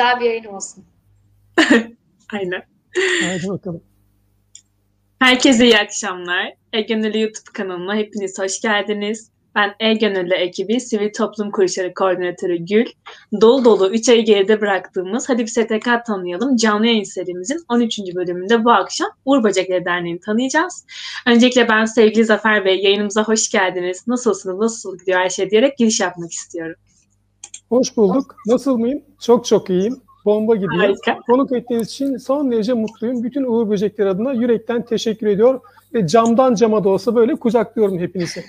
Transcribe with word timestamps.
güzel 0.00 0.20
bir 0.20 0.24
yayın 0.24 0.44
olsun. 0.44 0.84
Aynen. 2.32 2.62
Haydi 3.22 3.48
bakalım. 3.48 3.82
Herkese 5.18 5.64
iyi 5.64 5.78
akşamlar. 5.78 6.54
E-Gönüllü 6.72 7.20
YouTube 7.20 7.52
kanalına 7.52 7.96
hepiniz 7.96 8.38
hoş 8.38 8.60
geldiniz. 8.60 9.30
Ben 9.54 9.74
E-Gönüllü 9.80 10.34
ekibi 10.34 10.80
Sivil 10.80 11.12
Toplum 11.12 11.50
Kuruluşları 11.50 11.94
Koordinatörü 11.94 12.56
Gül. 12.56 12.86
Dolu 13.40 13.64
dolu 13.64 13.90
3 13.90 14.08
ayı 14.08 14.24
geride 14.24 14.60
bıraktığımız 14.60 15.28
Hadi 15.28 15.42
bir 15.42 15.46
STK 15.46 16.06
tanıyalım 16.06 16.56
canlı 16.56 16.86
yayın 16.86 17.04
serimizin 17.04 17.64
13. 17.68 17.98
bölümünde 18.14 18.64
bu 18.64 18.70
akşam 18.70 19.08
Uğur 19.24 19.44
Böcekleri 19.44 19.84
Derneği'ni 19.84 20.20
tanıyacağız. 20.20 20.86
Öncelikle 21.26 21.68
ben 21.68 21.84
sevgili 21.84 22.24
Zafer 22.24 22.64
Bey 22.64 22.80
yayınımıza 22.82 23.24
hoş 23.24 23.50
geldiniz. 23.50 24.08
Nasılsınız, 24.08 24.58
nasıl 24.58 24.98
gidiyor 24.98 25.18
her 25.18 25.28
şey 25.28 25.50
diyerek 25.50 25.78
giriş 25.78 26.00
yapmak 26.00 26.32
istiyorum. 26.32 26.76
Hoş 27.70 27.96
bulduk. 27.96 28.36
Nasıl 28.46 28.78
mıyım? 28.78 29.02
Çok 29.20 29.44
çok 29.44 29.70
iyiyim. 29.70 30.00
Bomba 30.24 30.54
gidiyor. 30.54 30.76
Harika. 30.76 31.18
Konuk 31.26 31.52
ettiğiniz 31.52 31.88
için 31.88 32.16
son 32.16 32.52
derece 32.52 32.72
mutluyum. 32.72 33.22
Bütün 33.22 33.44
Uğur 33.44 33.70
Böcekleri 33.70 34.08
adına 34.08 34.32
yürekten 34.32 34.84
teşekkür 34.84 35.26
ediyor. 35.26 35.60
Ve 35.94 36.06
camdan 36.06 36.54
cama 36.54 36.84
da 36.84 36.88
olsa 36.88 37.14
böyle 37.14 37.34
kucaklıyorum 37.34 37.98
hepinizi. 37.98 38.44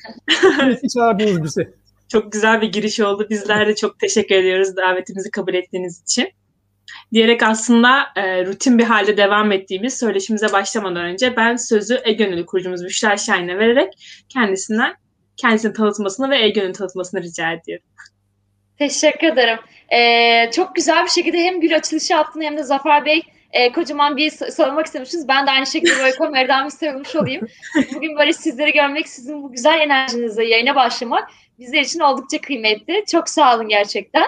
Ki 0.82 0.88
çağırdınız 0.94 1.44
bizi. 1.44 1.74
Çok 2.08 2.32
güzel 2.32 2.62
bir 2.62 2.72
giriş 2.72 3.00
oldu. 3.00 3.28
Bizler 3.30 3.68
de 3.68 3.76
çok 3.76 4.00
teşekkür 4.00 4.36
ediyoruz 4.36 4.76
davetimizi 4.76 5.32
kabul 5.32 5.54
ettiğiniz 5.54 6.02
için. 6.02 6.30
Diyerek 7.14 7.44
aslında 7.44 8.00
e, 8.16 8.46
rutin 8.46 8.78
bir 8.78 8.84
halde 8.84 9.18
devam 9.18 9.52
ettiğimiz 9.52 10.00
söyleşimize 10.00 10.52
başlamadan 10.52 11.06
önce 11.06 11.36
ben 11.38 11.56
sözü 11.56 12.00
E-Gönüllü 12.04 12.46
kurucumuz 12.46 12.86
Büşra 12.86 13.18
Şahin'e 13.18 13.58
vererek 13.58 13.94
kendisinden 14.30 14.94
kendisini 15.38 15.74
tanıtmasını 15.74 16.30
ve 16.30 16.38
E-Gönüllü 16.38 16.74
tanıtmasını 16.74 17.22
rica 17.22 17.52
ediyorum. 17.52 17.86
Teşekkür 18.81 19.27
ederim. 19.27 19.60
Ee, 19.93 20.51
çok 20.51 20.76
güzel 20.76 21.04
bir 21.05 21.10
şekilde 21.10 21.37
hem 21.37 21.62
bir 21.62 21.71
açılışı 21.71 22.13
yaptın 22.13 22.41
hem 22.41 22.57
de 22.57 22.63
Zafer 22.63 23.05
Bey 23.05 23.21
e, 23.51 23.71
kocaman 23.71 24.18
bir 24.18 24.32
sormak 24.32 24.85
istemişsiniz. 24.85 25.27
Ben 25.27 25.48
de 25.48 25.51
aynı 25.51 25.68
şekilde 25.68 25.99
böyle 25.99 26.15
kamerdan 26.15 26.65
bir 26.65 26.71
söylemiş 26.71 27.15
olayım. 27.15 27.48
Bugün 27.96 28.18
böyle 28.18 28.34
sizleri 28.34 28.73
görmek, 28.73 29.10
sizin 29.10 29.43
bu 29.43 29.51
güzel 29.51 29.79
enerjinizle 29.79 30.46
yayına 30.46 30.76
başlamak 30.76 31.29
bizler 31.60 31.82
için 31.82 31.99
oldukça 31.99 32.41
kıymetli. 32.41 33.04
Çok 33.12 33.29
sağ 33.29 33.55
olun 33.55 33.70
gerçekten. 33.70 34.26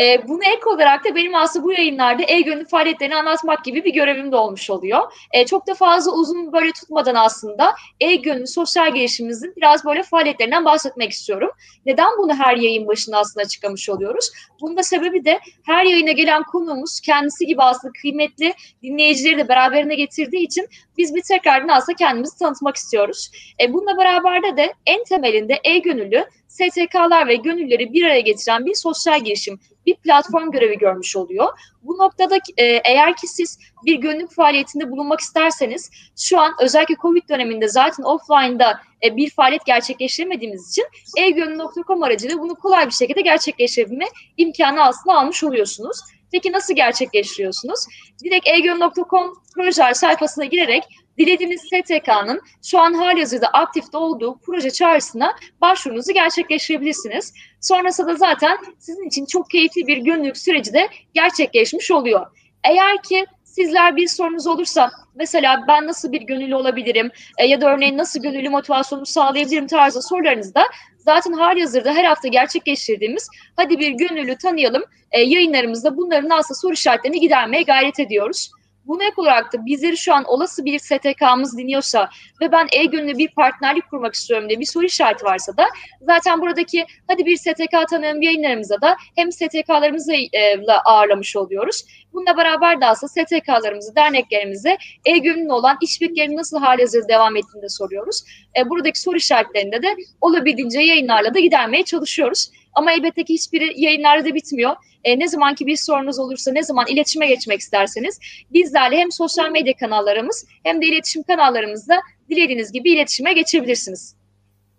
E, 0.00 0.28
bunu 0.28 0.40
ek 0.44 0.60
olarak 0.66 1.04
da 1.04 1.14
benim 1.14 1.34
aslında 1.34 1.64
bu 1.64 1.72
yayınlarda 1.72 2.22
e-gönül 2.28 2.64
faaliyetlerini 2.64 3.16
anlatmak 3.16 3.64
gibi 3.64 3.84
bir 3.84 3.92
görevim 3.92 4.32
de 4.32 4.36
olmuş 4.36 4.70
oluyor. 4.70 5.12
E, 5.32 5.46
çok 5.46 5.66
da 5.66 5.74
fazla 5.74 6.12
uzun 6.12 6.52
böyle 6.52 6.72
tutmadan 6.72 7.14
aslında 7.14 7.74
e-gönül 8.00 8.46
sosyal 8.46 8.94
gelişimimizin 8.94 9.52
biraz 9.56 9.84
böyle 9.84 10.02
faaliyetlerinden 10.02 10.64
bahsetmek 10.64 11.10
istiyorum. 11.10 11.50
Neden 11.86 12.08
bunu 12.18 12.34
her 12.34 12.56
yayın 12.56 12.86
başında 12.86 13.18
aslında 13.18 13.44
açıklamış 13.44 13.88
oluyoruz? 13.88 14.30
Bunun 14.60 14.76
da 14.76 14.82
sebebi 14.82 15.24
de 15.24 15.40
her 15.66 15.84
yayına 15.84 16.12
gelen 16.12 16.42
konuğumuz 16.42 17.00
kendisi 17.00 17.46
gibi 17.46 17.62
aslında 17.62 17.92
kıymetli 18.02 18.54
dinleyicileri 18.82 19.38
de 19.38 19.48
beraberine 19.48 19.94
getirdiği 19.94 20.44
için 20.44 20.68
biz 20.98 21.14
bir 21.14 21.22
tekrardan 21.22 21.68
aslında 21.68 21.96
kendimizi 21.96 22.38
tanıtmak 22.38 22.76
istiyoruz. 22.76 23.30
E, 23.62 23.72
bununla 23.72 23.98
beraber 23.98 24.42
de 24.42 24.56
de 24.56 24.74
en 24.86 25.04
temelinde 25.04 25.60
e-gönüllü 25.64 26.24
STK'lar 26.48 27.28
ve 27.28 27.34
gönülleri 27.34 27.92
bir 27.92 28.04
araya 28.04 28.20
getiren 28.20 28.66
bir 28.66 28.74
sosyal 28.74 29.24
girişim, 29.24 29.60
bir 29.86 29.96
platform 29.96 30.50
görevi 30.50 30.78
görmüş 30.78 31.16
oluyor. 31.16 31.48
Bu 31.82 31.98
noktada 31.98 32.36
e, 32.56 32.64
eğer 32.64 33.16
ki 33.16 33.26
siz 33.26 33.58
bir 33.84 33.96
gönüllülük 33.96 34.34
faaliyetinde 34.34 34.90
bulunmak 34.90 35.20
isterseniz 35.20 35.90
şu 36.16 36.38
an 36.38 36.52
özellikle 36.60 36.94
Covid 36.94 37.28
döneminde 37.28 37.68
zaten 37.68 38.04
offline'da 38.04 38.80
e, 39.04 39.16
bir 39.16 39.30
faaliyet 39.30 39.66
gerçekleştiremediğimiz 39.66 40.70
için 40.70 40.84
e-gönül.com 41.18 42.02
aracılığıyla 42.02 42.42
bunu 42.42 42.54
kolay 42.54 42.86
bir 42.86 42.92
şekilde 42.92 43.20
gerçekleştirebilme 43.20 44.06
imkanı 44.36 44.84
aslında 44.84 45.16
almış 45.16 45.44
oluyorsunuz. 45.44 46.00
Peki 46.32 46.52
nasıl 46.52 46.74
gerçekleştiriyorsunuz? 46.74 47.80
Direkt 48.24 48.48
egön.com 48.48 49.32
projeler 49.54 49.94
sayfasına 49.94 50.44
girerek 50.44 50.84
dilediğiniz 51.18 51.60
STK'nın 51.60 52.40
şu 52.62 52.78
an 52.78 52.94
halihazırda 52.94 53.46
aktifte 53.46 53.98
olduğu 53.98 54.38
proje 54.38 54.70
çağrısına 54.70 55.34
başvurunuzu 55.60 56.12
gerçekleştirebilirsiniz. 56.12 57.34
Sonrasında 57.60 58.08
da 58.08 58.16
zaten 58.16 58.58
sizin 58.78 59.06
için 59.08 59.26
çok 59.26 59.50
keyifli 59.50 59.86
bir 59.86 59.98
gönüllülük 59.98 60.36
süreci 60.36 60.72
de 60.72 60.88
gerçekleşmiş 61.14 61.90
oluyor. 61.90 62.26
Eğer 62.64 63.02
ki 63.02 63.26
sizler 63.44 63.96
bir 63.96 64.08
sorunuz 64.08 64.46
olursa 64.46 64.90
mesela 65.14 65.64
ben 65.68 65.86
nasıl 65.86 66.12
bir 66.12 66.22
gönüllü 66.22 66.54
olabilirim 66.54 67.10
e, 67.38 67.46
ya 67.46 67.60
da 67.60 67.74
örneğin 67.74 67.98
nasıl 67.98 68.22
gönüllü 68.22 68.48
motivasyonumu 68.48 69.06
sağlayabilirim 69.06 69.66
tarzı 69.66 70.02
sorularınızda 70.02 70.62
zaten 70.98 71.32
hali 71.32 71.60
hazırda 71.60 71.94
her 71.94 72.04
hafta 72.04 72.28
gerçekleştirdiğimiz 72.28 73.28
hadi 73.56 73.78
bir 73.78 73.90
gönüllü 73.90 74.36
tanıyalım 74.38 74.82
e, 75.10 75.20
yayınlarımızda 75.20 75.96
bunların 75.96 76.30
aslında 76.30 76.58
soru 76.58 76.72
işaretlerini 76.72 77.20
gidermeye 77.20 77.62
gayret 77.62 78.00
ediyoruz. 78.00 78.50
Buna 78.86 79.04
ek 79.04 79.14
olarak 79.16 79.52
da 79.52 79.66
bizleri 79.66 79.96
şu 79.96 80.14
an 80.14 80.24
olası 80.24 80.64
bir 80.64 80.78
STK'mız 80.78 81.58
dinliyorsa 81.58 82.10
ve 82.40 82.52
ben 82.52 82.66
e-gönüllü 82.72 83.18
bir 83.18 83.28
partnerlik 83.28 83.90
kurmak 83.90 84.14
istiyorum 84.14 84.48
diye 84.48 84.60
bir 84.60 84.66
soru 84.66 84.84
işareti 84.84 85.24
varsa 85.24 85.56
da 85.56 85.64
zaten 86.00 86.40
buradaki 86.40 86.86
hadi 87.08 87.26
bir 87.26 87.36
STK 87.36 87.88
tanıyalım 87.90 88.22
yayınlarımıza 88.22 88.80
da 88.80 88.96
hem 89.16 89.32
STK'larımızı 89.32 90.12
e, 90.12 90.66
ağırlamış 90.84 91.36
oluyoruz. 91.36 91.84
Bununla 92.12 92.36
beraber 92.36 92.80
de 92.80 92.86
aslında 92.86 93.10
STK'larımızı, 93.10 93.96
derneklerimize 93.96 94.76
e-gönüllü 95.04 95.52
olan 95.52 95.78
işbirliklerinin 95.82 96.36
nasıl 96.36 96.58
hali 96.58 96.82
hazırda 96.82 97.08
devam 97.08 97.36
ettiğini 97.36 97.62
de 97.62 97.68
soruyoruz. 97.68 98.22
E, 98.58 98.70
buradaki 98.70 99.00
soru 99.00 99.16
işaretlerinde 99.16 99.82
de 99.82 99.96
olabildiğince 100.20 100.80
yayınlarla 100.80 101.34
da 101.34 101.38
gidermeye 101.38 101.84
çalışıyoruz. 101.84 102.50
Ama 102.76 102.92
elbette 102.92 103.24
ki 103.24 103.34
hiçbiri 103.34 103.80
yayınlarda 103.80 104.24
da 104.24 104.34
bitmiyor. 104.34 104.76
E, 105.04 105.18
ne 105.18 105.28
zaman 105.28 105.54
ki 105.54 105.66
bir 105.66 105.76
sorunuz 105.76 106.18
olursa, 106.18 106.52
ne 106.52 106.62
zaman 106.62 106.86
iletişime 106.88 107.26
geçmek 107.26 107.60
isterseniz 107.60 108.20
bizlerle 108.52 108.96
hem 108.96 109.12
sosyal 109.12 109.50
medya 109.50 109.76
kanallarımız 109.76 110.46
hem 110.64 110.82
de 110.82 110.86
iletişim 110.86 111.22
kanallarımızda 111.22 112.00
dilediğiniz 112.30 112.72
gibi 112.72 112.90
iletişime 112.90 113.32
geçebilirsiniz. 113.32 114.16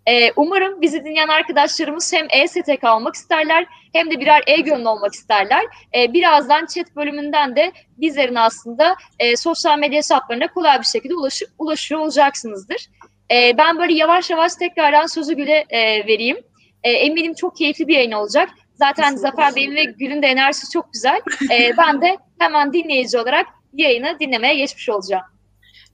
E, 0.08 0.32
umarım 0.36 0.80
bizi 0.80 1.04
dinleyen 1.04 1.28
arkadaşlarımız 1.28 2.12
hem 2.12 2.26
e-STK 2.30 2.84
olmak 2.84 3.14
isterler 3.14 3.66
hem 3.92 4.10
de 4.10 4.20
birer 4.20 4.42
e-gönlü 4.46 4.88
olmak 4.88 5.14
isterler. 5.14 5.64
E, 5.94 6.12
birazdan 6.12 6.66
chat 6.66 6.96
bölümünden 6.96 7.56
de 7.56 7.72
bizlerin 7.96 8.34
aslında 8.34 8.96
e, 9.18 9.36
sosyal 9.36 9.78
medya 9.78 9.98
hesaplarına 9.98 10.46
kolay 10.46 10.80
bir 10.80 10.86
şekilde 10.86 11.14
ulaşı, 11.14 11.46
ulaşıyor 11.58 12.00
olacaksınızdır. 12.00 12.86
E, 13.32 13.58
ben 13.58 13.78
böyle 13.78 13.94
yavaş 13.94 14.30
yavaş 14.30 14.54
tekrardan 14.54 15.06
sözü 15.06 15.34
Gül'e 15.34 15.64
e, 15.70 16.06
vereyim. 16.06 16.36
E, 16.84 16.90
eminim 16.90 17.34
çok 17.34 17.56
keyifli 17.56 17.88
bir 17.88 17.94
yayın 17.94 18.12
olacak. 18.12 18.48
Zaten 18.74 19.16
Zafer 19.16 19.56
Bey'in 19.56 19.74
ve 19.74 19.84
Gül'ün 19.84 20.22
de 20.22 20.26
enerjisi 20.26 20.72
çok 20.72 20.92
güzel. 20.92 21.20
E, 21.52 21.76
ben 21.78 22.02
de 22.02 22.16
hemen 22.38 22.72
dinleyici 22.72 23.18
olarak 23.18 23.46
yayını 23.72 24.16
dinlemeye 24.20 24.54
geçmiş 24.54 24.88
olacağım. 24.88 25.24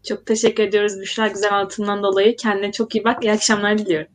Çok 0.08 0.26
teşekkür 0.26 0.62
ediyoruz 0.62 1.00
Büşra 1.00 1.28
güzel 1.28 1.54
anlatımından 1.54 2.02
dolayı. 2.02 2.36
Kendine 2.36 2.72
çok 2.72 2.94
iyi 2.94 3.04
bak. 3.04 3.24
İyi 3.24 3.32
akşamlar 3.32 3.78
diliyorum. 3.78 4.12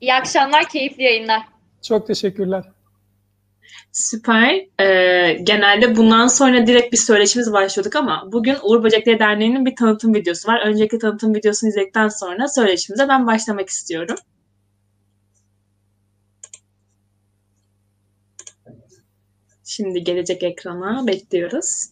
İyi 0.00 0.14
akşamlar, 0.14 0.68
keyifli 0.68 1.02
yayınlar. 1.02 1.42
Çok 1.82 2.06
teşekkürler. 2.06 2.64
Süper. 3.92 4.66
Ee, 4.80 5.32
genelde 5.42 5.96
bundan 5.96 6.26
sonra 6.26 6.66
direkt 6.66 6.92
bir 6.92 6.98
söyleşimiz 6.98 7.52
başlıyorduk 7.52 7.96
ama 7.96 8.28
bugün 8.32 8.56
Uğur 8.62 8.84
Böcekleri 8.84 9.18
Derneği'nin 9.18 9.66
bir 9.66 9.76
tanıtım 9.76 10.14
videosu 10.14 10.48
var. 10.48 10.60
Önceki 10.66 10.98
tanıtım 10.98 11.34
videosunu 11.34 11.70
izledikten 11.70 12.08
sonra 12.08 12.48
söyleşimize 12.48 13.08
ben 13.08 13.26
başlamak 13.26 13.68
istiyorum. 13.68 14.16
Şimdi 19.72 20.04
gelecek 20.04 20.42
ekrana 20.42 21.06
bekliyoruz. 21.06 21.88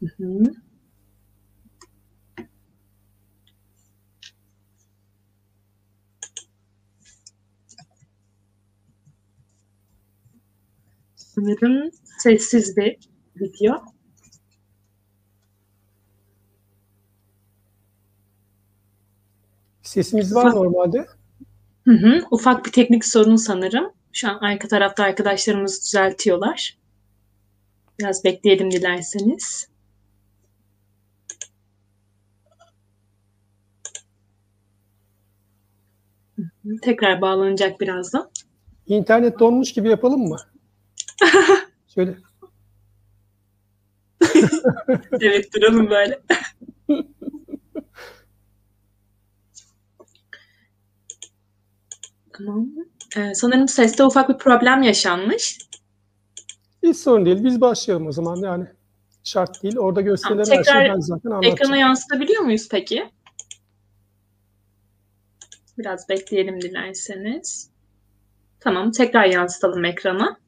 Hı 0.00 0.06
hı. 0.18 0.42
Sanırım 11.16 11.90
sessiz 12.18 12.76
bir 12.76 12.96
video. 13.36 13.99
Sesimiz 19.90 20.34
var 20.34 20.54
normalde. 20.54 21.06
Hı 21.84 21.90
hı. 21.90 22.22
Ufak 22.30 22.66
bir 22.66 22.72
teknik 22.72 23.04
sorun 23.04 23.36
sanırım. 23.36 23.92
Şu 24.12 24.28
an 24.28 24.38
arka 24.38 24.68
tarafta 24.68 25.04
arkadaşlarımız 25.04 25.82
düzeltiyorlar. 25.82 26.78
Biraz 27.98 28.24
bekleyelim 28.24 28.70
dilerseniz. 28.70 29.68
Tekrar 36.82 37.20
bağlanacak 37.20 37.80
birazdan. 37.80 38.30
İnternet 38.86 39.38
donmuş 39.38 39.72
gibi 39.72 39.88
yapalım 39.88 40.28
mı? 40.28 40.36
Şöyle. 41.94 42.14
evet 45.20 45.54
duralım 45.54 45.90
böyle. 45.90 46.20
Tamam. 52.46 52.68
Ee, 53.16 53.34
sanırım 53.34 53.68
seste 53.68 54.04
ufak 54.04 54.28
bir 54.28 54.38
problem 54.38 54.82
yaşanmış. 54.82 55.58
Hiç 56.82 56.96
sorun 56.96 57.26
değil. 57.26 57.44
Biz 57.44 57.60
başlayalım 57.60 58.06
o 58.06 58.12
zaman 58.12 58.36
yani. 58.36 58.66
Şart 59.24 59.62
değil. 59.62 59.76
Orada 59.76 60.00
gösterilen 60.00 60.44
Tamam, 60.44 60.58
her 60.58 60.72
şeyi 60.72 60.94
ben 60.94 61.00
zaten 61.00 61.30
anlatacağım. 61.30 61.54
Ekrana 61.54 61.76
yansıtabiliyor 61.76 62.42
muyuz 62.42 62.68
peki? 62.70 63.10
Biraz 65.78 66.08
bekleyelim 66.08 66.60
dilerseniz. 66.60 67.70
Tamam, 68.60 68.90
tekrar 68.90 69.24
yansıtalım 69.24 69.84
ekrana. 69.84 70.40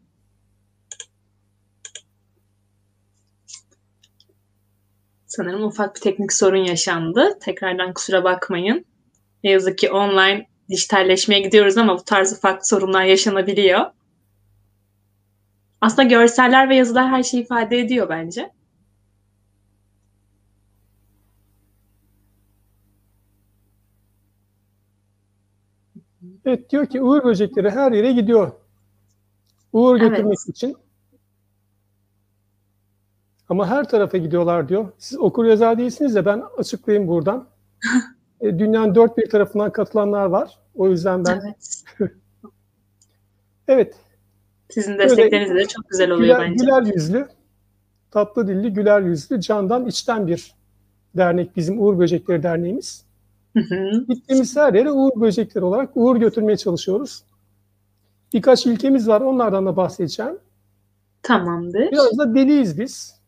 Sanırım 5.26 5.64
ufak 5.64 5.96
bir 5.96 6.00
teknik 6.00 6.32
sorun 6.32 6.64
yaşandı. 6.64 7.38
Tekrardan 7.40 7.94
kusura 7.94 8.24
bakmayın. 8.24 8.84
Ne 9.44 9.50
yazık 9.50 9.78
ki 9.78 9.90
online 9.90 10.51
dijitalleşmeye 10.72 11.40
gidiyoruz 11.40 11.78
ama 11.78 11.98
bu 11.98 12.04
tarz 12.04 12.32
ufak 12.32 12.66
sorunlar 12.66 13.04
yaşanabiliyor. 13.04 13.80
Aslında 15.80 16.02
görseller 16.02 16.68
ve 16.68 16.76
yazılar 16.76 17.08
her 17.08 17.22
şeyi 17.22 17.42
ifade 17.42 17.78
ediyor 17.78 18.08
bence. 18.08 18.50
Evet 26.44 26.70
diyor 26.70 26.86
ki 26.86 27.02
uğur 27.02 27.24
böcekleri 27.24 27.70
her 27.70 27.92
yere 27.92 28.12
gidiyor. 28.12 28.52
Uğur 29.72 30.00
Evet. 30.00 30.10
götürmek 30.10 30.38
için. 30.48 30.76
Ama 33.48 33.66
her 33.66 33.88
tarafa 33.88 34.18
gidiyorlar 34.18 34.68
diyor. 34.68 34.88
Siz 34.98 35.18
okur 35.18 35.44
yazar 35.44 35.78
değilsiniz 35.78 36.14
de 36.14 36.26
ben 36.26 36.42
açıklayayım 36.58 37.08
buradan. 37.08 37.48
E, 38.40 38.58
Dünyanın 38.58 38.94
dört 38.94 39.18
bir 39.18 39.30
tarafından 39.30 39.72
katılanlar 39.72 40.26
var. 40.26 40.58
O 40.74 40.88
yüzden 40.88 41.24
ben 41.24 41.40
Evet. 41.40 41.84
evet 43.68 43.94
Sizin 44.70 44.98
destekleriniz 44.98 45.54
de 45.54 45.64
çok 45.68 45.88
güzel 45.88 46.10
oluyor 46.10 46.36
güler, 46.36 46.50
bence. 46.50 46.64
güler 46.64 46.82
yüzlü, 46.94 47.28
tatlı 48.10 48.48
dilli, 48.48 48.72
güler 48.72 49.00
yüzlü, 49.00 49.40
candan 49.40 49.86
içten 49.86 50.26
bir 50.26 50.54
dernek 51.16 51.56
bizim 51.56 51.82
Uğur 51.82 51.98
Böcekleri 51.98 52.42
Derneğimiz. 52.42 53.04
Hı 53.56 53.60
hı. 53.60 54.04
Gittiğimiz 54.08 54.56
her 54.56 54.74
yere 54.74 54.90
Uğur 54.90 55.20
Böcekleri 55.20 55.64
olarak 55.64 55.90
uğur 55.94 56.16
götürmeye 56.16 56.56
çalışıyoruz. 56.56 57.24
Birkaç 58.32 58.66
ilkemiz 58.66 59.08
var, 59.08 59.20
onlardan 59.20 59.66
da 59.66 59.76
bahsedeceğim. 59.76 60.38
Tamamdır. 61.22 61.90
Biraz 61.92 62.18
da 62.18 62.34
deliyiz 62.34 62.78
biz. 62.78 63.20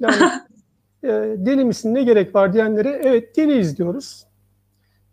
Yani 0.00 0.16
e, 1.02 1.08
deli 1.38 1.64
misin 1.64 1.94
ne 1.94 2.02
gerek 2.02 2.34
var 2.34 2.52
diyenlere 2.52 3.00
evet 3.02 3.36
deliyiz 3.36 3.78
diyoruz. 3.78 4.26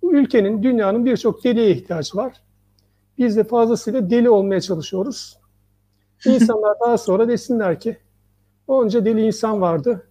Bu 0.04 0.14
ülkenin, 0.14 0.64
dünyanın 0.64 1.06
birçok 1.06 1.44
deliye 1.44 1.72
ihtiyacı 1.72 2.18
var. 2.18 2.34
Biz 3.18 3.38
de 3.38 3.44
fazlasıyla 3.44 4.10
deli 4.10 4.30
olmaya 4.30 4.62
çalışıyoruz. 4.62 5.40
İnsanlar 6.26 6.80
daha 6.80 6.98
sonra 6.98 7.28
desinler 7.28 7.80
ki 7.80 7.98
onca 8.68 9.06
deli 9.06 9.26
insan 9.26 9.62
vardı. 9.62 10.08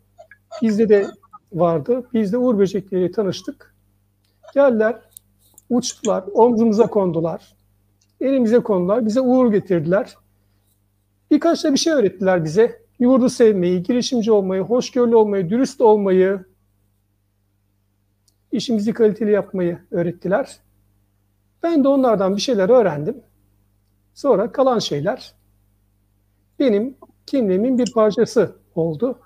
Bizde 0.63 0.89
de 0.89 1.07
vardı. 1.53 2.07
Biz 2.15 2.33
de 2.33 2.39
Uğur 2.39 2.59
böcekleriyle 2.59 3.13
tanıştık. 3.13 3.75
Geldiler, 4.55 5.01
uçtular, 5.71 6.25
omzumuza 6.35 6.87
kondular. 6.87 7.57
Elimize 8.21 8.59
kondular, 8.59 9.07
bize 9.07 9.21
uğur 9.21 9.53
getirdiler. 9.53 10.17
Birkaç 11.31 11.65
da 11.65 11.73
bir 11.73 11.79
şey 11.79 11.93
öğrettiler 11.93 12.45
bize. 12.45 12.83
Yurdu 12.99 13.29
sevmeyi, 13.29 13.83
girişimci 13.83 14.33
olmayı, 14.33 14.63
hoşgörülü 14.63 15.17
olmayı, 15.17 15.51
dürüst 15.51 15.81
olmayı, 15.81 16.45
işimizi 18.53 18.93
kaliteli 18.93 19.31
yapmayı 19.31 19.79
öğrettiler. 19.91 20.57
Ben 21.63 21.85
de 21.85 21.89
onlardan 21.89 22.37
bir 22.37 22.41
şeyler 22.41 22.69
öğrendim. 22.69 23.23
Sonra 24.15 24.53
kalan 24.53 24.79
şeyler 24.79 25.35
benim 26.59 26.97
kimliğimin 27.27 27.79
bir 27.79 27.93
parçası 27.93 28.57
oldu. 28.75 29.19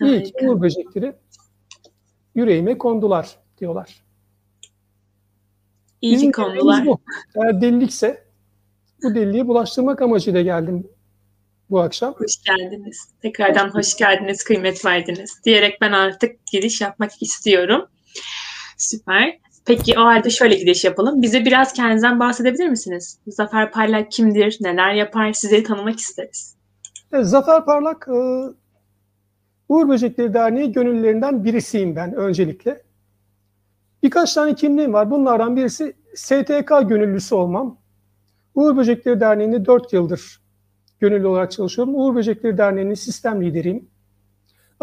İyi 0.00 0.22
ki 0.22 0.32
uğur 0.48 0.60
böcekleri 0.60 1.16
yüreğime 2.34 2.78
kondular 2.78 3.36
diyorlar. 3.58 4.04
İyi 6.00 6.18
ki 6.18 6.30
görevimiz 6.30 6.86
bu. 6.86 7.00
Eğer 7.36 7.60
delilikse 7.60 8.24
bu 9.02 9.14
deliliği 9.14 9.48
bulaştırmak 9.48 10.02
amacıyla 10.02 10.42
geldim 10.42 10.88
bu 11.70 11.80
akşam. 11.80 12.14
Hoş 12.14 12.42
geldiniz. 12.42 13.08
Tekrardan 13.22 13.68
hoş 13.68 13.96
geldiniz, 13.96 14.44
kıymet 14.44 14.84
verdiniz. 14.84 15.40
Diyerek 15.44 15.80
ben 15.80 15.92
artık 15.92 16.46
giriş 16.46 16.80
yapmak 16.80 17.22
istiyorum. 17.22 17.86
Süper. 18.76 19.38
Peki 19.66 19.98
o 19.98 20.02
halde 20.02 20.30
şöyle 20.30 20.54
giriş 20.54 20.84
yapalım. 20.84 21.22
Bize 21.22 21.44
biraz 21.44 21.72
kendinizden 21.72 22.20
bahsedebilir 22.20 22.68
misiniz? 22.68 23.18
Zafer 23.26 23.72
Parlak 23.72 24.12
kimdir? 24.12 24.58
Neler 24.60 24.94
yapar? 24.94 25.32
Sizleri 25.32 25.62
tanımak 25.62 25.98
isteriz. 25.98 26.56
Evet, 27.12 27.26
Zafer 27.26 27.64
Parlak, 27.64 28.08
e, 28.08 28.18
Uğur 29.68 29.88
Böcekleri 29.88 30.34
Derneği 30.34 30.72
gönüllülerinden 30.72 31.44
birisiyim 31.44 31.96
ben 31.96 32.14
öncelikle. 32.14 32.82
Birkaç 34.02 34.34
tane 34.34 34.54
kimliğim 34.54 34.92
var. 34.92 35.10
Bunlardan 35.10 35.56
birisi 35.56 35.96
STK 36.14 36.88
gönüllüsü 36.88 37.34
olmam. 37.34 37.78
Uğur 38.54 38.76
Böcekleri 38.76 39.20
Derneği'nde 39.20 39.66
4 39.66 39.92
yıldır 39.92 40.40
gönüllü 41.00 41.26
olarak 41.26 41.52
çalışıyorum. 41.52 41.94
Uğur 41.94 42.14
Böcekleri 42.14 42.58
Derneği'nin 42.58 42.94
sistem 42.94 43.42
lideriyim. 43.42 43.88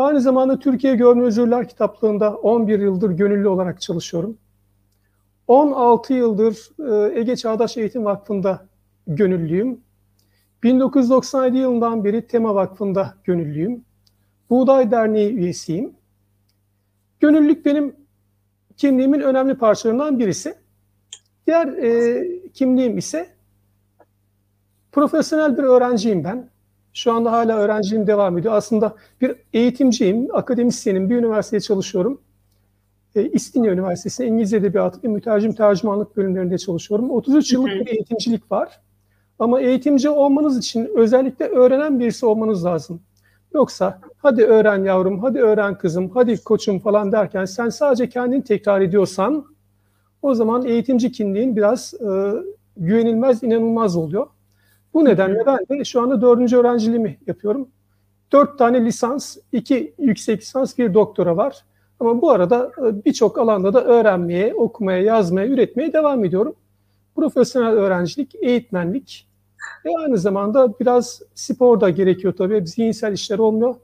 Aynı 0.02 0.22
zamanda 0.22 0.60
Türkiye 0.60 0.96
Görme 0.96 1.24
Özürler 1.24 1.68
Kitaplığı'nda 1.68 2.36
11 2.36 2.80
yıldır 2.80 3.12
gönüllü 3.12 3.48
olarak 3.48 3.82
çalışıyorum. 3.82 4.38
16 5.48 6.14
yıldır 6.14 6.70
e, 6.80 7.20
Ege 7.20 7.36
Çağdaş 7.36 7.78
Eğitim 7.78 8.06
Vakfı'nda 8.06 8.66
gönüllüyüm. 9.08 9.82
1997 10.64 11.58
yılından 11.58 12.04
beri 12.04 12.28
Tema 12.28 12.56
Vakfı'nda 12.56 13.14
gönüllüyüm. 13.24 13.86
Buğday 14.50 14.92
Derneği 14.92 15.34
üyesiyim. 15.34 15.94
Gönüllülük 17.20 17.66
benim 17.66 17.96
kimliğimin 18.78 19.20
önemli 19.20 19.58
parçalarından 19.58 20.20
birisi. 20.20 20.56
Diğer 21.48 21.68
e, 21.68 22.24
kimliğim 22.54 22.98
ise 22.98 23.30
profesyonel 24.92 25.58
bir 25.58 25.64
öğrenciyim 25.64 26.24
ben. 26.24 26.51
Şu 26.94 27.14
anda 27.14 27.32
hala 27.32 27.58
öğrenciliğim 27.58 28.08
devam 28.08 28.38
ediyor. 28.38 28.54
Aslında 28.54 28.96
bir 29.22 29.36
eğitimciyim, 29.54 30.36
akademisyenim, 30.36 31.10
bir 31.10 31.16
üniversitede 31.16 31.62
çalışıyorum. 31.62 32.22
E, 33.16 33.30
İstinye 33.30 33.70
Üniversitesi 33.70 34.26
İngilizce 34.26 34.58
Edebiyatı 34.58 35.04
ve 35.04 35.08
Mütercim 35.08 35.54
Tercümanlık 35.54 36.18
bölümlerinde 36.18 36.58
çalışıyorum. 36.58 37.10
33 37.10 37.54
yıllık 37.54 37.72
bir 37.72 37.88
eğitimcilik 37.88 38.52
var. 38.52 38.80
Ama 39.40 39.62
eğitimci 39.62 40.10
olmanız 40.10 40.58
için 40.58 40.90
özellikle 40.96 41.46
öğrenen 41.46 42.00
birisi 42.00 42.26
olmanız 42.26 42.66
lazım. 42.66 43.02
Yoksa 43.54 44.00
hadi 44.18 44.44
öğren 44.44 44.84
yavrum, 44.84 45.20
hadi 45.20 45.40
öğren 45.40 45.78
kızım, 45.78 46.10
hadi 46.10 46.44
koçum 46.44 46.80
falan 46.80 47.12
derken 47.12 47.46
sen 47.46 47.70
sadece 47.70 48.10
kendini 48.10 48.44
tekrar 48.44 48.82
ediyorsan 48.82 49.46
o 50.22 50.34
zaman 50.34 50.66
eğitimci 50.66 51.12
kimliğin 51.12 51.56
biraz 51.56 51.94
e, 51.94 52.34
güvenilmez, 52.78 53.44
inanılmaz 53.44 53.96
oluyor. 53.96 54.28
Bu 54.94 55.06
nedenle 55.06 55.46
ben 55.46 55.80
de 55.80 55.86
şu 55.86 56.02
anda 56.02 56.22
dördüncü 56.22 56.58
öğrenciliğimi 56.58 57.18
yapıyorum. 57.28 57.68
Dört 58.32 58.58
tane 58.58 58.86
lisans, 58.86 59.38
iki 59.52 59.94
yüksek 60.00 60.42
lisans, 60.42 60.78
bir 60.78 60.94
doktora 60.94 61.38
var. 61.38 61.66
Ama 62.00 62.22
bu 62.22 62.32
arada 62.32 62.72
e, 62.78 63.06
birçok 63.06 63.38
alanda 63.38 63.74
da 63.74 63.84
öğrenmeye, 63.84 64.54
okumaya, 64.54 65.02
yazmaya, 65.02 65.48
üretmeye 65.48 65.94
devam 65.94 66.26
ediyorum. 66.26 66.56
Profesyonel 67.16 67.72
öğrencilik, 67.72 68.36
eğitmenlik 68.36 69.28
ve 69.86 69.90
aynı 70.00 70.18
zamanda 70.18 70.80
biraz 70.80 71.22
spor 71.36 71.82
da 71.82 71.90
gerekiyor 71.90 72.34
tabii. 72.38 72.68
Zihinsel 72.68 73.14
işler 73.14 73.40
olmuyor. 73.40 73.76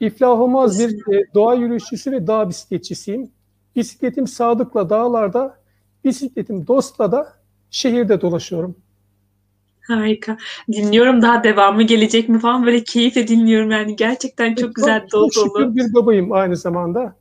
İflah 0.00 0.40
olmaz 0.40 0.78
bir 0.78 1.14
e, 1.14 1.34
doğa 1.34 1.54
yürüyüşçüsü 1.54 2.12
ve 2.12 2.26
dağ 2.26 2.48
bisikletçisiyim. 2.48 3.30
Bisikletim 3.76 4.26
sadıkla 4.26 4.90
dağlarda, 4.90 5.56
bisikletim 6.04 6.66
dostla 6.66 7.12
da 7.12 7.32
şehirde 7.70 8.20
dolaşıyorum. 8.20 8.76
Harika. 9.90 10.36
Dinliyorum 10.72 11.22
daha 11.22 11.44
devamı 11.44 11.82
gelecek 11.82 12.28
mi 12.28 12.38
falan 12.38 12.66
böyle 12.66 12.84
keyifle 12.84 13.28
dinliyorum 13.28 13.70
yani 13.70 13.96
gerçekten 13.96 14.54
çok 14.54 14.74
güzel 14.74 15.06
dolu 15.12 15.30
çok 15.30 15.44
şükür 15.44 15.64
dolu. 15.64 15.76
bir 15.76 15.94
babayım 15.94 16.32
aynı 16.32 16.56
zamanda. 16.56 17.16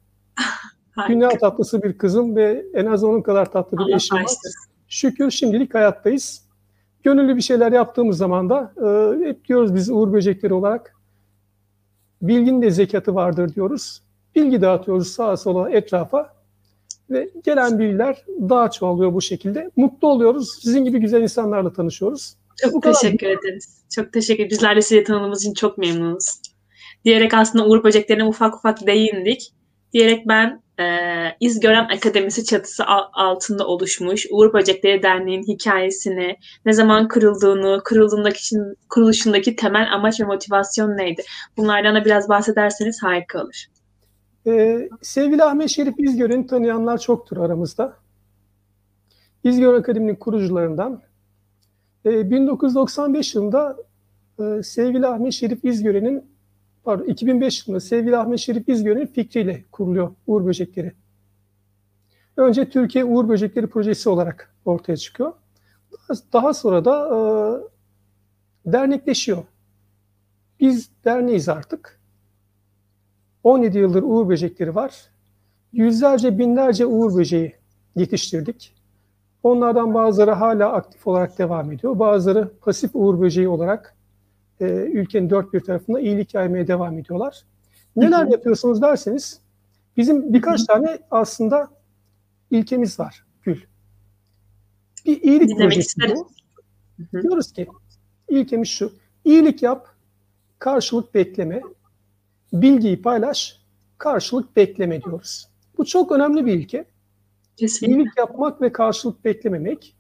Dünya 1.08 1.30
tatlısı 1.30 1.84
bir 1.84 1.98
kızım 1.98 2.36
ve 2.36 2.66
en 2.74 2.86
az 2.86 3.04
onun 3.04 3.22
kadar 3.22 3.52
tatlı 3.52 3.78
bir 3.78 3.84
Allah 3.84 3.96
eşim 3.96 4.18
var. 4.18 4.26
Şükür 4.88 5.32
şimdilik 5.32 5.74
hayattayız. 5.74 6.50
Gönüllü 7.04 7.36
bir 7.36 7.42
şeyler 7.42 7.72
yaptığımız 7.72 8.18
zaman 8.18 8.50
da 8.50 8.74
e, 8.78 9.26
hep 9.26 9.46
diyoruz 9.48 9.76
biz 9.76 9.90
Uğur 9.90 10.14
Böcekleri 10.14 10.54
olarak 10.54 10.96
bilginin 12.22 12.62
de 12.62 12.72
zekatı 12.72 13.16
vardır 13.16 13.56
diyoruz. 13.56 14.02
Bilgi 14.36 14.62
dağıtıyoruz 14.62 15.08
sağa 15.08 15.38
sola 15.38 15.70
etrafa 15.70 16.34
ve 17.10 17.30
gelen 17.44 17.80
bilgiler 17.80 18.26
daha 18.50 18.72
çoğalıyor 18.72 19.14
bu 19.14 19.22
şekilde. 19.22 19.72
Mutlu 19.76 20.08
oluyoruz. 20.08 20.60
Sizin 20.62 20.86
gibi 20.86 21.00
güzel 21.00 21.22
insanlarla 21.22 21.74
tanışıyoruz. 21.74 22.36
Çok 22.62 22.84
teşekkür 22.84 23.28
ederiz. 23.28 23.84
Çok 23.96 24.14
teşekkür 24.14 24.44
ederiz. 24.44 24.58
Bizler 24.58 24.76
de 24.76 24.82
sizi 24.82 25.04
tanıdığımız 25.04 25.42
için 25.42 25.54
çok 25.54 25.78
memnunuz. 25.78 26.42
Diyerek 27.06 27.34
aslında 27.34 27.66
Uğur 27.66 27.84
Böceklerine 27.84 28.24
ufak 28.24 28.56
ufak 28.56 28.88
değindik. 28.88 29.54
Diyerek 29.94 30.28
ben 30.28 30.62
e, 30.80 30.86
İzgören 31.40 31.86
Akademisi 31.86 32.46
çatısı 32.46 32.84
altında 33.14 33.68
oluşmuş 33.68 34.28
Uğur 34.32 34.54
Böcekleri 34.54 35.04
Derneği'nin 35.04 35.48
hikayesini, 35.48 36.36
ne 36.66 36.74
zaman 36.74 37.08
kurulduğunu, 37.08 37.82
kurulduğundaki 37.86 38.40
için, 38.40 38.76
kuruluşundaki 38.90 39.56
temel 39.56 39.94
amaç 39.94 40.22
ve 40.22 40.24
motivasyon 40.24 40.98
neydi? 40.98 41.22
Bunlardan 41.58 41.96
da 41.96 42.06
biraz 42.06 42.30
bahsederseniz 42.30 43.04
harika 43.04 43.44
olur. 43.44 43.66
Ee, 44.48 44.90
sevgili 45.02 45.44
Ahmet 45.44 45.70
Şerif 45.70 45.94
İzgören'i 45.98 46.48
tanıyanlar 46.48 46.98
çoktur 46.98 47.38
aramızda. 47.38 47.94
İzgören 49.44 49.80
Akademi'nin 49.80 50.16
kurucularından. 50.16 51.02
Ee, 52.06 52.32
1995 52.32 53.36
yılında 53.36 53.78
e, 54.40 54.64
sevgili 54.64 55.08
Ahmet 55.08 55.34
Şerif 55.34 55.66
İzgören'in 55.66 56.24
pardon 56.84 57.06
2005 57.06 57.68
yılında 57.68 57.80
sevgili 57.80 58.18
Ahmet 58.18 58.40
Şerif 58.40 58.70
İzgören'in 58.70 59.06
fikriyle 59.06 59.64
kuruluyor 59.72 60.12
Uğur 60.28 60.46
Böcekleri. 60.46 60.94
Önce 62.38 62.70
Türkiye 62.70 63.06
Uğur 63.06 63.30
Böcekleri 63.30 63.68
Projesi 63.68 64.10
olarak 64.10 64.56
ortaya 64.66 64.98
çıkıyor. 64.98 65.34
Daha 66.34 66.54
sonra 66.54 66.86
da 66.86 67.08
e, 67.08 67.20
dernekleşiyor. 68.72 69.44
Biz 70.60 70.90
derneğiz 71.06 71.50
artık. 71.50 72.00
17 73.44 73.78
yıldır 73.78 74.04
Uğur 74.04 74.30
Böcekleri 74.30 74.76
var. 74.76 75.10
Yüzlerce, 75.74 76.38
binlerce 76.38 76.86
Uğur 76.86 77.16
Böceği 77.16 77.56
yetiştirdik. 77.96 78.79
Onlardan 79.44 79.94
bazıları 79.94 80.32
hala 80.32 80.72
aktif 80.72 81.08
olarak 81.08 81.38
devam 81.38 81.72
ediyor. 81.72 82.00
Bazıları 82.00 82.52
pasif 82.62 82.92
Uğur 82.94 83.22
Böceği 83.22 83.48
olarak 83.48 83.96
e, 84.60 84.66
ülkenin 84.70 85.30
dört 85.30 85.54
bir 85.54 85.60
tarafında 85.60 86.00
iyilik 86.00 86.34
yaymaya 86.34 86.68
devam 86.68 86.98
ediyorlar. 86.98 87.44
Neler 87.96 88.28
yapıyorsunuz 88.28 88.82
derseniz 88.82 89.42
bizim 89.98 90.34
birkaç 90.34 90.66
tane 90.66 91.00
aslında 91.12 91.70
ilkemiz 92.52 93.00
var 93.00 93.26
Gül. 93.44 93.62
Bir 95.06 95.22
iyilik 95.22 95.50
Dinlemek 95.50 95.72
projesi 95.72 96.02
bu. 96.16 96.30
Diyoruz 97.22 97.52
ki 97.52 97.68
ilkemiz 98.30 98.68
şu. 98.68 98.94
İyilik 99.26 99.64
yap, 99.64 99.88
karşılık 100.60 101.16
bekleme. 101.16 101.62
Bilgiyi 102.54 103.02
paylaş, 103.02 103.60
karşılık 103.98 104.56
bekleme 104.56 105.04
diyoruz. 105.04 105.50
Bu 105.78 105.86
çok 105.86 106.12
önemli 106.12 106.46
bir 106.46 106.54
ilke. 106.54 106.86
Kesinlikle. 107.60 107.96
İyilik 107.98 108.18
yapmak 108.18 108.62
ve 108.62 108.72
karşılık 108.72 109.26
beklememek. 109.26 109.96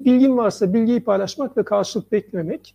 Bilgin 0.00 0.36
varsa 0.36 0.74
bilgiyi 0.74 1.04
paylaşmak 1.04 1.56
ve 1.56 1.64
karşılık 1.64 2.12
beklememek 2.12 2.74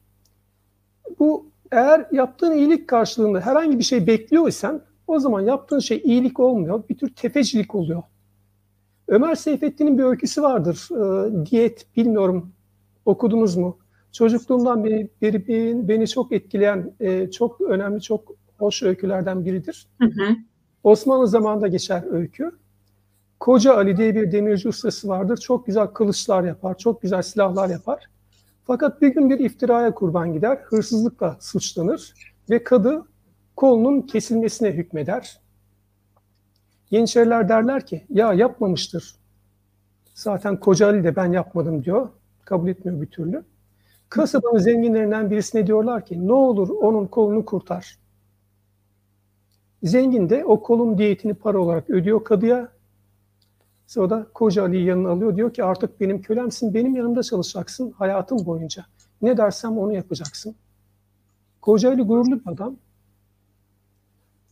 bu 1.20 1.52
eğer 1.72 2.06
yaptığın 2.12 2.52
iyilik 2.52 2.88
karşılığında 2.88 3.42
herhangi 3.42 3.80
bir 3.80 3.84
şey 3.84 4.08
bekliyorsan 4.08 4.82
o 5.08 5.20
zaman 5.20 5.42
yaptığın 5.42 5.80
şey 5.80 6.02
iyilik 6.06 6.40
olmuyor. 6.40 6.84
Bir 6.90 6.98
tür 6.98 7.10
tefecilik 7.16 7.76
oluyor. 7.76 8.04
Ömer 9.08 9.36
Seyfettin'in 9.36 9.98
bir 9.98 10.04
öyküsü 10.04 10.42
vardır. 10.42 10.88
E, 10.92 11.46
diyet 11.46 11.88
bilmiyorum 11.98 12.52
okudunuz 13.06 13.56
mu? 13.56 13.78
Çocukluğumdan 14.12 14.84
beri, 14.84 15.10
beri 15.22 15.48
beni 15.88 16.08
çok 16.08 16.32
etkileyen 16.32 16.94
e, 17.00 17.32
çok 17.32 17.62
önemli 17.62 18.02
çok 18.02 18.36
hoş 18.58 18.84
öykülerden 18.84 19.46
biridir. 19.46 19.88
Hı 20.02 20.06
hı. 20.08 20.36
Osmanlı 20.84 21.28
zamanında 21.28 21.68
geçer 21.68 22.04
öykü. 22.12 22.52
Koca 23.40 23.76
Ali 23.76 23.98
diye 23.98 24.16
bir 24.16 24.32
demirci 24.32 24.70
ustası 24.70 25.08
vardır. 25.08 25.38
Çok 25.38 25.66
güzel 25.66 25.88
kılıçlar 25.88 26.44
yapar, 26.44 26.78
çok 26.78 27.02
güzel 27.02 27.22
silahlar 27.22 27.70
yapar. 27.70 28.10
Fakat 28.64 29.02
bir 29.02 29.08
gün 29.08 29.30
bir 29.30 29.40
iftiraya 29.40 29.94
kurban 29.94 30.34
gider, 30.34 30.58
hırsızlıkla 30.64 31.38
suçlanır 31.40 32.14
ve 32.50 32.64
kadı 32.64 33.06
kolunun 33.56 34.02
kesilmesine 34.02 34.72
hükmeder. 34.72 35.40
Yeniçeriler 36.92 37.50
derler 37.50 37.86
ki 37.86 38.06
ya 38.10 38.34
yapmamıştır. 38.34 39.16
Zaten 40.14 40.60
Koca 40.60 40.88
Ali 40.88 41.04
de 41.04 41.16
ben 41.16 41.32
yapmadım 41.32 41.84
diyor. 41.84 42.10
Kabul 42.46 42.68
etmiyor 42.68 43.02
bir 43.02 43.08
türlü. 43.08 43.44
Kasabanın 44.10 44.58
zenginlerinden 44.58 45.32
birisine 45.32 45.68
diyorlar 45.68 46.06
ki 46.06 46.28
ne 46.28 46.34
olur 46.34 46.70
onun 46.70 47.08
kolunu 47.08 47.46
kurtar. 47.46 48.00
Zengin 49.84 50.30
de 50.30 50.46
o 50.46 50.62
kolun 50.62 50.98
diyetini 50.98 51.34
para 51.34 51.60
olarak 51.60 51.90
ödüyor 51.90 52.24
kadıya 52.24 52.72
Sonra 53.90 54.10
da 54.10 54.28
koca 54.34 54.64
Ali'yi 54.64 54.86
yanına 54.86 55.10
alıyor. 55.10 55.36
Diyor 55.36 55.54
ki 55.54 55.64
artık 55.64 56.02
benim 56.02 56.22
kölemsin, 56.22 56.74
benim 56.74 56.96
yanımda 56.96 57.24
çalışacaksın 57.24 57.92
hayatım 57.92 58.46
boyunca. 58.46 58.86
Ne 59.22 59.38
dersem 59.38 59.78
onu 59.78 59.94
yapacaksın. 59.94 60.56
Koca 61.62 61.90
Ali 61.90 62.02
gururlu 62.02 62.40
bir 62.40 62.52
adam. 62.52 62.76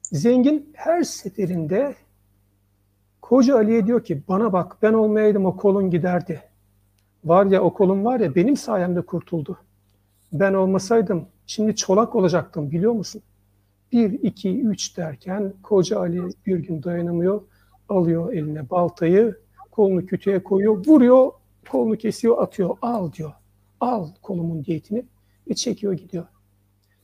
Zengin 0.02 0.70
her 0.74 1.04
seferinde 1.04 1.96
Koca 3.22 3.56
Ali'ye 3.56 3.88
diyor 3.88 4.04
ki 4.04 4.24
bana 4.28 4.54
bak 4.54 4.78
ben 4.82 4.94
olmayaydım 4.94 5.46
o 5.46 5.58
kolun 5.58 5.90
giderdi. 5.90 6.44
Var 7.26 7.46
ya 7.46 7.62
o 7.62 7.74
kolun 7.74 8.06
var 8.06 8.20
ya 8.20 8.36
benim 8.36 8.58
sayemde 8.58 9.02
kurtuldu. 9.02 9.58
Ben 10.34 10.54
olmasaydım 10.54 11.26
şimdi 11.48 11.76
çolak 11.76 12.16
olacaktım 12.16 12.72
biliyor 12.72 12.94
musun? 12.94 13.22
Bir, 13.92 14.12
iki, 14.12 14.62
üç 14.62 14.98
derken 14.98 15.54
Koca 15.64 16.00
Ali 16.00 16.22
bir 16.46 16.58
gün 16.58 16.84
dayanamıyor 16.84 17.42
alıyor 17.90 18.34
eline 18.34 18.70
baltayı, 18.70 19.36
kolunu 19.72 20.06
kütüğe 20.06 20.44
koyuyor, 20.44 20.86
vuruyor, 20.86 21.32
kolunu 21.70 21.98
kesiyor, 21.98 22.42
atıyor. 22.42 22.78
Al 22.82 23.12
diyor. 23.12 23.32
Al 23.80 24.08
kolumun 24.22 24.66
diyetini 24.66 25.06
ve 25.50 25.54
çekiyor 25.54 25.94
gidiyor. 25.94 26.26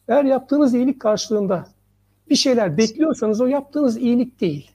Eğer 0.08 0.24
yaptığınız 0.24 0.74
iyilik 0.74 1.02
karşılığında 1.02 1.68
bir 2.30 2.36
şeyler 2.36 2.78
bekliyorsanız 2.78 3.42
o 3.42 3.46
yaptığınız 3.46 3.98
iyilik 3.98 4.42
değil. 4.42 4.72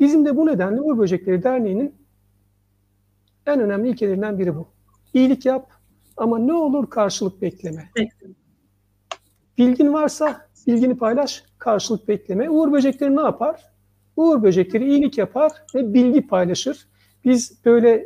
Bizim 0.00 0.26
de 0.26 0.36
bu 0.36 0.46
nedenle 0.46 0.80
Uğur 0.80 0.98
Böcekleri 0.98 1.42
Derneği'nin 1.42 1.94
en 3.46 3.60
önemli 3.60 3.88
ilkelerinden 3.88 4.38
biri 4.38 4.56
bu. 4.56 4.66
İyilik 5.14 5.46
yap 5.46 5.70
ama 6.16 6.38
ne 6.38 6.52
olur 6.52 6.90
karşılık 6.90 7.42
bekleme. 7.42 7.90
Bilgin 9.58 9.92
varsa 9.92 10.48
bilgini 10.66 10.96
paylaş, 10.96 11.44
karşılık 11.58 12.08
bekleme. 12.08 12.50
Uğur 12.50 12.72
Böcekleri 12.72 13.16
ne 13.16 13.20
yapar? 13.20 13.75
Uğur 14.16 14.42
böcekleri 14.42 14.88
iyilik 14.90 15.18
yapar 15.18 15.52
ve 15.74 15.94
bilgi 15.94 16.26
paylaşır. 16.26 16.88
Biz 17.24 17.64
böyle 17.64 18.04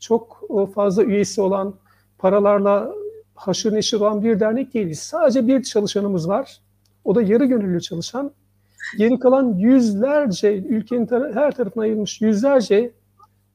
çok 0.00 0.48
fazla 0.74 1.04
üyesi 1.04 1.40
olan, 1.40 1.74
paralarla 2.18 2.92
haşır 3.34 3.74
neşir 3.74 3.96
olan 3.96 4.22
bir 4.22 4.40
dernek 4.40 4.74
değiliz. 4.74 4.98
Sadece 4.98 5.46
bir 5.46 5.62
çalışanımız 5.62 6.28
var. 6.28 6.60
O 7.04 7.14
da 7.14 7.22
yarı 7.22 7.44
gönüllü 7.44 7.80
çalışan. 7.80 8.32
Geri 8.98 9.18
kalan 9.18 9.54
yüzlerce, 9.54 10.56
ülkenin 10.56 11.06
tar- 11.06 11.34
her 11.34 11.54
tarafına 11.54 11.86
yayılmış 11.86 12.20
yüzlerce 12.20 12.92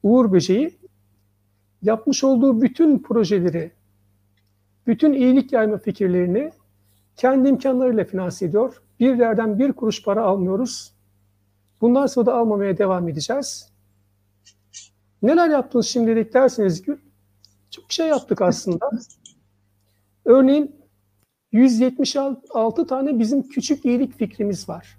Uğur 0.02 0.32
Böceği 0.32 0.78
yapmış 1.82 2.24
olduğu 2.24 2.62
bütün 2.62 2.98
projeleri, 2.98 3.70
bütün 4.86 5.12
iyilik 5.12 5.52
yayma 5.52 5.78
fikirlerini 5.78 6.50
kendi 7.16 7.48
imkanlarıyla 7.48 8.04
finanse 8.04 8.46
ediyor. 8.46 8.82
Bir 9.00 9.16
yerden 9.18 9.58
bir 9.58 9.72
kuruş 9.72 10.04
para 10.04 10.22
almıyoruz. 10.22 10.92
Bundan 11.80 12.06
sonra 12.06 12.26
da 12.26 12.34
almamaya 12.34 12.78
devam 12.78 13.08
edeceğiz. 13.08 13.72
Neler 15.22 15.48
yaptınız 15.48 15.86
şimdilik 15.86 16.34
derseniz 16.34 16.82
Gül? 16.82 16.96
Çok 17.70 17.92
şey 17.92 18.08
yaptık 18.08 18.42
aslında. 18.42 18.90
Örneğin 20.24 20.76
176 21.52 22.86
tane 22.86 23.18
bizim 23.18 23.42
küçük 23.48 23.84
iyilik 23.84 24.18
fikrimiz 24.18 24.68
var. 24.68 24.98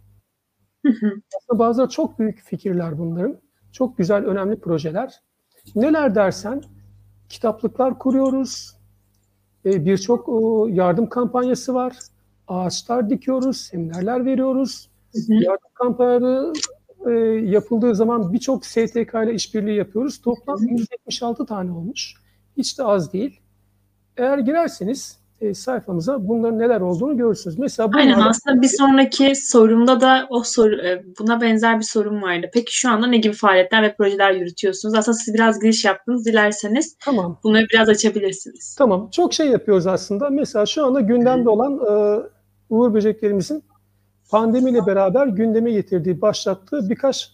aslında 1.38 1.60
bazıları 1.60 1.90
çok 1.90 2.20
büyük 2.20 2.40
fikirler 2.40 3.00
bunların. 3.00 3.38
Çok 3.72 3.98
güzel, 3.98 4.26
önemli 4.26 4.60
projeler. 4.60 5.22
Neler 5.76 6.16
dersen, 6.16 6.64
kitaplıklar 7.30 8.00
kuruyoruz. 8.00 8.78
E, 9.66 9.86
birçok 9.86 10.30
yardım 10.70 11.10
kampanyası 11.10 11.74
var. 11.74 11.98
Ağaçlar 12.48 13.10
dikiyoruz, 13.10 13.58
seminerler 13.58 14.26
veriyoruz. 14.26 14.90
Yardım 15.28 15.70
kampanyaları 15.74 16.54
e, 17.08 17.12
yapıldığı 17.50 17.96
zaman 17.96 18.34
birçok 18.34 18.66
STK 18.66 19.14
ile 19.24 19.34
işbirliği 19.34 19.76
yapıyoruz. 19.76 20.22
Toplam 20.22 20.58
176 20.68 21.46
tane 21.46 21.72
olmuş. 21.72 22.14
Hiç 22.58 22.80
de 22.80 22.84
az 22.84 23.14
değil. 23.14 23.40
Eğer 24.18 24.38
girerseniz 24.38 25.20
e, 25.42 25.54
sayfamıza 25.54 26.28
bunların 26.28 26.60
neler 26.60 26.82
olduğunu 26.82 27.18
görürsünüz. 27.18 27.60
Mesela 27.60 27.90
Aynen 27.94 28.20
aslında 28.20 28.62
bir 28.62 28.68
sonraki 28.68 29.36
sorumda 29.36 30.02
da 30.02 30.28
o 30.30 30.44
soru 30.44 30.76
e, 30.76 31.04
buna 31.20 31.42
benzer 31.42 31.80
bir 31.80 31.86
sorum 31.86 32.22
vardı. 32.22 32.50
Peki 32.54 32.78
şu 32.78 32.90
anda 32.90 33.08
ne 33.08 33.18
gibi 33.18 33.34
faaliyetler 33.34 33.84
ve 33.84 33.96
projeler 33.96 34.32
yürütüyorsunuz? 34.32 34.96
Aslında 34.96 35.18
siz 35.18 35.34
biraz 35.34 35.60
giriş 35.60 35.86
yaptınız. 35.86 36.26
Dilerseniz 36.26 36.96
tamam. 37.00 37.40
bunları 37.44 37.66
biraz 37.74 37.90
açabilirsiniz. 37.90 38.76
Tamam. 38.78 39.10
Çok 39.12 39.34
şey 39.34 39.48
yapıyoruz 39.48 39.88
aslında. 39.88 40.30
Mesela 40.30 40.66
şu 40.66 40.86
anda 40.86 41.02
gündemde 41.02 41.50
olan 41.50 41.74
e, 41.74 42.22
Uğur 42.70 42.94
Böceklerimizin 42.94 43.64
pandemiyle 44.30 44.86
beraber 44.86 45.28
gündeme 45.28 45.72
getirdiği, 45.72 46.22
başlattığı 46.22 46.90
birkaç 46.90 47.34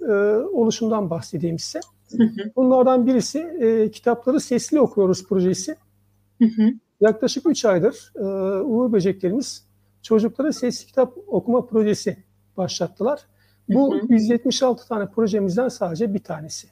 e, 0.00 0.12
oluşumdan 0.52 1.10
bahsedeyim 1.10 1.58
size. 1.58 1.80
Bunlardan 2.56 3.06
birisi 3.06 3.38
e, 3.38 3.90
kitapları 3.90 4.40
sesli 4.40 4.80
okuyoruz 4.80 5.28
projesi. 5.28 5.76
Yaklaşık 7.00 7.46
3 7.46 7.64
aydır 7.64 8.12
e, 8.16 8.22
Uğur 8.62 8.92
Böceklerimiz 8.92 9.66
çocuklara 10.02 10.52
sesli 10.52 10.86
kitap 10.86 11.18
okuma 11.26 11.66
projesi 11.66 12.16
başlattılar. 12.56 13.20
Bu 13.68 13.94
Hı 13.94 13.98
hı. 13.98 14.06
176 14.08 14.88
tane 14.88 15.06
projemizden 15.06 15.68
sadece 15.68 16.14
bir 16.14 16.18
tanesi. 16.18 16.68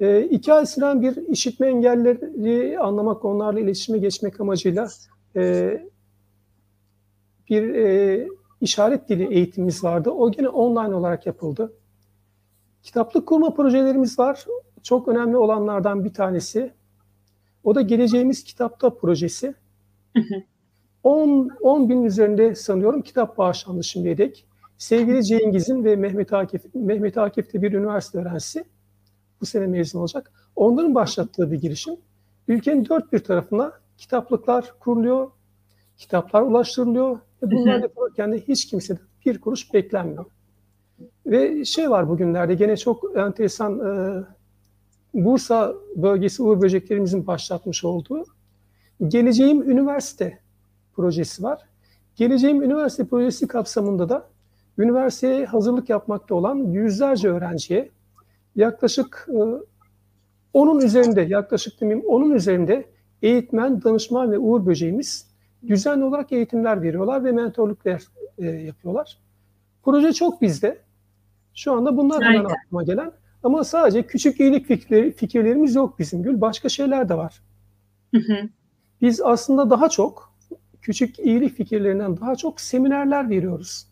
E, 0.00 0.22
iki 0.22 0.52
ay 0.52 0.66
süren 0.66 1.02
bir 1.02 1.16
işitme 1.16 1.66
engelleri 1.66 2.78
anlamak, 2.78 3.24
onlarla 3.24 3.60
iletişime 3.60 3.98
geçmek 3.98 4.40
amacıyla 4.40 4.88
e, 5.36 5.72
bir 7.50 7.74
e, 7.74 8.28
işaret 8.60 9.08
dili 9.08 9.34
eğitimimiz 9.34 9.84
vardı. 9.84 10.10
O 10.10 10.32
gene 10.32 10.48
online 10.48 10.94
olarak 10.94 11.26
yapıldı. 11.26 11.72
Kitaplık 12.82 13.28
kurma 13.28 13.54
projelerimiz 13.54 14.18
var. 14.18 14.44
Çok 14.82 15.08
önemli 15.08 15.36
olanlardan 15.36 16.04
bir 16.04 16.14
tanesi. 16.14 16.72
O 17.64 17.74
da 17.74 17.80
Geleceğimiz 17.80 18.44
Kitapta 18.44 18.94
projesi. 18.94 19.54
Hı 20.16 20.20
hı. 20.20 20.42
10, 21.02 21.50
10 21.60 21.88
bin 21.88 22.04
üzerinde 22.04 22.54
sanıyorum 22.54 23.02
kitap 23.02 23.38
bağışlandı 23.38 23.84
şimdiye 23.84 24.18
dek. 24.18 24.46
Sevgili 24.78 25.24
Cengiz'in 25.24 25.84
ve 25.84 25.96
Mehmet 25.96 26.32
Akif, 26.32 26.74
Mehmet 26.74 27.18
Akif 27.18 27.52
de 27.52 27.62
bir 27.62 27.72
üniversite 27.72 28.18
öğrencisi. 28.18 28.64
Bu 29.40 29.46
sene 29.46 29.66
mezun 29.66 30.00
olacak. 30.00 30.32
Onların 30.56 30.94
başlattığı 30.94 31.52
bir 31.52 31.60
girişim. 31.60 31.96
Ülkenin 32.48 32.88
dört 32.88 33.12
bir 33.12 33.18
tarafına 33.18 33.72
kitaplıklar 33.98 34.74
kuruluyor, 34.80 35.30
kitaplar 35.96 36.42
ulaştırılıyor 36.42 37.18
ve 37.42 37.50
bunlar 37.50 37.82
yapılırken 37.82 38.32
de 38.32 38.40
hiç 38.40 38.66
kimseden 38.66 39.02
bir 39.26 39.40
kuruş 39.40 39.74
beklenmiyor. 39.74 40.24
Ve 41.26 41.64
şey 41.64 41.90
var 41.90 42.08
bugünlerde 42.08 42.54
gene 42.54 42.76
çok 42.76 43.16
enteresan 43.16 43.78
e, 43.78 44.24
Bursa 45.14 45.74
bölgesi 45.96 46.42
Uğur 46.42 46.62
Böceklerimizin 46.62 47.26
başlatmış 47.26 47.84
olduğu 47.84 48.24
Geleceğim 49.08 49.70
Üniversite 49.70 50.38
projesi 50.92 51.42
var. 51.42 51.60
Geleceğim 52.16 52.62
Üniversite 52.62 53.04
projesi 53.04 53.48
kapsamında 53.48 54.08
da 54.08 54.28
üniversiteye 54.78 55.46
hazırlık 55.46 55.88
yapmakta 55.88 56.34
olan 56.34 56.56
yüzlerce 56.56 57.28
öğrenciye 57.28 57.90
yaklaşık 58.56 59.28
e, 59.28 59.40
onun 60.52 60.80
üzerinde, 60.80 61.20
yaklaşık 61.20 61.80
demeyeyim 61.80 62.06
onun 62.08 62.30
üzerinde 62.30 62.84
eğitmen, 63.22 63.82
danışman 63.82 64.32
ve 64.32 64.38
Uğur 64.38 64.66
Böceğimiz 64.66 65.29
düzenli 65.68 66.04
olarak 66.04 66.32
eğitimler 66.32 66.82
veriyorlar 66.82 67.24
ve 67.24 67.32
mentorluklar 67.32 68.02
e, 68.38 68.46
yapıyorlar. 68.46 69.18
Proje 69.82 70.12
çok 70.12 70.42
bizde. 70.42 70.78
Şu 71.54 71.72
anda 71.72 71.96
bunlar 71.96 72.24
hemen 72.24 72.44
aklıma 72.44 72.82
gelen. 72.82 73.12
Ama 73.42 73.64
sadece 73.64 74.02
küçük 74.02 74.40
iyilik 74.40 74.66
fikirleri, 74.66 75.12
fikirlerimiz 75.12 75.74
yok 75.74 75.98
bizim 75.98 76.22
Gül. 76.22 76.40
Başka 76.40 76.68
şeyler 76.68 77.08
de 77.08 77.14
var. 77.14 77.42
Hı 78.14 78.20
hı. 78.20 78.48
Biz 79.00 79.20
aslında 79.20 79.70
daha 79.70 79.88
çok 79.88 80.34
küçük 80.82 81.18
iyilik 81.18 81.56
fikirlerinden 81.56 82.20
daha 82.20 82.36
çok 82.36 82.60
seminerler 82.60 83.30
veriyoruz. 83.30 83.86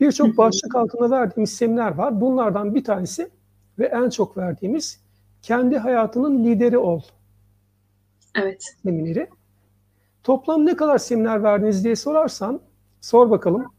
Birçok 0.00 0.36
başlık 0.36 0.74
altında 0.74 1.10
verdiğimiz 1.10 1.50
seminer 1.52 1.94
var. 1.94 2.20
Bunlardan 2.20 2.74
bir 2.74 2.84
tanesi 2.84 3.30
ve 3.78 3.86
en 3.86 4.10
çok 4.10 4.36
verdiğimiz 4.36 5.00
kendi 5.42 5.78
hayatının 5.78 6.44
lideri 6.44 6.78
ol 6.78 7.02
Evet. 8.34 8.64
semineri. 8.82 9.28
Toplam 10.22 10.66
ne 10.66 10.76
kadar 10.76 10.98
seminer 10.98 11.42
verdiniz 11.42 11.84
diye 11.84 11.96
sorarsan 11.96 12.60
sor 13.00 13.30
bakalım. 13.30 13.74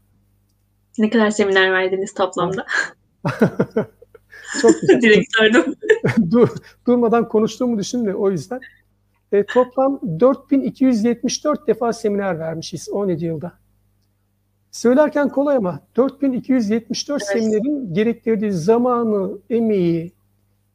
Ne 0.98 1.10
kadar 1.10 1.30
seminer 1.30 1.72
verdiniz 1.72 2.14
toplamda? 2.14 2.66
Çok 4.62 4.80
güzel. 4.80 5.00
Direkt 5.02 5.36
sordum. 5.36 5.74
Dur, 6.30 6.48
durmadan 6.86 7.28
konuştuğumu 7.28 7.78
düşünme 7.78 8.14
o 8.14 8.30
yüzden. 8.30 8.60
E, 9.32 9.46
toplam 9.46 10.00
4274 10.20 11.66
defa 11.66 11.92
seminer 11.92 12.38
vermişiz 12.38 12.88
17 12.88 13.24
yılda. 13.24 13.52
Söylerken 14.70 15.28
kolay 15.28 15.56
ama 15.56 15.80
4274 15.96 17.22
Evet. 17.22 17.32
seminerin 17.32 17.94
gerektirdiği 17.94 18.52
zamanı, 18.52 19.38
emeği, 19.50 20.12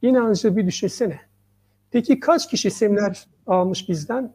inancı 0.01 0.58
bir 0.58 0.67
düşünsene. 0.67 1.19
Peki 1.91 2.19
kaç 2.19 2.49
kişi 2.49 2.71
seminer 2.71 3.25
almış 3.47 3.89
bizden? 3.89 4.34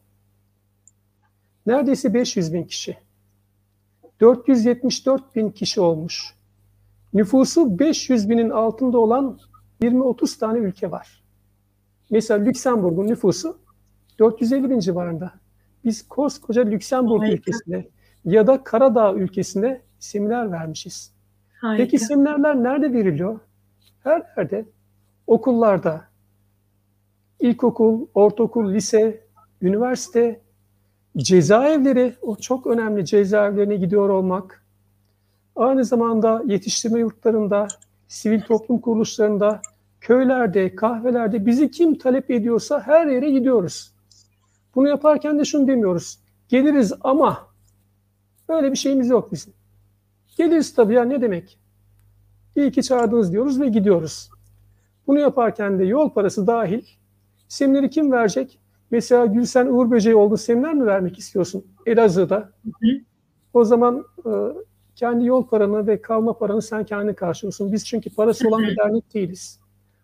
Neredeyse 1.66 2.14
500 2.14 2.52
bin 2.52 2.64
kişi. 2.64 2.96
474 4.20 5.36
bin 5.36 5.50
kişi 5.50 5.80
olmuş. 5.80 6.34
Nüfusu 7.14 7.78
500 7.78 8.28
binin 8.30 8.50
altında 8.50 8.98
olan 8.98 9.38
20-30 9.82 10.38
tane 10.38 10.58
ülke 10.58 10.90
var. 10.90 11.22
Mesela 12.10 12.44
Lüksemburg'un 12.44 13.06
nüfusu 13.06 13.58
450 14.18 14.70
bin 14.70 14.78
civarında. 14.80 15.32
Biz 15.84 16.08
koskoca 16.08 16.62
Lüksemburg 16.62 17.20
Harika. 17.20 17.34
ülkesine 17.34 17.88
ya 18.24 18.46
da 18.46 18.64
Karadağ 18.64 19.14
ülkesine 19.14 19.80
seminer 19.98 20.52
vermişiz. 20.52 21.12
Harika. 21.60 21.84
Peki 21.84 21.98
seminerler 21.98 22.62
nerede 22.62 22.92
veriliyor? 22.92 23.40
Her 24.02 24.22
yerde. 24.36 24.66
Okullarda, 25.26 26.04
ilkokul, 27.40 28.06
ortaokul, 28.14 28.74
lise, 28.74 29.26
üniversite, 29.62 30.40
cezaevleri, 31.16 32.14
o 32.22 32.36
çok 32.36 32.66
önemli 32.66 33.04
cezaevlerine 33.04 33.76
gidiyor 33.76 34.08
olmak. 34.08 34.64
Aynı 35.56 35.84
zamanda 35.84 36.42
yetiştirme 36.46 36.98
yurtlarında, 36.98 37.68
sivil 38.08 38.40
toplum 38.40 38.78
kuruluşlarında, 38.78 39.62
köylerde, 40.00 40.74
kahvelerde 40.74 41.46
bizi 41.46 41.70
kim 41.70 41.98
talep 41.98 42.30
ediyorsa 42.30 42.80
her 42.80 43.06
yere 43.06 43.30
gidiyoruz. 43.30 43.94
Bunu 44.74 44.88
yaparken 44.88 45.38
de 45.38 45.44
şunu 45.44 45.68
demiyoruz. 45.68 46.18
Geliriz 46.48 46.92
ama 47.00 47.48
öyle 48.48 48.70
bir 48.70 48.76
şeyimiz 48.76 49.08
yok 49.08 49.32
bizim. 49.32 49.52
Geliriz 50.36 50.74
tabii 50.74 50.94
ya 50.94 51.04
ne 51.04 51.20
demek? 51.20 51.58
İyi 52.56 52.72
ki 52.72 52.82
çağırdınız 52.82 53.32
diyoruz 53.32 53.60
ve 53.60 53.68
gidiyoruz. 53.68 54.30
Bunu 55.06 55.18
yaparken 55.18 55.78
de 55.78 55.84
yol 55.84 56.10
parası 56.10 56.46
dahil 56.46 56.82
semineri 57.48 57.90
kim 57.90 58.12
verecek? 58.12 58.61
Mesela 58.92 59.26
Gülsen 59.26 59.66
Uğur 59.66 59.90
Böceği 59.90 60.16
olduğu 60.16 60.36
seminer 60.36 60.74
mi 60.74 60.86
vermek 60.86 61.18
istiyorsun 61.18 61.64
Elazığ'da? 61.86 62.50
hı. 62.64 62.88
O 63.54 63.64
zaman 63.64 64.04
e, 64.26 64.30
kendi 64.96 65.24
yol 65.24 65.46
paranı 65.46 65.86
ve 65.86 66.02
kalma 66.02 66.38
paranı 66.38 66.62
sen 66.62 66.84
kendin 66.84 67.14
karşılıyorsun. 67.14 67.72
Biz 67.72 67.86
çünkü 67.86 68.14
parası 68.14 68.48
olan 68.48 68.62
bir 68.62 68.76
dernek 68.76 69.14
değiliz. 69.14 69.60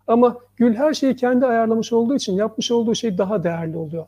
Ama 0.06 0.38
Gül 0.56 0.74
her 0.74 0.94
şeyi 0.94 1.16
kendi 1.16 1.46
ayarlamış 1.46 1.92
olduğu 1.92 2.14
için 2.14 2.32
yapmış 2.32 2.70
olduğu 2.70 2.94
şey 2.94 3.18
daha 3.18 3.44
değerli 3.44 3.76
oluyor. 3.76 4.06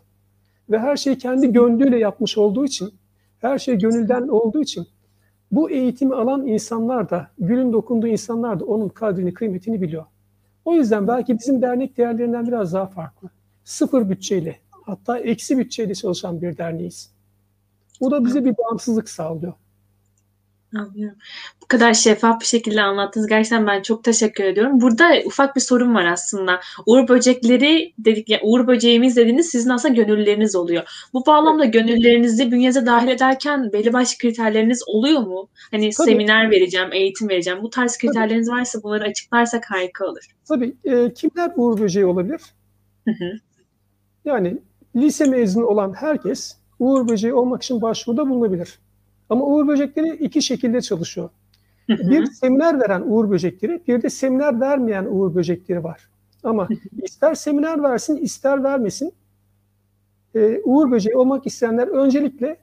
Ve 0.71 0.79
her 0.79 0.97
şeyi 0.97 1.19
kendi 1.19 1.53
gönlüyle 1.53 1.99
yapmış 1.99 2.39
olduğu 2.39 2.65
için, 2.65 2.91
her 3.39 3.59
şey 3.59 3.79
gönülden 3.79 4.29
olduğu 4.29 4.63
için 4.63 4.87
bu 5.53 5.71
eğitimi 5.71 6.15
alan 6.15 6.47
insanlar 6.47 7.11
da, 7.11 7.29
Gül'ün 7.39 7.73
dokunduğu 7.73 8.07
insanlar 8.07 8.61
da 8.61 8.65
onun 8.65 8.89
kadrini, 8.89 9.35
kıymetini 9.35 9.83
biliyor. 9.83 10.05
O 10.65 10.75
yüzden 10.75 11.09
belki 11.09 11.39
bizim 11.39 11.63
dernek 11.63 11.97
değerlerinden 11.97 12.47
biraz 12.47 12.73
daha 12.73 12.87
farklı. 12.87 13.31
Sıfır 13.65 14.11
bütçeyle, 14.11 14.57
hatta 14.91 15.19
eksi 15.19 15.59
bütçeyle 15.59 15.95
çalışan 15.95 16.43
bir 16.43 16.57
derneğiz. 16.57 17.11
Bu 18.01 18.11
da 18.11 18.25
bize 18.25 18.45
bir 18.45 18.55
bağımsızlık 18.59 19.09
sağlıyor. 19.09 19.53
Anlıyorum. 20.77 21.19
Bu 21.63 21.67
kadar 21.67 21.95
şeffaf 21.95 22.41
bir 22.41 22.47
şekilde 22.47 22.83
anlattınız. 22.83 23.27
Gerçekten 23.27 23.67
ben 23.67 23.83
çok 23.83 24.05
teşekkür 24.05 24.45
ediyorum. 24.45 24.81
Burada 24.81 25.11
ufak 25.25 25.57
bir 25.57 25.61
sorum 25.61 25.95
var 25.95 26.05
aslında. 26.05 26.61
Uğur 26.87 27.09
böcekleri 27.09 27.95
dedik 27.99 28.29
ya 28.29 28.41
Uğur 28.43 28.67
böceğimiz 28.67 29.17
dediğiniz 29.17 29.51
sizin 29.51 29.71
aslında 29.71 29.95
gönülleriniz 29.95 30.57
oluyor. 30.57 31.09
Bu 31.13 31.27
bağlamda 31.27 31.65
gönüllerinizi 31.65 32.53
bünyenize 32.53 32.87
dahil 32.87 33.09
ederken 33.09 33.73
belli 33.73 33.93
başlı 33.93 34.19
kriterleriniz 34.19 34.83
oluyor 34.87 35.21
mu? 35.21 35.49
Hani 35.71 35.91
Tabii. 35.91 36.11
seminer 36.11 36.51
vereceğim, 36.51 36.93
eğitim 36.93 37.29
vereceğim. 37.29 37.63
Bu 37.63 37.71
tarz 37.71 37.99
kriterleriniz 37.99 38.51
varsa 38.51 38.83
bunları 38.83 39.05
açıklarsak 39.05 39.71
harika 39.71 40.07
olur. 40.07 40.27
Tabii 40.49 40.77
e, 40.85 41.13
kimler 41.15 41.53
Uğur 41.57 41.81
Böceği 41.81 42.07
olabilir? 42.07 42.41
Hı 43.05 43.11
hı. 43.11 43.33
Yani 44.25 44.59
lise 44.97 45.25
mezunu 45.25 45.67
olan 45.67 45.93
herkes 45.93 46.57
Uğur 46.79 47.09
Böceği 47.09 47.35
olmak 47.35 47.63
için 47.63 47.83
başvuruda 47.83 48.29
bulunabilir. 48.29 48.79
Ama 49.29 49.47
Uğur 49.47 49.69
Böcekleri 49.69 50.17
iki 50.17 50.43
şekilde 50.43 50.81
çalışıyor. 50.81 51.31
Hı 51.87 51.93
hı. 51.93 52.11
Bir 52.11 52.27
seminer 52.27 52.81
veren 52.81 53.03
Uğur 53.07 53.31
Böcekleri, 53.31 53.83
bir 53.89 54.03
de 54.03 54.11
seminer 54.11 54.61
vermeyen 54.61 55.05
Uğur 55.05 55.35
Böcekleri 55.35 55.85
var. 55.85 56.09
Ama 56.43 56.69
ister 57.03 57.35
seminer 57.35 57.83
versin, 57.83 58.17
ister 58.17 58.65
vermesin, 58.65 59.13
e, 60.35 60.61
Uğur 60.65 60.91
Böceği 60.91 61.17
olmak 61.17 61.47
isteyenler 61.47 61.89
öncelikle 61.89 62.57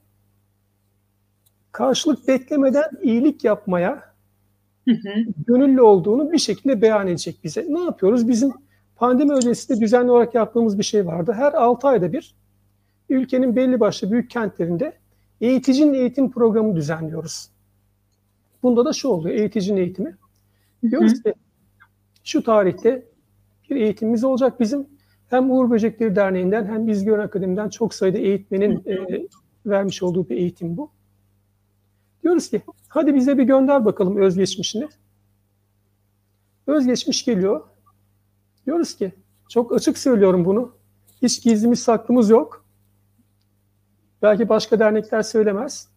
karşılık 1.71 2.27
beklemeden 2.27 2.89
iyilik 3.01 3.43
yapmaya 3.43 4.07
Hı 4.87 4.93
gönüllü 5.47 5.81
olduğunu 5.81 6.31
bir 6.31 6.37
şekilde 6.37 6.81
beyan 6.81 7.07
edecek 7.07 7.39
bize. 7.43 7.65
Ne 7.69 7.79
yapıyoruz? 7.79 8.27
Bizim 8.27 8.53
pandemi 8.97 9.33
öncesinde 9.33 9.81
düzenli 9.81 10.11
olarak 10.11 10.35
yaptığımız 10.35 10.77
bir 10.77 10.83
şey 10.83 11.05
vardı. 11.05 11.33
Her 11.33 11.53
6 11.53 11.87
ayda 11.87 12.13
bir 12.13 12.35
ülkenin 13.09 13.55
belli 13.55 13.79
başlı 13.79 14.11
büyük 14.11 14.29
kentlerinde 14.29 14.93
eğiticinin 15.41 15.93
eğitim 15.93 16.31
programı 16.31 16.75
düzenliyoruz. 16.75 17.49
Bunda 18.63 18.85
da 18.85 18.93
şu 18.93 19.07
oluyor, 19.07 19.35
eğiticinin 19.35 19.77
eğitimi. 19.77 20.17
Diyoruz 20.91 21.23
ki 21.23 21.33
şu 22.23 22.43
tarihte 22.43 23.05
bir 23.69 23.75
eğitimimiz 23.75 24.23
olacak 24.23 24.59
bizim. 24.59 24.87
Hem 25.29 25.51
Uğur 25.51 25.69
Böcekleri 25.69 26.15
Derneği'nden 26.15 26.65
hem 26.65 26.87
Biz 26.87 27.05
Gören 27.05 27.23
Akademi'den 27.23 27.69
çok 27.69 27.93
sayıda 27.93 28.17
eğitmenin 28.17 28.83
e, 28.85 29.27
vermiş 29.65 30.03
olduğu 30.03 30.29
bir 30.29 30.37
eğitim 30.37 30.77
bu. 30.77 30.91
Diyoruz 32.23 32.49
ki 32.49 32.61
hadi 32.87 33.15
bize 33.15 33.37
bir 33.37 33.43
gönder 33.43 33.85
bakalım 33.85 34.17
özgeçmişini. 34.17 34.87
Özgeçmiş 36.67 37.25
geliyor. 37.25 37.63
Diyoruz 38.67 38.95
ki 38.95 39.11
çok 39.49 39.73
açık 39.73 39.97
söylüyorum 39.97 40.45
bunu. 40.45 40.71
Hiç 41.21 41.43
gizlimiz 41.43 41.79
saklımız 41.79 42.29
yok. 42.29 42.65
Belki 44.21 44.49
başka 44.49 44.79
dernekler 44.79 45.21
söylemez. 45.21 45.87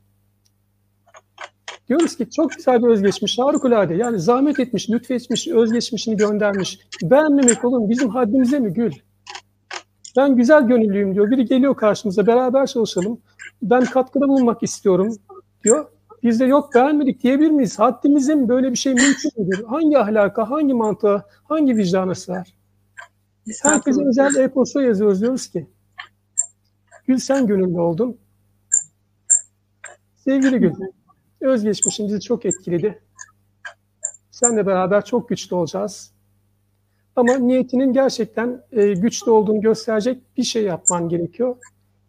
Diyoruz 1.88 2.16
ki 2.16 2.30
çok 2.30 2.52
güzel 2.52 2.82
bir 2.82 2.88
özgeçmiş, 2.88 3.38
harikulade. 3.38 3.94
Yani 3.94 4.20
zahmet 4.20 4.60
etmiş, 4.60 4.90
lütfetmiş, 4.90 5.48
özgeçmişini 5.48 6.16
göndermiş. 6.16 6.80
Beğenmemek 7.02 7.64
olur? 7.64 7.88
Bizim 7.88 8.08
haddimize 8.08 8.58
mi 8.58 8.72
Gül? 8.72 8.92
Ben 10.16 10.36
güzel 10.36 10.66
gönüllüyüm 10.66 11.14
diyor. 11.14 11.30
Biri 11.30 11.44
geliyor 11.44 11.76
karşımıza, 11.76 12.26
beraber 12.26 12.66
çalışalım. 12.66 13.20
Ben 13.62 13.84
katkıda 13.84 14.28
bulunmak 14.28 14.62
istiyorum 14.62 15.16
diyor. 15.64 15.86
Biz 16.22 16.40
de 16.40 16.44
yok 16.44 16.74
beğenmedik 16.74 17.22
diyebilir 17.22 17.50
miyiz? 17.50 17.78
Haddimize 17.78 18.34
mi 18.34 18.48
böyle 18.48 18.70
bir 18.70 18.76
şey 18.76 18.94
mümkün 18.94 19.30
müdür? 19.36 19.64
Hangi 19.64 19.98
ahlaka, 19.98 20.50
hangi 20.50 20.74
mantığa, 20.74 21.24
hangi 21.44 21.76
vicdana 21.76 22.14
sığar? 22.14 22.59
Herkese 23.62 24.00
özel 24.08 24.34
e-posta 24.34 24.82
yazıyoruz 24.82 25.20
diyoruz 25.20 25.46
ki 25.46 25.66
Gül 27.06 27.18
sen 27.18 27.46
gönüllü 27.46 27.80
oldun. 27.80 28.18
Sevgili 30.16 30.58
Gül, 30.58 30.72
özgeçmişin 31.40 32.08
bizi 32.08 32.20
çok 32.20 32.44
etkiledi. 32.46 33.02
Senle 34.30 34.66
beraber 34.66 35.04
çok 35.04 35.28
güçlü 35.28 35.56
olacağız. 35.56 36.12
Ama 37.16 37.34
niyetinin 37.38 37.92
gerçekten 37.92 38.62
e, 38.72 38.92
güçlü 38.92 39.30
olduğunu 39.30 39.60
gösterecek 39.60 40.36
bir 40.36 40.42
şey 40.42 40.64
yapman 40.64 41.08
gerekiyor. 41.08 41.56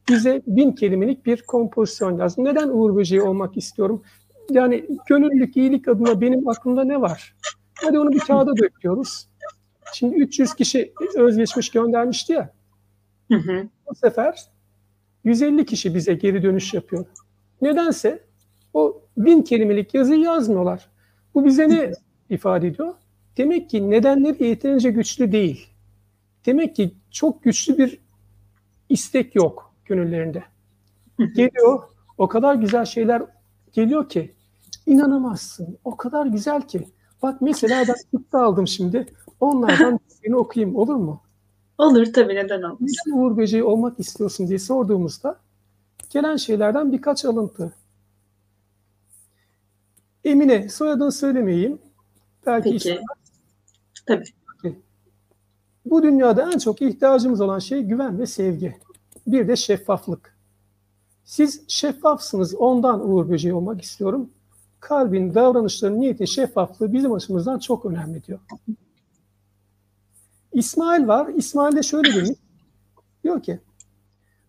Bize 0.10 0.42
bin 0.48 0.72
kelimelik 0.72 1.26
bir 1.26 1.42
kompozisyon 1.42 2.18
yaz. 2.18 2.38
Neden 2.38 2.70
Uğur 2.70 2.96
Böceği 2.96 3.22
olmak 3.22 3.58
istiyorum? 3.58 4.04
Yani 4.50 4.88
gönüllülük, 5.08 5.58
iyilik 5.58 5.88
adına 5.88 6.22
benim 6.22 6.48
aklımda 6.48 6.84
ne 6.84 7.02
var? 7.02 7.36
Hadi 7.74 8.00
onu 8.00 8.12
bir 8.12 8.20
kağıda 8.20 8.58
döküyoruz. 8.58 9.31
Şimdi 9.94 10.16
300 10.16 10.54
kişi 10.54 10.94
özgeçmiş 11.16 11.70
göndermişti 11.70 12.34
ya. 12.34 12.54
Hı 13.32 13.38
hı. 13.38 13.68
Bu 13.90 13.96
sefer 13.96 14.46
150 15.24 15.66
kişi 15.66 15.96
bize 15.96 16.14
geri 16.14 16.44
dönüş 16.44 16.74
yapıyor. 16.74 17.06
Nedense 17.62 18.24
o 18.74 19.02
bin 19.18 19.42
kelimelik 19.42 19.94
yazıyı 19.94 20.20
yazmıyorlar. 20.20 20.90
Bu 21.34 21.46
bize 21.46 21.70
ne 21.70 21.92
ifade 22.30 22.68
ediyor? 22.68 22.94
Demek 23.38 23.70
ki 23.70 23.90
nedenleri 23.90 24.44
yeterince 24.44 24.92
güçlü 24.92 25.32
değil. 25.32 25.68
Demek 26.46 26.76
ki 26.76 26.94
çok 27.12 27.44
güçlü 27.44 27.78
bir 27.78 28.00
istek 28.90 29.36
yok 29.36 29.76
gönüllerinde. 29.86 30.44
Geliyor, 31.36 31.84
o 32.18 32.28
kadar 32.28 32.56
güzel 32.56 32.86
şeyler 32.86 33.22
geliyor 33.74 34.10
ki 34.10 34.34
inanamazsın. 34.86 35.78
O 35.84 35.98
kadar 35.98 36.26
güzel 36.26 36.62
ki. 36.62 36.88
Bak 37.22 37.42
mesela 37.42 37.84
ben 37.88 37.96
kıtta 38.12 38.42
aldım 38.42 38.68
şimdi. 38.68 39.06
Onlardan 39.42 40.00
birini 40.24 40.36
okuyayım 40.36 40.76
olur 40.76 40.96
mu? 40.96 41.22
Olur 41.78 42.14
tabii 42.14 42.36
neden 42.36 42.62
olmaz. 42.62 42.80
Neden 42.82 43.18
Uğur 43.18 43.38
Böceği 43.38 43.64
olmak 43.64 44.00
istiyorsun 44.00 44.48
diye 44.48 44.60
sorduğumuzda 44.60 45.40
gelen 46.10 46.36
şeylerden 46.36 46.92
birkaç 46.92 47.26
alıntı. 47.26 47.74
Emine, 50.24 50.70
soyadını 50.70 51.12
söylemeyeyim. 51.12 51.80
Belki 52.46 52.64
Peki. 52.64 52.76
istemez. 52.76 53.02
Tabii. 54.06 54.26
Bu 55.86 56.04
dünyada 56.04 56.52
en 56.54 56.58
çok 56.58 56.82
ihtiyacımız 56.82 57.42
olan 57.42 57.60
şey 57.60 57.82
güven 57.82 58.20
ve 58.20 58.26
sevgi. 58.26 58.78
Bir 59.28 59.48
de 59.48 59.56
şeffaflık. 59.56 60.38
Siz 61.24 61.64
şeffafsınız, 61.68 62.56
ondan 62.56 63.10
Uğur 63.10 63.30
Böceği 63.30 63.54
olmak 63.54 63.82
istiyorum. 63.82 64.30
Kalbin, 64.80 65.36
davranışların, 65.36 66.00
niyetin 66.00 66.26
şeffaflığı 66.26 66.94
bizim 66.94 67.14
açımızdan 67.14 67.60
çok 67.60 67.86
önemli 67.86 68.24
diyor. 68.24 68.40
İsmail 70.54 71.08
var. 71.08 71.28
İsmail 71.28 71.76
de 71.76 71.84
şöyle 71.84 72.16
demiş. 72.16 72.30
Diyor 73.24 73.44
ki, 73.44 73.60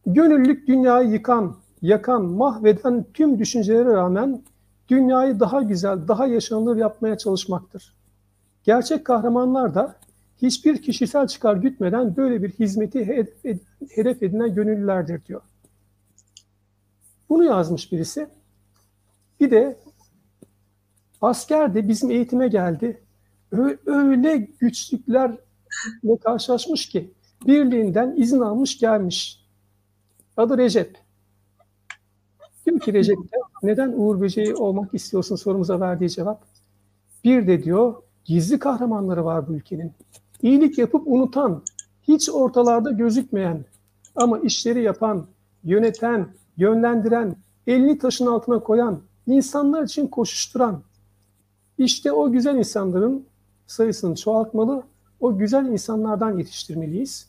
gönüllülük 0.06 0.68
dünyayı 0.68 1.10
yıkan, 1.10 1.56
yakan, 1.82 2.24
mahveden 2.24 3.04
tüm 3.14 3.38
düşüncelere 3.38 3.92
rağmen 3.92 4.42
dünyayı 4.88 5.40
daha 5.40 5.62
güzel, 5.62 6.08
daha 6.08 6.26
yaşanılır 6.26 6.76
yapmaya 6.76 7.18
çalışmaktır. 7.18 7.94
Gerçek 8.64 9.04
kahramanlar 9.04 9.74
da 9.74 9.96
hiçbir 10.42 10.82
kişisel 10.82 11.26
çıkar 11.26 11.56
gütmeden 11.56 12.16
böyle 12.16 12.42
bir 12.42 12.50
hizmeti 12.50 13.06
hedef 13.06 13.44
ed- 13.44 13.88
hedef 13.90 14.22
edinen 14.22 14.54
gönüllülerdir 14.54 15.24
diyor. 15.24 15.40
Bunu 17.28 17.44
yazmış 17.44 17.92
birisi. 17.92 18.26
Bir 19.40 19.50
de 19.50 19.76
asker 21.20 21.74
de 21.74 21.88
bizim 21.88 22.10
eğitime 22.10 22.48
geldi. 22.48 23.00
Öyle 23.86 24.48
güçlüklerle 25.84 26.18
karşılaşmış 26.18 26.88
ki 26.88 27.10
birliğinden 27.46 28.14
izin 28.16 28.40
almış 28.40 28.78
gelmiş. 28.78 29.46
Adı 30.36 30.58
Recep. 30.58 30.98
Diyor 32.66 32.80
ki 32.80 32.92
Recep 32.92 33.16
de 33.16 33.36
neden 33.62 33.92
Uğur 33.96 34.20
Böceği 34.20 34.54
olmak 34.54 34.94
istiyorsun 34.94 35.36
sorumuza 35.36 35.80
verdiği 35.80 36.10
cevap. 36.10 36.44
Bir 37.24 37.46
de 37.46 37.62
diyor 37.62 37.94
gizli 38.24 38.58
kahramanları 38.58 39.24
var 39.24 39.48
bu 39.48 39.52
ülkenin. 39.52 39.92
İyilik 40.42 40.78
yapıp 40.78 41.02
unutan, 41.06 41.62
hiç 42.02 42.30
ortalarda 42.30 42.90
gözükmeyen 42.90 43.64
ama 44.16 44.38
işleri 44.38 44.82
yapan, 44.82 45.26
yöneten, 45.64 46.28
yönlendiren, 46.56 47.36
elini 47.66 47.98
taşın 47.98 48.26
altına 48.26 48.58
koyan, 48.58 49.00
insanlar 49.26 49.82
için 49.82 50.06
koşuşturan. 50.06 50.82
İşte 51.78 52.12
o 52.12 52.32
güzel 52.32 52.56
insanların 52.56 53.26
sayısını 53.66 54.16
çoğaltmalı, 54.16 54.82
o 55.22 55.38
güzel 55.38 55.66
insanlardan 55.66 56.38
yetiştirmeliyiz. 56.38 57.28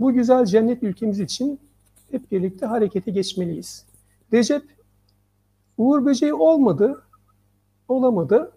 Bu 0.00 0.12
güzel 0.12 0.44
cennet 0.44 0.82
ülkemiz 0.82 1.20
için 1.20 1.60
hep 2.10 2.30
birlikte 2.30 2.66
harekete 2.66 3.10
geçmeliyiz. 3.10 3.86
Recep, 4.32 4.62
Uğur 5.78 6.04
Böceği 6.04 6.34
olmadı, 6.34 7.02
olamadı. 7.88 8.52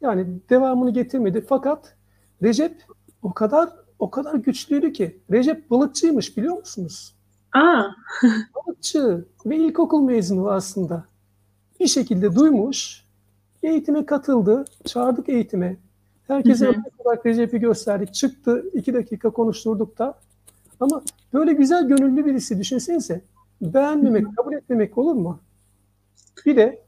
Yani 0.00 0.26
devamını 0.50 0.90
getirmedi. 0.90 1.44
Fakat 1.48 1.96
Recep 2.42 2.84
o 3.22 3.34
kadar 3.34 3.70
o 3.98 4.10
kadar 4.10 4.34
güçlüydü 4.34 4.92
ki. 4.92 5.20
Recep 5.30 5.70
balıkçıymış 5.70 6.36
biliyor 6.36 6.56
musunuz? 6.56 7.14
Aa, 7.52 7.82
Balıkçı 8.54 9.24
ve 9.46 9.56
ilkokul 9.56 10.02
mezunu 10.02 10.50
aslında. 10.50 11.04
Bir 11.80 11.86
şekilde 11.86 12.34
duymuş, 12.34 13.04
eğitime 13.62 14.06
katıldı, 14.06 14.64
çağırdık 14.84 15.28
eğitime. 15.28 15.76
Herkese 16.26 16.66
örnek 16.66 17.06
olarak 17.06 17.26
Recep'i 17.26 17.58
gösterdik. 17.58 18.14
Çıktı, 18.14 18.64
iki 18.74 18.94
dakika 18.94 19.30
konuşturduk 19.30 19.98
da. 19.98 20.18
Ama 20.80 21.02
böyle 21.32 21.52
güzel 21.52 21.88
gönüllü 21.88 22.26
birisi 22.26 22.58
düşünsenize. 22.58 23.20
Beğenmemek, 23.60 24.36
kabul 24.36 24.52
etmemek 24.52 24.98
olur 24.98 25.14
mu? 25.14 25.40
Bir 26.46 26.56
de 26.56 26.82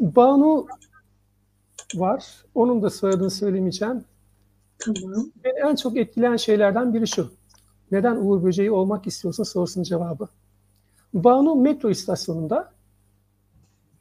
Banu 0.00 0.66
var. 1.94 2.44
Onun 2.54 2.82
da 2.82 2.90
soyadını 2.90 3.30
söylemeyeceğim. 3.30 4.04
tamam. 4.78 5.26
Beni 5.44 5.70
en 5.70 5.74
çok 5.76 5.96
etkileyen 5.96 6.36
şeylerden 6.36 6.94
biri 6.94 7.08
şu. 7.08 7.32
Neden 7.90 8.16
Uğur 8.16 8.44
Böceği 8.44 8.70
olmak 8.70 9.06
istiyorsun 9.06 9.44
sorusunun 9.44 9.84
cevabı. 9.84 10.28
Banu 11.14 11.54
metro 11.54 11.90
istasyonunda 11.90 12.71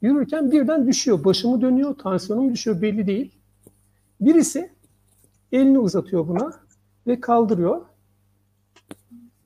yürürken 0.02 0.52
birden 0.52 0.88
düşüyor. 0.88 1.24
Başımı 1.24 1.62
dönüyor, 1.62 1.96
tansiyonum 1.98 2.54
düşüyor 2.54 2.82
belli 2.82 3.08
değil. 3.08 3.36
Birisi 4.22 4.72
elini 5.52 5.80
uzatıyor 5.80 6.28
buna 6.28 6.54
ve 7.08 7.20
kaldırıyor. 7.20 7.82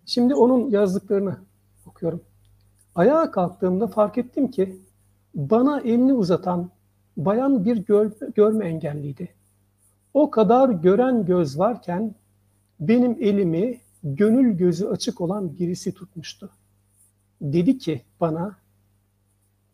Şimdi 0.06 0.36
onun 0.36 0.70
yazdıklarını 0.70 1.38
okuyorum. 1.86 2.22
Ayağa 2.96 3.32
kalktığımda 3.32 3.88
fark 3.88 4.18
ettim 4.18 4.52
ki 4.52 4.80
bana 5.36 5.80
elini 5.80 6.14
uzatan 6.14 6.70
bayan 7.18 7.66
bir 7.66 7.78
gör- 7.78 8.32
görme 8.36 8.66
engelliydi. 8.68 9.30
O 10.14 10.32
kadar 10.32 10.70
gören 10.70 11.26
göz 11.26 11.60
varken 11.60 12.16
benim 12.80 13.18
elimi 13.20 13.80
gönül 14.04 14.58
gözü 14.58 14.86
açık 14.88 15.22
olan 15.22 15.58
birisi 15.60 15.94
tutmuştu. 15.94 16.50
Dedi 17.42 17.78
ki 17.78 18.02
bana, 18.22 18.56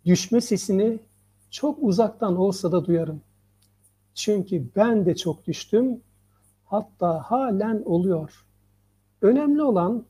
düşme 0.06 0.42
sesini 0.42 1.00
çok 1.52 1.78
uzaktan 1.82 2.36
olsa 2.36 2.72
da 2.72 2.86
duyarım. 2.86 3.22
Çünkü 4.14 4.64
ben 4.76 5.06
de 5.06 5.16
çok 5.16 5.48
düştüm, 5.48 6.02
hatta 6.66 7.20
halen 7.20 7.84
oluyor. 7.86 8.46
Önemli 9.22 9.64
olan 9.64 10.06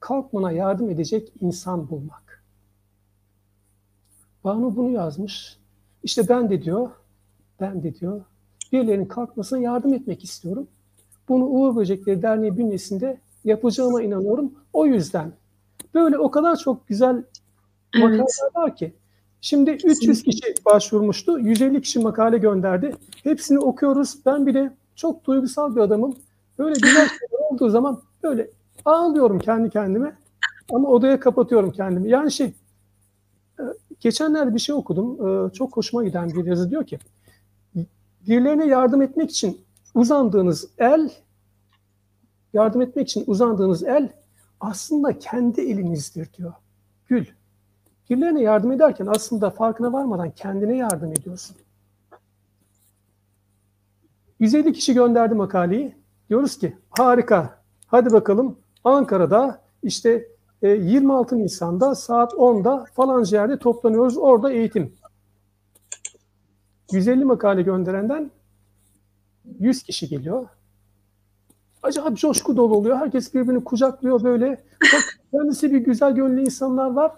kalkmana 0.00 0.52
yardım 0.52 0.90
edecek 0.90 1.32
insan 1.40 1.90
bulmak. 1.90 2.44
Banu 4.44 4.76
bunu 4.76 4.90
yazmış. 4.90 5.58
İşte 6.02 6.28
ben 6.28 6.50
de 6.50 6.62
diyor, 6.62 6.90
ben 7.60 7.82
de 7.82 7.94
diyor, 7.94 8.24
birilerinin 8.72 9.04
kalkmasına 9.04 9.58
yardım 9.58 9.94
etmek 9.94 10.24
istiyorum. 10.24 10.68
Bunu 11.28 11.44
Uğur 11.44 11.76
Böcekleri 11.76 12.22
Derneği 12.22 12.56
bünyesinde 12.56 13.20
yapacağıma 13.44 14.02
inanıyorum. 14.02 14.54
O 14.72 14.86
yüzden 14.86 15.32
böyle 15.94 16.18
o 16.18 16.30
kadar 16.30 16.56
çok 16.56 16.88
güzel 16.88 17.24
Evet. 17.94 18.04
makaleler 18.04 18.54
var 18.54 18.76
ki. 18.76 18.94
Şimdi 19.46 19.70
300 19.70 20.22
kişi 20.22 20.54
başvurmuştu. 20.64 21.38
150 21.38 21.82
kişi 21.82 21.98
makale 21.98 22.38
gönderdi. 22.38 22.96
Hepsini 23.24 23.58
okuyoruz. 23.58 24.18
Ben 24.26 24.46
bir 24.46 24.54
de 24.54 24.72
çok 24.96 25.24
duygusal 25.24 25.76
bir 25.76 25.80
adamım. 25.80 26.16
Böyle 26.58 26.74
güzel 26.74 27.08
şeyler 27.08 27.50
olduğu 27.50 27.68
zaman 27.68 28.02
böyle 28.22 28.50
ağlıyorum 28.84 29.38
kendi 29.38 29.70
kendime. 29.70 30.16
Ama 30.72 30.88
odaya 30.88 31.20
kapatıyorum 31.20 31.70
kendimi. 31.70 32.10
Yani 32.10 32.32
şey 32.32 32.46
e, 33.58 33.62
geçenlerde 34.00 34.54
bir 34.54 34.58
şey 34.58 34.74
okudum. 34.74 35.28
E, 35.28 35.52
çok 35.52 35.76
hoşuma 35.76 36.04
giden 36.04 36.30
bir 36.30 36.46
yazı 36.46 36.70
diyor 36.70 36.86
ki 36.86 36.98
birilerine 38.26 38.66
yardım 38.66 39.02
etmek 39.02 39.30
için 39.30 39.60
uzandığınız 39.94 40.68
el 40.78 41.10
yardım 42.52 42.80
etmek 42.80 43.08
için 43.08 43.24
uzandığınız 43.26 43.82
el 43.82 44.08
aslında 44.60 45.18
kendi 45.18 45.60
elinizdir 45.60 46.32
diyor. 46.32 46.52
Gül. 47.06 47.26
Birilerine 48.10 48.42
yardım 48.42 48.72
ederken 48.72 49.06
aslında 49.06 49.50
farkına 49.50 49.92
varmadan 49.92 50.30
kendine 50.30 50.76
yardım 50.76 51.12
ediyorsun. 51.12 51.56
150 54.40 54.72
kişi 54.72 54.94
gönderdi 54.94 55.34
makaleyi. 55.34 55.96
Diyoruz 56.28 56.58
ki 56.58 56.76
harika. 56.90 57.62
Hadi 57.86 58.12
bakalım 58.12 58.58
Ankara'da 58.84 59.62
işte 59.82 60.28
26 60.62 61.38
Nisan'da 61.38 61.94
saat 61.94 62.32
10'da 62.32 62.84
falanca 62.94 63.40
yerde 63.40 63.58
toplanıyoruz. 63.58 64.16
Orada 64.16 64.52
eğitim. 64.52 64.94
150 66.92 67.24
makale 67.24 67.62
gönderenden 67.62 68.30
100 69.58 69.82
kişi 69.82 70.08
geliyor. 70.08 70.48
Acayip 71.82 72.16
coşku 72.18 72.56
dolu 72.56 72.76
oluyor. 72.76 72.96
Herkes 72.96 73.34
birbirini 73.34 73.64
kucaklıyor 73.64 74.24
böyle. 74.24 74.64
Bak 74.92 75.18
kendisi 75.30 75.72
bir 75.72 75.78
güzel 75.78 76.14
gönüllü 76.14 76.40
insanlar 76.40 76.90
var. 76.90 77.12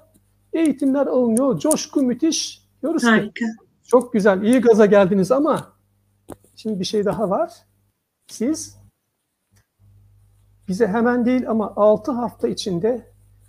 Eğitimler 0.52 1.06
alınıyor. 1.06 1.58
Coşku 1.58 2.02
müthiş. 2.02 2.62
Diyoruz 2.82 3.02
ki 3.02 3.08
Harika. 3.08 3.44
çok 3.86 4.12
güzel, 4.12 4.42
iyi 4.42 4.60
gaza 4.60 4.86
geldiniz 4.86 5.32
ama 5.32 5.72
şimdi 6.56 6.80
bir 6.80 6.84
şey 6.84 7.04
daha 7.04 7.30
var. 7.30 7.52
Siz 8.26 8.78
bize 10.68 10.86
hemen 10.86 11.24
değil 11.24 11.50
ama 11.50 11.72
6 11.76 12.12
hafta 12.12 12.48
içinde 12.48 13.06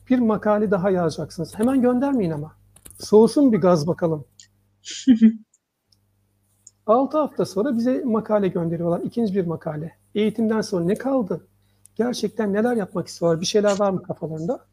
bir 0.10 0.20
makale 0.20 0.72
daha 0.72 0.90
yazacaksınız. 0.90 1.60
Hemen 1.60 1.82
göndermeyin 1.82 2.32
ama. 2.32 2.56
Soğusun 3.00 3.52
bir 3.52 3.58
gaz 3.62 3.88
bakalım. 3.88 4.26
6 6.86 7.18
hafta 7.18 7.46
sonra 7.46 7.78
bize 7.78 8.02
makale 8.06 8.48
gönderiyorlar. 8.48 9.00
İkinci 9.00 9.36
bir 9.36 9.46
makale. 9.46 9.96
Eğitimden 10.16 10.62
sonra 10.62 10.86
ne 10.86 10.96
kaldı? 10.96 11.48
Gerçekten 11.96 12.54
neler 12.54 12.76
yapmak 12.76 13.08
istiyorlar? 13.08 13.42
Bir 13.42 13.46
şeyler 13.46 13.80
var 13.80 13.92
mı 13.92 14.04
kafalarında? 14.04 14.66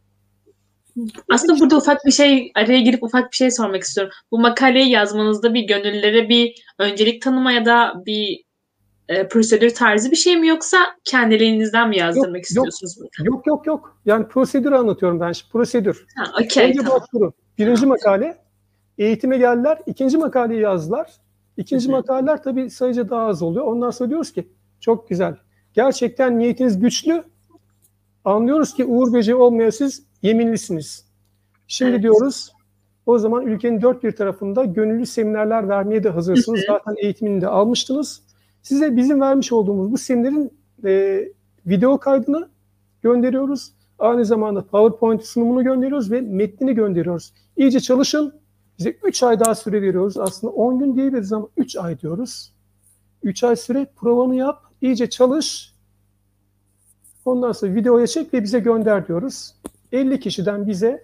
Aslında 1.32 1.60
burada 1.60 1.76
ufak 1.76 2.04
bir 2.04 2.10
şey, 2.10 2.52
araya 2.54 2.80
girip 2.80 3.02
ufak 3.02 3.32
bir 3.32 3.36
şey 3.36 3.50
sormak 3.50 3.82
istiyorum. 3.82 4.12
Bu 4.30 4.38
makaleyi 4.38 4.90
yazmanızda 4.90 5.54
bir 5.54 5.62
gönüllülere 5.62 6.28
bir 6.28 6.64
öncelik 6.78 7.22
tanıma 7.22 7.52
ya 7.52 7.64
da 7.64 8.02
bir 8.06 8.46
e, 9.08 9.28
prosedür 9.28 9.70
tarzı 9.70 10.10
bir 10.10 10.16
şey 10.16 10.36
mi 10.36 10.48
yoksa 10.48 10.78
kendiliğinizden 11.04 11.88
mi 11.88 11.98
yazdırmak 11.98 12.36
Yok, 12.36 12.44
istiyorsunuz 12.44 12.96
burada? 12.98 13.10
Yok 13.24 13.46
yok 13.46 13.66
yok. 13.66 13.98
Yani 14.06 14.28
prosedür 14.28 14.72
anlatıyorum 14.72 15.20
ben. 15.20 15.32
şimdi. 15.32 15.52
Prosedür. 15.52 16.06
Ha, 16.16 16.32
okey 16.44 16.68
Önce 16.68 16.78
tamam. 16.82 17.00
başvuru. 17.00 17.32
Birinci 17.58 17.86
makale. 17.86 18.36
Eğitime 18.98 19.38
geldiler. 19.38 19.78
İkinci 19.86 20.18
makaleyi 20.18 20.60
yazdılar. 20.60 21.10
İkinci 21.56 21.84
Hı 21.86 21.88
hı. 21.88 21.96
makaleler 21.96 22.42
tabii 22.42 22.70
sayıca 22.70 23.10
daha 23.10 23.26
az 23.26 23.42
oluyor. 23.42 23.64
Ondan 23.64 23.90
sonra 23.90 24.10
diyoruz 24.10 24.32
ki 24.32 24.48
çok 24.80 25.08
güzel. 25.08 25.36
Gerçekten 25.74 26.38
niyetiniz 26.38 26.80
güçlü. 26.80 27.24
Anlıyoruz 28.26 28.74
ki 28.74 28.84
Uğur 28.84 29.12
Böceği 29.12 29.34
olmaya 29.36 29.72
siz 29.72 30.02
yeminlisiniz. 30.22 31.04
Şimdi 31.66 31.90
Evet. 31.90 32.02
diyoruz 32.02 32.52
o 33.06 33.18
zaman 33.18 33.46
ülkenin 33.46 33.82
dört 33.82 34.02
bir 34.02 34.12
tarafında 34.12 34.64
gönüllü 34.64 35.06
seminerler 35.06 35.68
vermeye 35.68 36.04
de 36.04 36.08
hazırsınız. 36.08 36.60
Zaten 36.66 36.94
eğitimini 37.02 37.40
de 37.40 37.48
almıştınız. 37.48 38.22
Size 38.62 38.96
bizim 38.96 39.20
vermiş 39.20 39.52
olduğumuz 39.52 39.92
bu 39.92 39.98
seminerin 39.98 40.52
e, 40.84 41.24
video 41.66 41.98
kaydını 41.98 42.48
gönderiyoruz. 43.02 43.72
Aynı 43.98 44.24
zamanda 44.24 44.66
PowerPoint 44.66 45.24
sunumunu 45.24 45.64
gönderiyoruz 45.64 46.10
ve 46.10 46.20
metnini 46.20 46.74
gönderiyoruz. 46.74 47.32
İyice 47.56 47.80
çalışın. 47.80 48.34
Bize 48.78 48.90
3 48.90 49.22
ay 49.22 49.40
daha 49.40 49.54
süre 49.54 49.82
veriyoruz. 49.82 50.16
Aslında 50.16 50.52
10 50.52 50.78
gün 50.78 50.96
diyebiliriz 50.96 51.32
ama 51.32 51.48
3 51.56 51.76
ay 51.76 52.00
diyoruz. 52.00 52.52
3 53.22 53.44
ay 53.44 53.56
süre 53.56 53.86
provanı 53.96 54.34
yap, 54.34 54.62
iyice 54.80 55.10
çalış. 55.10 55.75
Ondan 57.26 57.52
sonra 57.52 57.74
videoya 57.74 58.06
çek 58.06 58.34
ve 58.34 58.42
bize 58.42 58.58
gönder 58.58 59.08
diyoruz. 59.08 59.54
50 59.92 60.20
kişiden 60.20 60.66
bize 60.66 61.02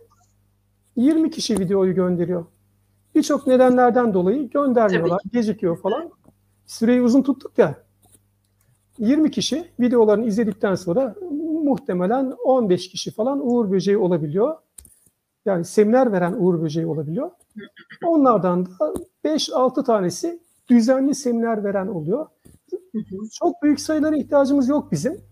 20 0.96 1.30
kişi 1.30 1.58
videoyu 1.58 1.94
gönderiyor. 1.94 2.44
Birçok 3.14 3.46
nedenlerden 3.46 4.14
dolayı 4.14 4.50
göndermiyorlar, 4.50 5.20
gecikiyor 5.32 5.78
falan. 5.80 6.11
Süreyi 6.66 7.02
uzun 7.02 7.22
tuttuk 7.22 7.58
ya. 7.58 7.74
20 8.98 9.30
kişi 9.30 9.64
videolarını 9.80 10.26
izledikten 10.26 10.74
sonra 10.74 11.14
muhtemelen 11.64 12.32
15 12.44 12.88
kişi 12.88 13.11
falan 13.11 13.40
Uğur 13.42 13.70
Böceği 13.70 13.98
olabiliyor. 13.98 14.56
Yani 15.44 15.64
seminer 15.64 16.12
veren 16.12 16.32
Uğur 16.38 16.62
Böceği 16.62 16.87
olabiliyor. 16.87 17.30
Onlardan 18.06 18.66
da 18.66 18.94
5-6 19.24 19.85
tanesi 19.85 20.40
düzenli 20.68 21.14
seminer 21.14 21.64
veren 21.64 21.87
oluyor. 21.87 22.26
Çok 23.32 23.62
büyük 23.62 23.80
sayılara 23.80 24.16
ihtiyacımız 24.16 24.68
yok 24.68 24.92
bizim. 24.92 25.32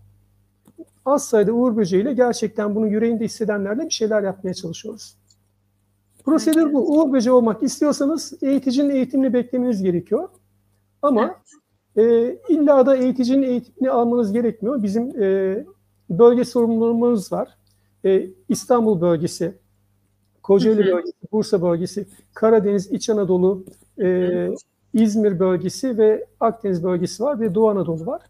Az 1.05 1.25
sayıda 1.25 1.51
Uğur 1.51 1.77
Böceğiyle 1.77 2.13
gerçekten 2.13 2.75
bunu 2.75 2.87
yüreğinde 2.87 3.25
hissedenlerle 3.25 3.85
bir 3.85 3.89
şeyler 3.89 4.23
yapmaya 4.23 4.53
çalışıyoruz. 4.53 5.17
Prosedür 6.25 6.73
bu. 6.73 6.97
Uğur 6.97 7.13
Böceği 7.13 7.33
olmak 7.33 7.63
istiyorsanız 7.63 8.33
eğiticinin 8.41 8.89
eğitimini 8.89 9.33
beklemeniz 9.33 9.83
gerekiyor. 9.83 10.29
Ama 11.01 11.35
e, 11.97 12.35
illa 12.49 12.85
da 12.85 12.95
eğiticinin 12.95 13.43
eğitimini 13.43 13.91
almanız 13.91 14.33
gerekmiyor. 14.33 14.83
Bizim 14.83 15.23
e, 15.23 15.65
bölge 16.09 16.45
sorumluluğumuz 16.45 17.31
var. 17.31 17.57
E, 18.05 18.27
İstanbul 18.49 19.01
bölgesi, 19.01 19.57
Kocaeli 20.43 20.91
bölgesi, 20.91 21.31
Bursa 21.31 21.61
bölgesi, 21.61 22.07
Karadeniz, 22.33 22.91
İç 22.91 23.09
Anadolu, 23.09 23.65
e, 24.01 24.49
İzmir 24.93 25.39
bölgesi 25.39 25.97
ve 25.97 26.25
Akdeniz 26.39 26.83
bölgesi 26.83 27.23
var 27.23 27.39
ve 27.39 27.55
Doğu 27.55 27.69
Anadolu 27.69 28.05
var. 28.05 28.21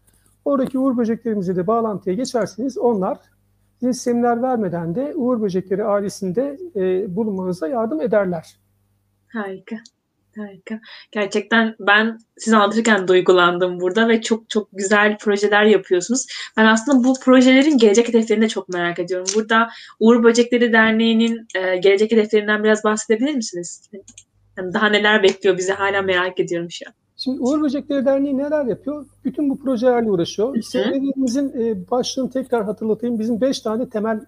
Oradaki 0.44 0.78
uğur 0.78 0.96
böceklerimize 0.96 1.56
de 1.56 1.66
bağlantıya 1.66 2.16
geçerseniz 2.16 2.78
onlar 2.78 3.18
sizin 3.80 3.92
seminer 3.92 4.42
vermeden 4.42 4.94
de 4.94 5.14
uğur 5.14 5.42
böcekleri 5.42 5.84
ailesinde 5.84 6.58
e, 6.76 7.16
bulunmanıza 7.16 7.68
yardım 7.68 8.00
ederler. 8.00 8.56
Harika. 9.28 9.76
Harika. 10.36 10.80
Gerçekten 11.12 11.76
ben 11.80 12.18
siz 12.38 12.52
anlatırken 12.52 13.08
duygulandım 13.08 13.80
burada 13.80 14.08
ve 14.08 14.22
çok 14.22 14.50
çok 14.50 14.68
güzel 14.72 15.18
projeler 15.18 15.64
yapıyorsunuz. 15.64 16.26
Ben 16.56 16.66
aslında 16.66 17.04
bu 17.04 17.14
projelerin 17.24 17.78
gelecek 17.78 18.08
hedeflerini 18.08 18.44
de 18.44 18.48
çok 18.48 18.68
merak 18.68 18.98
ediyorum. 18.98 19.26
Burada 19.34 19.68
Uğur 20.00 20.24
Böcekleri 20.24 20.72
Derneği'nin 20.72 21.46
e, 21.56 21.76
gelecek 21.76 22.12
hedeflerinden 22.12 22.64
biraz 22.64 22.84
bahsedebilir 22.84 23.34
misiniz? 23.34 23.90
Yani 24.58 24.74
daha 24.74 24.86
neler 24.86 25.22
bekliyor 25.22 25.58
bizi 25.58 25.72
hala 25.72 26.02
merak 26.02 26.40
ediyorum 26.40 26.70
şu 26.70 26.84
an. 26.88 27.01
Şimdi 27.22 27.40
Uğur 27.40 27.62
Böcekleri 27.62 28.04
Derneği 28.04 28.38
neler 28.38 28.64
yapıyor? 28.64 29.06
Bütün 29.24 29.50
bu 29.50 29.58
projelerle 29.58 30.10
uğraşıyor. 30.10 30.62
Seminlerimizin 30.62 31.52
e, 31.58 31.90
başlığını 31.90 32.30
tekrar 32.30 32.64
hatırlatayım. 32.64 33.18
Bizim 33.18 33.40
beş 33.40 33.60
tane 33.60 33.88
temel 33.88 34.20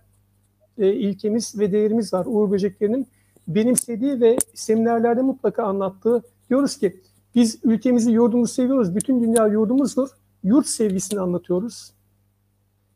e, 0.78 0.92
ilkemiz 0.92 1.58
ve 1.58 1.72
değerimiz 1.72 2.12
var. 2.12 2.26
Uğur 2.28 2.50
Böcekleri'nin 2.50 3.06
benimsediği 3.48 4.20
ve 4.20 4.36
seminerlerde 4.54 5.22
mutlaka 5.22 5.64
anlattığı. 5.64 6.22
Diyoruz 6.50 6.76
ki 6.76 7.00
biz 7.34 7.58
ülkemizi, 7.64 8.10
yurdumuzu 8.10 8.52
seviyoruz. 8.52 8.96
Bütün 8.96 9.22
dünya 9.22 9.46
yurdumuzdur. 9.46 10.08
Yurt 10.42 10.66
sevgisini 10.66 11.20
anlatıyoruz. 11.20 11.92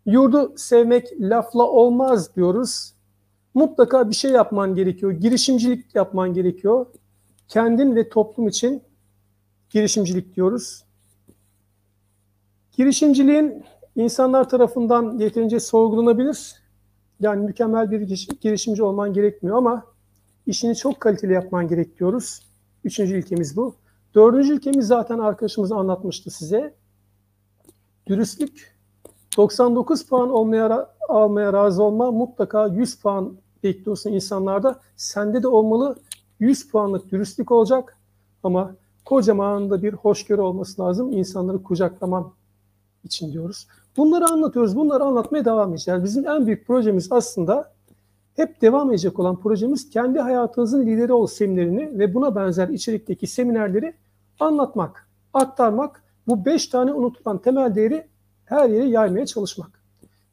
Yurdu 0.06 0.52
sevmek 0.56 1.08
lafla 1.20 1.62
olmaz 1.62 2.36
diyoruz. 2.36 2.94
Mutlaka 3.54 4.10
bir 4.10 4.14
şey 4.14 4.30
yapman 4.30 4.74
gerekiyor. 4.74 5.12
Girişimcilik 5.12 5.94
yapman 5.94 6.34
gerekiyor. 6.34 6.86
Kendin 7.48 7.96
ve 7.96 8.08
toplum 8.08 8.48
için 8.48 8.82
girişimcilik 9.70 10.36
diyoruz. 10.36 10.84
Girişimciliğin 12.72 13.64
insanlar 13.96 14.48
tarafından 14.48 15.18
yeterince 15.18 15.60
sorgulanabilir. 15.60 16.54
Yani 17.20 17.46
mükemmel 17.46 17.90
bir 17.90 18.00
giriş- 18.00 18.40
girişimci 18.40 18.82
olman 18.82 19.12
gerekmiyor 19.12 19.56
ama 19.56 19.84
işini 20.46 20.76
çok 20.76 21.00
kaliteli 21.00 21.32
yapman 21.32 21.68
gerek 21.68 21.98
diyoruz. 21.98 22.42
Üçüncü 22.84 23.18
ilkemiz 23.18 23.56
bu. 23.56 23.74
Dördüncü 24.14 24.54
ilkemiz 24.54 24.86
zaten 24.86 25.18
arkadaşımız 25.18 25.72
anlatmıştı 25.72 26.30
size. 26.30 26.74
Dürüstlük. 28.06 28.78
99 29.36 30.06
puan 30.06 30.30
olmaya 30.30 30.88
almaya 31.08 31.52
razı 31.52 31.82
olma. 31.82 32.10
Mutlaka 32.10 32.66
100 32.66 32.96
puan 33.00 33.36
bekliyorsun 33.62 34.12
insanlarda. 34.12 34.80
Sende 34.96 35.42
de 35.42 35.48
olmalı. 35.48 35.96
100 36.40 36.70
puanlık 36.70 37.10
dürüstlük 37.10 37.52
olacak. 37.52 37.96
Ama 38.42 38.74
kocaman 39.08 39.70
da 39.70 39.82
bir 39.82 39.92
hoşgörü 39.92 40.40
olması 40.40 40.82
lazım. 40.82 41.12
İnsanları 41.12 41.62
kucaklaman 41.62 42.32
için 43.04 43.32
diyoruz. 43.32 43.66
Bunları 43.96 44.24
anlatıyoruz. 44.26 44.76
Bunları 44.76 45.04
anlatmaya 45.04 45.44
devam 45.44 45.70
edeceğiz. 45.70 46.04
Bizim 46.04 46.28
en 46.28 46.46
büyük 46.46 46.66
projemiz 46.66 47.12
aslında 47.12 47.72
hep 48.36 48.60
devam 48.60 48.90
edecek 48.90 49.18
olan 49.18 49.40
projemiz 49.40 49.90
kendi 49.90 50.18
hayatınızın 50.18 50.86
lideri 50.86 51.12
ol 51.12 51.26
seminerini 51.26 51.98
ve 51.98 52.14
buna 52.14 52.36
benzer 52.36 52.68
içerikteki 52.68 53.26
seminerleri 53.26 53.94
anlatmak, 54.40 55.08
aktarmak, 55.34 56.02
bu 56.26 56.44
beş 56.44 56.66
tane 56.66 56.92
unutulan 56.92 57.38
temel 57.38 57.74
değeri 57.74 58.06
her 58.44 58.68
yere 58.68 58.84
yaymaya 58.84 59.26
çalışmak. 59.26 59.82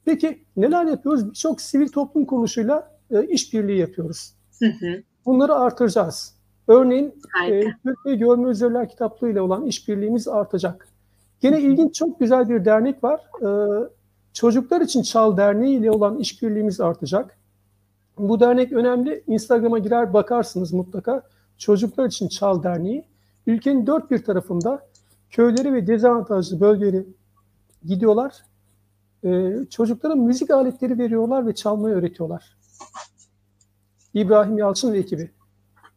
Peki 0.05 0.43
neler 0.57 0.85
yapıyoruz? 0.85 1.29
Birçok 1.29 1.61
sivil 1.61 1.87
toplum 1.87 2.25
kuruluşuyla 2.25 2.91
e, 3.11 3.27
işbirliği 3.27 3.79
yapıyoruz. 3.79 4.33
Hı 4.59 4.65
hı. 4.65 5.03
Bunları 5.25 5.55
artıracağız. 5.55 6.34
Örneğin 6.67 7.05
e, 7.05 7.11
Harika. 7.31 7.77
Türkiye 7.83 8.15
Görme 8.15 8.47
Özürler 8.47 8.89
Kitaplığı 8.89 9.29
ile 9.29 9.41
olan 9.41 9.65
işbirliğimiz 9.65 10.27
artacak. 10.27 10.87
Gene 11.39 11.61
ilginç 11.61 11.95
çok 11.95 12.19
güzel 12.19 12.49
bir 12.49 12.65
dernek 12.65 13.03
var. 13.03 13.21
E, 13.41 13.47
Çocuklar 14.35 14.81
için 14.81 15.01
Çal 15.01 15.37
Derneği 15.37 15.79
ile 15.79 15.91
olan 15.91 16.17
işbirliğimiz 16.17 16.81
artacak. 16.81 17.37
Bu 18.17 18.39
dernek 18.39 18.73
önemli. 18.73 19.23
Instagram'a 19.27 19.79
girer 19.79 20.13
bakarsınız 20.13 20.73
mutlaka. 20.73 21.23
Çocuklar 21.57 22.05
için 22.05 22.27
Çal 22.27 22.63
Derneği. 22.63 23.05
Ülkenin 23.47 23.87
dört 23.87 24.11
bir 24.11 24.23
tarafında 24.23 24.87
köyleri 25.29 25.73
ve 25.73 25.87
dezavantajlı 25.87 26.59
bölgeleri 26.59 27.05
gidiyorlar. 27.85 28.33
Ee, 29.23 29.55
çocuklara 29.69 30.15
müzik 30.15 30.51
aletleri 30.51 30.99
veriyorlar 30.99 31.47
ve 31.47 31.55
çalmayı 31.55 31.95
öğretiyorlar. 31.95 32.57
İbrahim 34.13 34.57
Yalçın 34.57 34.93
ve 34.93 34.97
ekibi. 34.97 35.31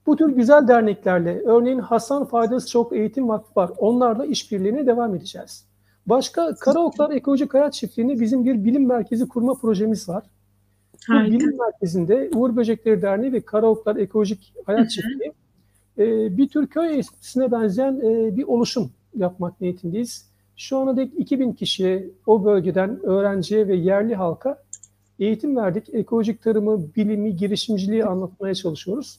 Bu 0.09 0.17
tür 0.17 0.29
güzel 0.29 0.69
derneklerle, 0.69 1.43
örneğin 1.45 1.79
Hasan 1.79 2.25
Faydası 2.25 2.69
Çok 2.69 2.93
Eğitim 2.93 3.29
Vakfı 3.29 3.61
var. 3.61 3.71
Onlarla 3.79 4.27
işbirliğine 4.27 4.87
devam 4.87 5.15
edeceğiz. 5.15 5.65
Başka 6.07 6.55
Karaoklar 6.55 7.11
Ekolojik 7.11 7.55
Hayat 7.55 7.75
Çiftliği'nde 7.75 8.21
bizim 8.21 8.45
bir 8.45 8.65
bilim 8.65 8.87
merkezi 8.87 9.29
kurma 9.29 9.55
projemiz 9.55 10.09
var. 10.09 10.25
Bu 11.09 11.15
Harika. 11.15 11.33
bilim 11.33 11.59
merkezinde 11.59 12.31
Uğur 12.35 12.57
Böcekleri 12.57 13.03
Derneği 13.03 13.33
ve 13.33 13.41
Karaoklar 13.41 13.97
Ekolojik 13.97 14.55
Hayat 14.67 14.91
Çiftliği 14.91 15.33
e, 15.99 16.37
bir 16.37 16.49
tür 16.49 16.67
köy 16.67 16.97
enstitüsüne 16.97 17.53
benzeyen 17.53 18.01
e, 18.01 18.37
bir 18.37 18.45
oluşum 18.45 18.91
yapmak 19.17 19.61
niyetindeyiz. 19.61 20.27
Şu 20.57 20.79
ana 20.79 20.97
dek 20.97 21.13
2000 21.19 21.53
kişiye 21.53 22.11
o 22.27 22.45
bölgeden 22.45 23.01
öğrenciye 23.03 23.69
ve 23.69 23.77
yerli 23.77 24.15
halka 24.15 24.63
eğitim 25.19 25.57
verdik. 25.57 25.95
Ekolojik 25.95 26.43
tarımı, 26.43 26.95
bilimi, 26.97 27.37
girişimciliği 27.37 28.05
anlatmaya 28.05 28.55
çalışıyoruz. 28.55 29.19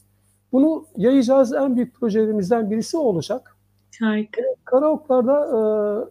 Bunu 0.52 0.86
yayacağız 0.98 1.54
en 1.54 1.76
büyük 1.76 1.96
projelerimizden 1.96 2.72
birisi 2.72 2.98
olacak. 2.98 3.56
Harika. 4.00 4.42
Karaoklar'da 4.66 5.46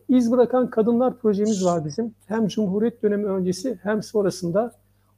e, 0.09 0.17
iz 0.17 0.33
bırakan 0.33 0.71
kadınlar 0.71 1.19
projemiz 1.19 1.65
var 1.65 1.85
bizim. 1.85 2.15
Hem 2.27 2.49
Cumhuriyet 2.49 3.03
dönemi 3.03 3.27
öncesi 3.27 3.79
hem 3.83 4.03
sonrasında 4.03 4.73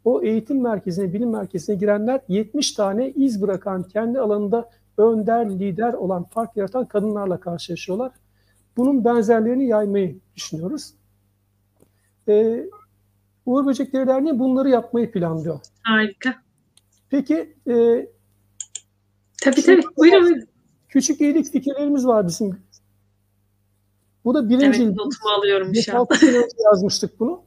o 0.04 0.22
eğitim 0.22 0.62
merkezine, 0.62 1.12
bilim 1.12 1.30
merkezine 1.30 1.76
girenler 1.76 2.20
70 2.28 2.72
tane 2.72 3.10
iz 3.10 3.42
bırakan, 3.42 3.82
kendi 3.82 4.20
alanında 4.20 4.70
önder, 4.98 5.50
lider 5.50 5.92
olan, 5.92 6.24
fark 6.24 6.56
yaratan 6.56 6.86
kadınlarla 6.86 7.40
karşılaşıyorlar. 7.40 8.12
Bunun 8.76 9.04
benzerlerini 9.04 9.66
yaymayı 9.66 10.18
düşünüyoruz. 10.36 10.94
E, 12.28 12.64
Uğur 13.46 13.66
Böcekleri 13.66 14.06
Derneği 14.06 14.38
bunları 14.38 14.68
yapmayı 14.68 15.12
planlıyor. 15.12 15.60
Harika. 15.82 16.34
Peki 17.10 17.56
e, 17.68 18.06
Tabii 19.42 19.62
tabii. 19.62 19.82
Buyurun 19.96 20.22
buyurun. 20.22 20.46
küçük 20.88 21.20
iyilik 21.20 21.52
fikirlerimiz 21.52 22.06
var 22.06 22.26
bizim. 22.26 22.58
Bu 24.24 24.34
da 24.34 24.48
birinci 24.48 24.82
Evet 24.82 24.96
notumu 24.96 25.30
alıyorum 25.38 25.74
şu 25.74 25.98
an. 25.98 26.04
5-6 26.04 26.16
sene 26.16 26.36
önce 26.36 26.56
yazmıştık 26.64 27.20
bunu. 27.20 27.42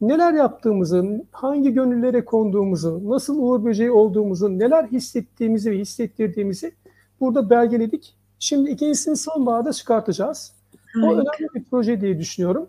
Neler 0.00 0.32
yaptığımızı, 0.32 1.24
hangi 1.32 1.72
gönüllere 1.72 2.24
konduğumuzu, 2.24 3.00
nasıl 3.04 3.38
uğur 3.38 3.64
böceği 3.64 3.90
olduğumuzu, 3.90 4.58
neler 4.58 4.84
hissettiğimizi 4.84 5.70
ve 5.70 5.78
hissettirdiğimizi 5.78 6.74
burada 7.20 7.50
belgeledik. 7.50 8.16
Şimdi 8.38 8.70
ikincisini 8.70 9.16
sonbaharda 9.16 9.72
çıkartacağız. 9.72 10.52
O 10.96 11.06
Harika. 11.06 11.12
önemli 11.12 11.54
bir 11.54 11.64
proje 11.64 12.00
diye 12.00 12.18
düşünüyorum. 12.18 12.68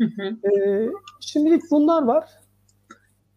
Hı 0.00 0.04
hı. 0.04 0.48
Ee, 0.50 0.90
şimdilik 1.20 1.62
bunlar 1.70 2.02
var. 2.02 2.28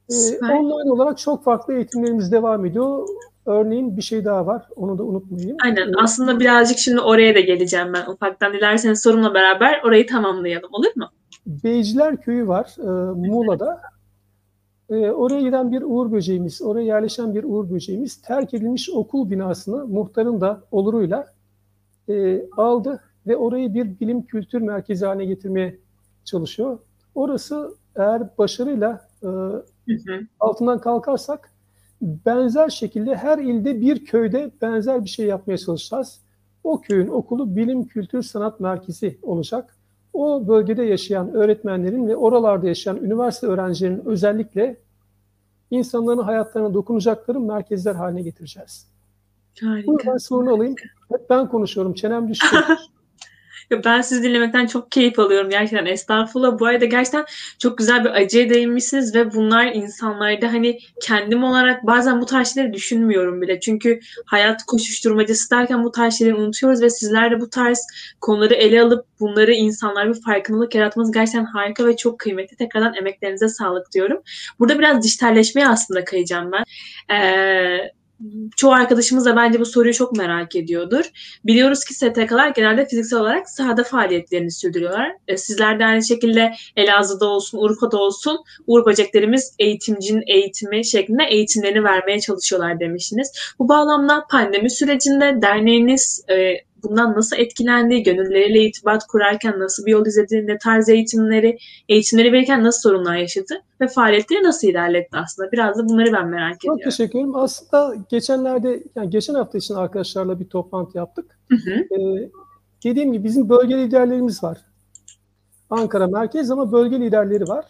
Ee, 0.09 0.45
online 0.45 0.91
olarak 0.91 1.17
çok 1.17 1.43
farklı 1.43 1.73
eğitimlerimiz 1.73 2.31
devam 2.31 2.65
ediyor. 2.65 3.07
Örneğin 3.45 3.97
bir 3.97 4.01
şey 4.01 4.25
daha 4.25 4.45
var. 4.45 4.65
Onu 4.75 4.97
da 4.97 5.03
unutmayayım. 5.03 5.57
Aynen. 5.63 5.93
Aslında 6.03 6.39
birazcık 6.39 6.77
şimdi 6.77 7.01
oraya 7.01 7.35
da 7.35 7.39
geleceğim 7.39 7.93
ben 7.93 8.11
ufaktan. 8.11 8.53
Dilerseniz 8.53 9.01
sorumla 9.03 9.33
beraber 9.33 9.81
orayı 9.83 10.07
tamamlayalım. 10.07 10.69
Olur 10.73 10.91
mu? 10.95 11.09
Beyciler 11.45 12.21
Köyü 12.21 12.47
var 12.47 12.75
e, 12.79 13.11
Muğla'da. 13.29 13.81
E, 14.89 15.11
oraya 15.11 15.41
giden 15.41 15.71
bir 15.71 15.81
uğur 15.81 16.11
böceğimiz, 16.11 16.61
oraya 16.61 16.85
yerleşen 16.85 17.35
bir 17.35 17.43
uğur 17.43 17.69
böceğimiz 17.69 18.21
terk 18.21 18.53
edilmiş 18.53 18.89
okul 18.89 19.29
binasını 19.29 19.87
muhtarın 19.87 20.41
da 20.41 20.61
oluruyla 20.71 21.27
e, 22.09 22.45
aldı 22.57 23.01
ve 23.27 23.37
orayı 23.37 23.73
bir 23.73 23.99
bilim 23.99 24.25
kültür 24.25 24.61
merkezi 24.61 25.05
haline 25.05 25.25
getirmeye 25.25 25.79
çalışıyor. 26.25 26.79
Orası 27.15 27.75
eğer 27.95 28.37
başarıyla 28.37 29.07
e, 29.23 29.27
Hı 29.27 29.93
hı. 30.05 30.19
altından 30.39 30.81
kalkarsak 30.81 31.51
benzer 32.01 32.69
şekilde 32.69 33.15
her 33.15 33.37
ilde 33.37 33.81
bir 33.81 34.05
köyde 34.05 34.51
benzer 34.61 35.03
bir 35.03 35.09
şey 35.09 35.25
yapmaya 35.25 35.57
çalışacağız. 35.57 36.21
O 36.63 36.81
köyün 36.81 37.07
okulu 37.07 37.55
bilim, 37.55 37.85
kültür, 37.85 38.23
sanat 38.23 38.59
merkezi 38.59 39.19
olacak. 39.21 39.75
O 40.13 40.47
bölgede 40.47 40.83
yaşayan 40.83 41.33
öğretmenlerin 41.33 42.07
ve 42.07 42.15
oralarda 42.15 42.67
yaşayan 42.67 42.97
üniversite 42.97 43.47
öğrencilerinin 43.47 44.05
özellikle 44.05 44.77
insanların 45.71 46.23
hayatlarına 46.23 46.73
dokunacakları 46.73 47.39
merkezler 47.39 47.95
haline 47.95 48.21
getireceğiz. 48.21 48.87
Harika. 49.61 50.11
ben 50.11 50.17
sorunu 50.17 50.53
alayım. 50.53 50.75
Hep 51.11 51.29
ben 51.29 51.49
konuşuyorum. 51.49 51.93
Çenem 51.93 52.29
düştü. 52.29 52.55
Ben 53.71 54.01
sizi 54.01 54.23
dinlemekten 54.23 54.65
çok 54.65 54.91
keyif 54.91 55.19
alıyorum 55.19 55.49
gerçekten. 55.49 55.85
Estağfurullah. 55.85 56.59
Bu 56.59 56.65
arada 56.65 56.85
gerçekten 56.85 57.25
çok 57.59 57.77
güzel 57.77 58.03
bir 58.03 58.09
acıya 58.09 58.49
değinmişsiniz 58.49 59.15
ve 59.15 59.33
bunlar 59.33 59.65
insanlarda 59.65 60.53
hani 60.53 60.79
kendim 61.01 61.43
olarak 61.43 61.87
bazen 61.87 62.21
bu 62.21 62.25
tarz 62.25 62.53
şeyleri 62.53 62.73
düşünmüyorum 62.73 63.41
bile. 63.41 63.59
Çünkü 63.59 63.99
hayat 64.25 64.63
koşuşturmacası 64.63 65.51
derken 65.51 65.83
bu 65.83 65.91
tarz 65.91 66.17
şeyleri 66.17 66.35
unutuyoruz 66.35 66.81
ve 66.81 66.89
sizler 66.89 67.31
de 67.31 67.41
bu 67.41 67.49
tarz 67.49 67.87
konuları 68.21 68.53
ele 68.53 68.81
alıp 68.81 69.05
bunları 69.19 69.53
insanlar 69.53 70.09
bir 70.09 70.21
farkındalık 70.21 70.75
yaratmanız 70.75 71.11
gerçekten 71.11 71.45
harika 71.45 71.87
ve 71.87 71.97
çok 71.97 72.19
kıymetli. 72.19 72.57
Tekrardan 72.57 72.95
emeklerinize 72.95 73.49
sağlık 73.49 73.91
diyorum. 73.91 74.21
Burada 74.59 74.79
biraz 74.79 75.03
dijitalleşmeye 75.03 75.67
aslında 75.67 76.05
kayacağım 76.05 76.51
ben. 76.51 76.63
Ee, 77.15 77.91
çoğu 78.55 78.71
arkadaşımız 78.71 79.25
da 79.25 79.35
bence 79.35 79.59
bu 79.59 79.65
soruyu 79.65 79.93
çok 79.93 80.17
merak 80.17 80.55
ediyordur. 80.55 81.05
Biliyoruz 81.45 81.83
ki 81.85 81.93
STK'lar 81.93 82.49
genelde 82.49 82.85
fiziksel 82.85 83.19
olarak 83.19 83.49
sahada 83.49 83.83
faaliyetlerini 83.83 84.51
sürdürüyorlar. 84.51 85.11
E, 85.27 85.37
Sizler 85.37 85.79
de 85.79 85.85
aynı 85.85 86.03
şekilde 86.03 86.53
Elazığ'da 86.75 87.25
olsun, 87.25 87.57
Urfa'da 87.57 87.97
olsun 87.97 88.37
Uğur 88.67 88.85
Böceklerimiz 88.85 89.55
eğitimcinin 89.59 90.23
eğitimi 90.27 90.85
şeklinde 90.85 91.23
eğitimlerini 91.23 91.83
vermeye 91.83 92.19
çalışıyorlar 92.19 92.79
demiştiniz. 92.79 93.31
Bu 93.59 93.69
bağlamda 93.69 94.25
pandemi 94.31 94.69
sürecinde 94.69 95.41
derneğiniz 95.41 96.25
e, 96.29 96.35
bundan 96.89 97.15
nasıl 97.15 97.37
etkilendi, 97.37 98.03
gönülleriyle 98.03 98.63
irtibat 98.63 99.07
kurarken 99.07 99.59
nasıl 99.59 99.85
bir 99.85 99.91
yol 99.91 100.05
izledi, 100.05 100.47
ne 100.47 100.57
tarz 100.57 100.89
eğitimleri, 100.89 101.57
eğitimleri 101.89 102.31
verirken 102.31 102.63
nasıl 102.63 102.89
sorunlar 102.89 103.15
yaşadı 103.15 103.61
ve 103.81 103.87
faaliyetleri 103.87 104.43
nasıl 104.43 104.67
ilerletti 104.67 105.17
aslında? 105.17 105.51
Biraz 105.51 105.77
da 105.77 105.89
bunları 105.89 106.13
ben 106.13 106.27
merak 106.27 106.59
Çok 106.59 106.77
ediyorum. 106.77 106.91
teşekkür 106.91 107.19
ederim. 107.19 107.35
Aslında 107.35 107.95
geçenlerde, 108.09 108.83
yani 108.95 109.09
geçen 109.09 109.33
hafta 109.33 109.57
için 109.57 109.73
arkadaşlarla 109.73 110.39
bir 110.39 110.45
toplantı 110.45 110.97
yaptık. 110.97 111.39
Hı 111.49 111.55
hı. 111.55 111.99
Ee, 111.99 112.29
dediğim 112.83 113.13
gibi 113.13 113.23
bizim 113.23 113.49
bölge 113.49 113.77
liderlerimiz 113.77 114.43
var. 114.43 114.57
Ankara 115.69 116.07
merkez 116.07 116.51
ama 116.51 116.71
bölge 116.71 116.99
liderleri 116.99 117.47
var. 117.47 117.65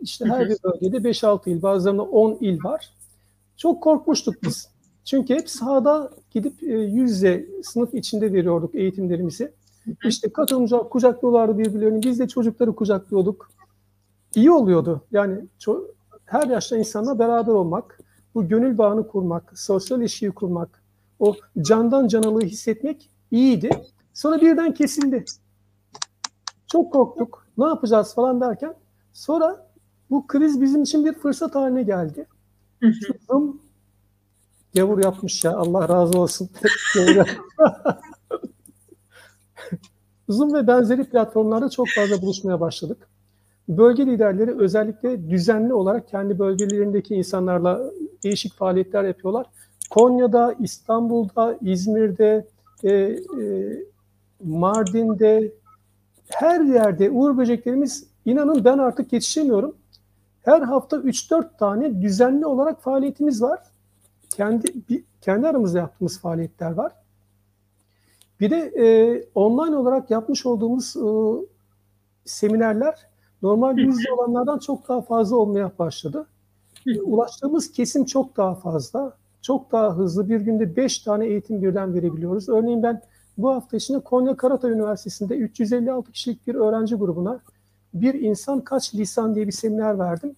İşte 0.00 0.24
her 0.24 0.48
bir 0.48 0.56
bölgede 0.64 0.96
5-6 0.96 1.50
il, 1.50 1.62
bazılarında 1.62 2.02
10 2.02 2.38
il 2.40 2.64
var. 2.64 2.90
Çok 3.56 3.82
korkmuştuk 3.82 4.42
biz. 4.42 4.69
Çünkü 5.04 5.34
hep 5.34 5.50
sahada 5.50 6.10
gidip 6.30 6.62
e, 6.62 6.66
yüz 6.66 7.10
yüze 7.10 7.46
sınıf 7.62 7.94
içinde 7.94 8.32
veriyorduk 8.32 8.74
eğitimlerimizi. 8.74 9.52
İşte 10.04 10.32
katılımcılar 10.32 10.88
kucaklıyorlardı 10.88 11.58
birbirlerini. 11.58 12.02
Biz 12.02 12.18
de 12.18 12.28
çocukları 12.28 12.74
kucaklıyorduk. 12.74 13.50
İyi 14.34 14.50
oluyordu. 14.50 15.04
Yani 15.12 15.44
her 16.24 16.48
yaşta 16.48 16.76
insanla 16.76 17.18
beraber 17.18 17.52
olmak, 17.52 18.00
bu 18.34 18.48
gönül 18.48 18.78
bağını 18.78 19.08
kurmak, 19.08 19.58
sosyal 19.58 20.00
ilişkiyi 20.00 20.30
kurmak, 20.30 20.82
o 21.18 21.34
candan 21.60 22.08
canalığı 22.08 22.44
hissetmek 22.44 23.10
iyiydi. 23.30 23.70
Sonra 24.14 24.40
birden 24.40 24.74
kesildi. 24.74 25.24
Çok 26.66 26.92
korktuk. 26.92 27.46
Ne 27.58 27.64
yapacağız 27.64 28.14
falan 28.14 28.40
derken 28.40 28.74
sonra 29.12 29.70
bu 30.10 30.26
kriz 30.26 30.60
bizim 30.60 30.82
için 30.82 31.04
bir 31.04 31.12
fırsat 31.12 31.54
haline 31.54 31.82
geldi. 31.82 32.26
Zoom 33.28 33.60
gavur 34.74 35.04
yapmış 35.04 35.44
ya 35.44 35.56
Allah 35.56 35.88
razı 35.88 36.20
olsun. 36.20 36.50
Zoom 40.28 40.54
ve 40.54 40.66
benzeri 40.66 41.04
platformlarda 41.04 41.70
çok 41.70 41.86
fazla 41.96 42.22
buluşmaya 42.22 42.60
başladık. 42.60 43.08
bölge 43.68 44.06
liderleri 44.06 44.58
özellikle 44.58 45.30
düzenli 45.30 45.74
olarak 45.74 46.08
kendi 46.08 46.38
bölgelerindeki 46.38 47.14
insanlarla 47.14 47.80
değişik 48.24 48.54
faaliyetler 48.54 49.04
yapıyorlar. 49.04 49.46
Konya'da, 49.90 50.54
İstanbul'da, 50.60 51.58
İzmir'de, 51.62 52.46
e, 52.84 52.90
e, 52.90 53.16
Mardin'de, 54.44 55.52
her 56.28 56.60
yerde 56.60 57.10
Uğur 57.10 57.38
Böceklerimiz 57.38 58.06
inanın 58.24 58.64
ben 58.64 58.78
artık 58.78 59.12
yetişemiyorum. 59.12 59.74
Her 60.42 60.60
hafta 60.60 60.96
3-4 60.96 61.58
tane 61.58 62.02
düzenli 62.02 62.46
olarak 62.46 62.82
faaliyetimiz 62.82 63.42
var. 63.42 63.58
Kendi 64.36 64.72
bir, 64.88 65.04
kendi 65.20 65.48
aramızda 65.48 65.78
yaptığımız 65.78 66.20
faaliyetler 66.20 66.70
var. 66.70 66.92
Bir 68.40 68.50
de 68.50 68.56
e, 68.56 68.84
online 69.34 69.76
olarak 69.76 70.10
yapmış 70.10 70.46
olduğumuz 70.46 70.96
e, 70.96 71.08
seminerler 72.24 72.94
normal 73.42 73.78
yüzde 73.78 74.12
olanlardan 74.12 74.58
çok 74.58 74.88
daha 74.88 75.02
fazla 75.02 75.36
olmaya 75.36 75.72
başladı. 75.78 76.26
Ulaştığımız 77.02 77.72
kesim 77.72 78.04
çok 78.04 78.36
daha 78.36 78.54
fazla, 78.54 79.16
çok 79.42 79.72
daha 79.72 79.96
hızlı. 79.96 80.28
Bir 80.28 80.40
günde 80.40 80.76
5 80.76 80.98
tane 80.98 81.26
eğitim 81.26 81.62
birden 81.62 81.94
verebiliyoruz. 81.94 82.48
Örneğin 82.48 82.82
ben 82.82 83.02
bu 83.38 83.50
hafta 83.50 83.76
içinde 83.76 84.00
Konya 84.00 84.36
Karatay 84.36 84.70
Üniversitesi'nde 84.70 85.36
356 85.36 86.12
kişilik 86.12 86.46
bir 86.46 86.54
öğrenci 86.54 86.94
grubuna 86.94 87.40
bir 87.94 88.14
insan 88.14 88.60
kaç 88.60 88.94
lisan 88.94 89.34
diye 89.34 89.46
bir 89.46 89.52
seminer 89.52 89.98
verdim. 89.98 90.36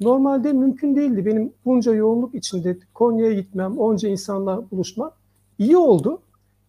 Normalde 0.00 0.52
mümkün 0.52 0.96
değildi 0.96 1.26
benim 1.26 1.52
bunca 1.64 1.94
yoğunluk 1.94 2.34
içinde 2.34 2.78
Konya'ya 2.94 3.32
gitmem, 3.32 3.78
onca 3.78 4.08
insanla 4.08 4.70
buluşmam. 4.70 5.12
İyi 5.58 5.76
oldu. 5.76 6.20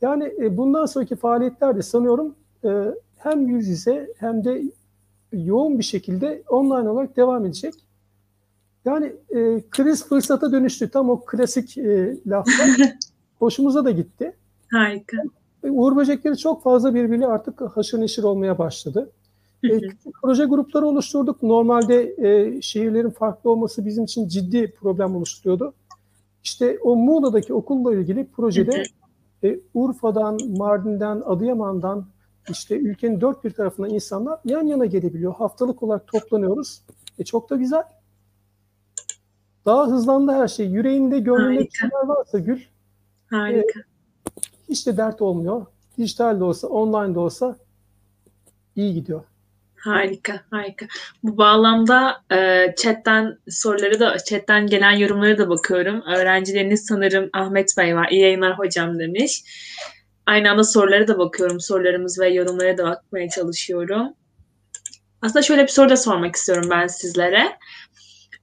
Yani 0.02 0.34
e, 0.42 0.58
bundan 0.58 0.86
sonraki 0.86 1.16
faaliyetlerde 1.16 1.82
sanıyorum 1.82 2.36
e, 2.66 2.70
hem 3.18 3.48
yüz 3.48 3.68
yüze 3.68 4.14
hem 4.18 4.44
de 4.46 4.64
yoğun 5.34 5.78
bir 5.78 5.84
şekilde 5.84 6.44
online 6.50 6.90
olarak 6.90 7.18
devam 7.18 7.46
edecek. 7.46 7.74
Yani 8.86 9.14
e, 9.30 9.64
kriz 9.70 10.06
fırsata 10.06 10.52
dönüştü. 10.52 10.90
Tam 10.90 11.10
o 11.10 11.20
klasik 11.26 11.78
e, 11.78 12.18
laflar 12.28 12.70
hoşumuza 13.40 13.86
da 13.86 13.92
gitti. 13.92 14.36
Harika. 14.72 15.18
Uğur 15.64 15.96
böcekleri 15.96 16.38
çok 16.38 16.64
fazla 16.64 16.96
birbiriyle 16.96 17.28
artık 17.28 17.62
haşır 17.62 18.02
neşir 18.02 18.24
olmaya 18.24 18.58
başladı. 18.58 19.12
E, 19.64 19.80
küçük 19.80 20.14
proje 20.22 20.46
grupları 20.46 20.86
oluşturduk. 20.86 21.44
Normalde 21.44 22.16
e, 22.18 22.62
şehirlerin 22.62 23.10
farklı 23.10 23.50
olması 23.50 23.86
bizim 23.86 24.04
için 24.04 24.28
ciddi 24.28 24.74
problem 24.74 25.16
oluşturuyordu. 25.16 25.74
İşte 26.44 26.80
o 26.84 26.96
Muğla'daki 26.96 27.54
okulla 27.54 27.96
ilgili 27.96 28.28
projede 28.28 28.84
e, 29.44 29.60
Urfa'dan, 29.74 30.40
Mardin'den, 30.58 31.22
Adıyaman'dan 31.26 32.06
işte 32.50 32.78
ülkenin 32.78 33.22
dört 33.22 33.44
bir 33.44 33.52
tarafından 33.52 33.90
insanlar 33.90 34.40
yan 34.46 34.68
yana 34.68 34.86
gelebiliyor. 34.86 35.34
Haftalık 35.34 35.84
olarak 35.84 36.08
toplanıyoruz. 36.08 36.82
E 37.20 37.24
çok 37.24 37.50
da 37.50 37.56
güzel. 37.56 37.84
Daha 39.66 39.88
hızlandı 39.88 40.32
her 40.32 40.48
şey. 40.48 40.68
Yüreğinde, 40.68 41.20
gönlünde 41.20 41.60
bir 41.60 41.72
şeyler 41.72 42.06
varsa 42.06 42.40
Gül, 42.40 42.62
Harika. 43.30 43.80
e, 43.80 43.84
hiç 44.70 44.88
de 44.88 44.98
dert 44.98 45.22
olmuyor. 45.22 45.66
Dijital 45.98 46.40
de 46.40 46.44
olsa, 46.44 46.68
online 46.68 47.16
de 47.16 47.20
olsa 47.20 47.56
iyi 48.76 48.94
gidiyor. 48.94 49.24
Harika, 49.80 50.42
harika. 50.52 50.88
Bu 51.24 51.38
bağlamda 51.38 52.22
e, 52.32 52.68
chatten 52.78 53.38
soruları 53.50 54.00
da, 54.00 54.18
chatten 54.20 54.68
gelen 54.68 54.92
yorumlara 54.92 55.38
da 55.38 55.50
bakıyorum. 55.50 56.02
Öğrencileriniz 56.02 56.86
sanırım 56.86 57.30
Ahmet 57.34 57.78
Bey 57.78 57.96
var. 57.96 58.08
İyi 58.12 58.22
yayınlar 58.22 58.60
hocam 58.60 59.00
demiş. 59.00 59.44
Aynı 60.26 60.52
anda 60.52 60.64
sorulara 60.64 61.08
da 61.08 61.18
bakıyorum. 61.18 61.60
Sorularımız 61.60 62.20
ve 62.20 62.30
yorumlara 62.30 62.78
da 62.78 62.84
bakmaya 62.84 63.30
çalışıyorum. 63.30 64.14
Aslında 65.22 65.42
şöyle 65.42 65.64
bir 65.64 65.68
soru 65.68 65.90
da 65.90 65.98
sormak 65.98 66.36
istiyorum 66.36 66.68
ben 66.70 66.88
sizlere. 66.88 67.58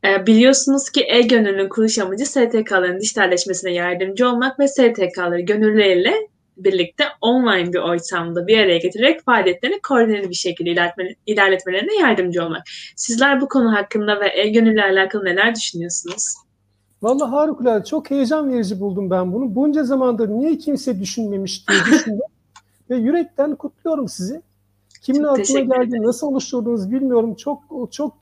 E, 0.04 0.26
biliyorsunuz 0.26 0.90
ki 0.90 1.04
e-gönüllünün 1.08 1.68
kuruluş 1.68 1.98
amacı 1.98 2.26
STK'ların 2.26 3.00
dijitalleşmesine 3.00 3.72
yardımcı 3.72 4.28
olmak 4.28 4.58
ve 4.60 4.68
STK'ları 4.68 5.40
gönüllülerle 5.40 6.14
birlikte 6.56 7.04
online 7.20 7.72
bir 7.72 7.78
ortamda 7.78 8.46
bir 8.46 8.58
araya 8.58 8.78
getirerek 8.78 9.24
faaliyetlerini 9.24 9.80
koordineli 9.80 10.30
bir 10.30 10.34
şekilde 10.34 10.70
ilerletme, 10.70 11.14
ilerletmelerine 11.26 11.94
yardımcı 12.00 12.44
olmak. 12.44 12.62
Sizler 12.96 13.40
bu 13.40 13.48
konu 13.48 13.72
hakkında 13.72 14.20
ve 14.20 14.40
e-gönülle 14.40 14.82
alakalı 14.82 15.24
neler 15.24 15.54
düşünüyorsunuz? 15.54 16.34
Vallahi 17.02 17.30
harikulade. 17.30 17.84
Çok 17.84 18.10
heyecan 18.10 18.52
verici 18.52 18.80
buldum 18.80 19.10
ben 19.10 19.32
bunu. 19.32 19.54
Bunca 19.54 19.84
zamandır 19.84 20.28
niye 20.28 20.58
kimse 20.58 21.00
düşünmemiş 21.00 21.68
diye 21.68 21.78
düşündüm. 21.90 22.20
Ve 22.90 22.96
yürekten 22.96 23.56
kutluyorum 23.56 24.08
sizi. 24.08 24.42
Kimin 25.02 25.22
Çok 25.22 25.38
aklına 25.38 25.60
geldi, 25.60 26.02
nasıl 26.02 26.26
oluşturduğunuzu 26.26 26.90
bilmiyorum. 26.90 27.34
Çok 27.34 27.62
çok 27.90 28.16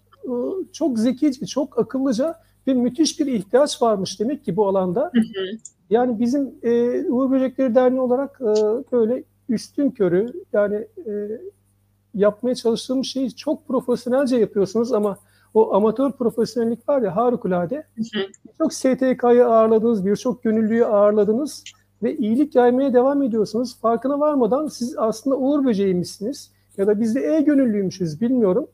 çok 0.73 0.99
zekice, 0.99 1.47
çok 1.47 1.79
akıllıca 1.79 2.35
ve 2.67 2.75
müthiş 2.75 3.21
bir 3.21 3.27
ihtiyaç 3.27 3.83
varmış 3.83 4.21
demek 4.21 4.45
ki 4.45 4.57
bu 4.57 4.69
alanda. 4.69 5.11
Hı 5.15 5.21
hı. 5.21 5.59
Yani 5.91 6.21
bizim 6.21 6.55
e, 6.63 7.05
Uğur 7.09 7.31
Böcekleri 7.31 7.75
Derneği 7.75 8.01
olarak 8.01 8.41
e, 8.41 8.53
böyle 8.93 9.25
üstün 9.49 9.91
körü 9.91 10.33
yani 10.53 10.87
e, 11.07 11.41
yapmaya 12.15 12.55
çalıştığımız 12.55 13.07
şeyi 13.07 13.37
çok 13.37 13.69
profesyonelce 13.69 14.37
yapıyorsunuz 14.37 14.93
ama 14.93 15.17
o 15.55 15.75
amatör 15.75 16.13
profesyonellik 16.13 16.89
var 16.89 17.03
ya 17.03 17.17
harikulade. 17.17 17.87
Birçok 18.45 18.73
STK'yı 18.73 19.47
ağırladınız, 19.47 20.07
birçok 20.07 20.43
gönüllüyü 20.43 20.85
ağırladınız 20.85 21.65
ve 22.03 22.17
iyilik 22.17 22.55
yaymaya 22.55 22.93
devam 22.93 23.23
ediyorsunuz. 23.23 23.81
Farkına 23.81 24.21
varmadan 24.21 24.67
siz 24.67 24.99
aslında 24.99 25.37
Uğur 25.37 25.65
Böceğiymişsiniz 25.65 26.53
ya 26.77 26.87
da 26.87 27.01
biz 27.01 27.15
de 27.15 27.37
e-gönüllüymüşüz 27.37 28.21
bilmiyorum. 28.21 28.67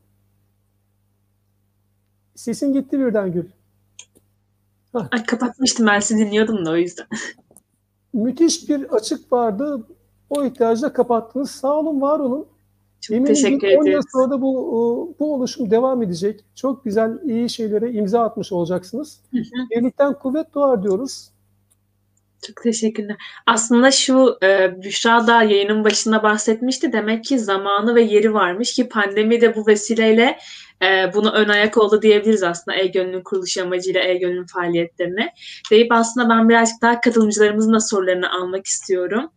Sesin 2.35 2.73
gitti 2.73 2.99
birden 2.99 3.33
Gül. 3.33 3.45
Ay, 4.95 5.25
kapatmıştım 5.27 5.87
ben 5.87 6.01
sizi 6.01 6.27
dinliyordum 6.27 6.67
da 6.67 6.71
o 6.71 6.77
yüzden. 6.77 7.07
Müthiş 8.13 8.69
bir 8.69 8.83
açık 8.83 9.33
vardı. 9.33 9.87
O 10.31 10.45
ihtiyacı 10.45 10.93
kapattınız. 10.93 11.51
Sağ 11.51 11.79
olun, 11.79 12.01
var 12.01 12.21
olun. 12.21 12.47
Çok 13.01 13.17
Eminim 13.17 13.35
teşekkür 13.35 13.69
bir 13.69 13.77
10 13.77 13.85
yıl 13.85 14.03
sonra 14.13 14.31
da 14.31 14.43
bu, 14.43 15.15
bu 15.21 15.35
oluşum 15.35 15.71
devam 15.71 16.03
edecek. 16.03 16.45
Çok 16.55 16.85
güzel, 16.85 17.19
iyi 17.25 17.51
şeylere 17.51 17.93
imza 17.93 18.23
atmış 18.23 18.53
olacaksınız. 18.53 19.21
Hı 19.31 19.39
hı. 19.39 19.71
Birlikten 19.71 20.15
kuvvet 20.15 20.55
doğar 20.55 20.83
diyoruz. 20.83 21.31
Çok 22.47 22.63
teşekkürler. 22.63 23.17
Aslında 23.47 23.91
şu 23.91 24.39
e, 24.43 24.83
Büşra 24.83 25.27
da 25.27 25.43
yayının 25.43 25.85
başında 25.85 26.23
bahsetmişti. 26.23 26.93
Demek 26.93 27.25
ki 27.25 27.39
zamanı 27.39 27.95
ve 27.95 28.03
yeri 28.03 28.35
varmış 28.35 28.75
ki 28.75 28.89
pandemi 28.89 29.41
de 29.41 29.57
bu 29.57 29.67
vesileyle 29.67 30.39
e, 30.83 31.15
bunu 31.15 31.31
ön 31.33 31.49
ayak 31.49 31.79
oldu 31.79 32.03
diyebiliriz 32.03 32.43
aslında 32.43 32.77
E-Gönül'ün 32.77 33.23
kuruluş 33.23 33.59
amacıyla 33.59 34.01
E-Gönül'ün 34.01 34.47
faaliyetlerine. 34.47 35.35
Deyip 35.71 35.93
aslında 35.93 36.29
ben 36.29 36.49
birazcık 36.49 36.83
daha 36.83 37.01
katılımcılarımızın 37.01 37.75
da 37.75 37.81
sorularını 37.81 38.33
almak 38.33 38.67
istiyorum. 38.67 39.31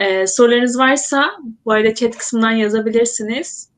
E, 0.00 0.26
sorularınız 0.26 0.78
varsa 0.78 1.30
bu 1.64 1.72
arada 1.72 1.94
chat 1.94 2.16
kısmından 2.16 2.50
yazabilirsiniz. 2.50 3.70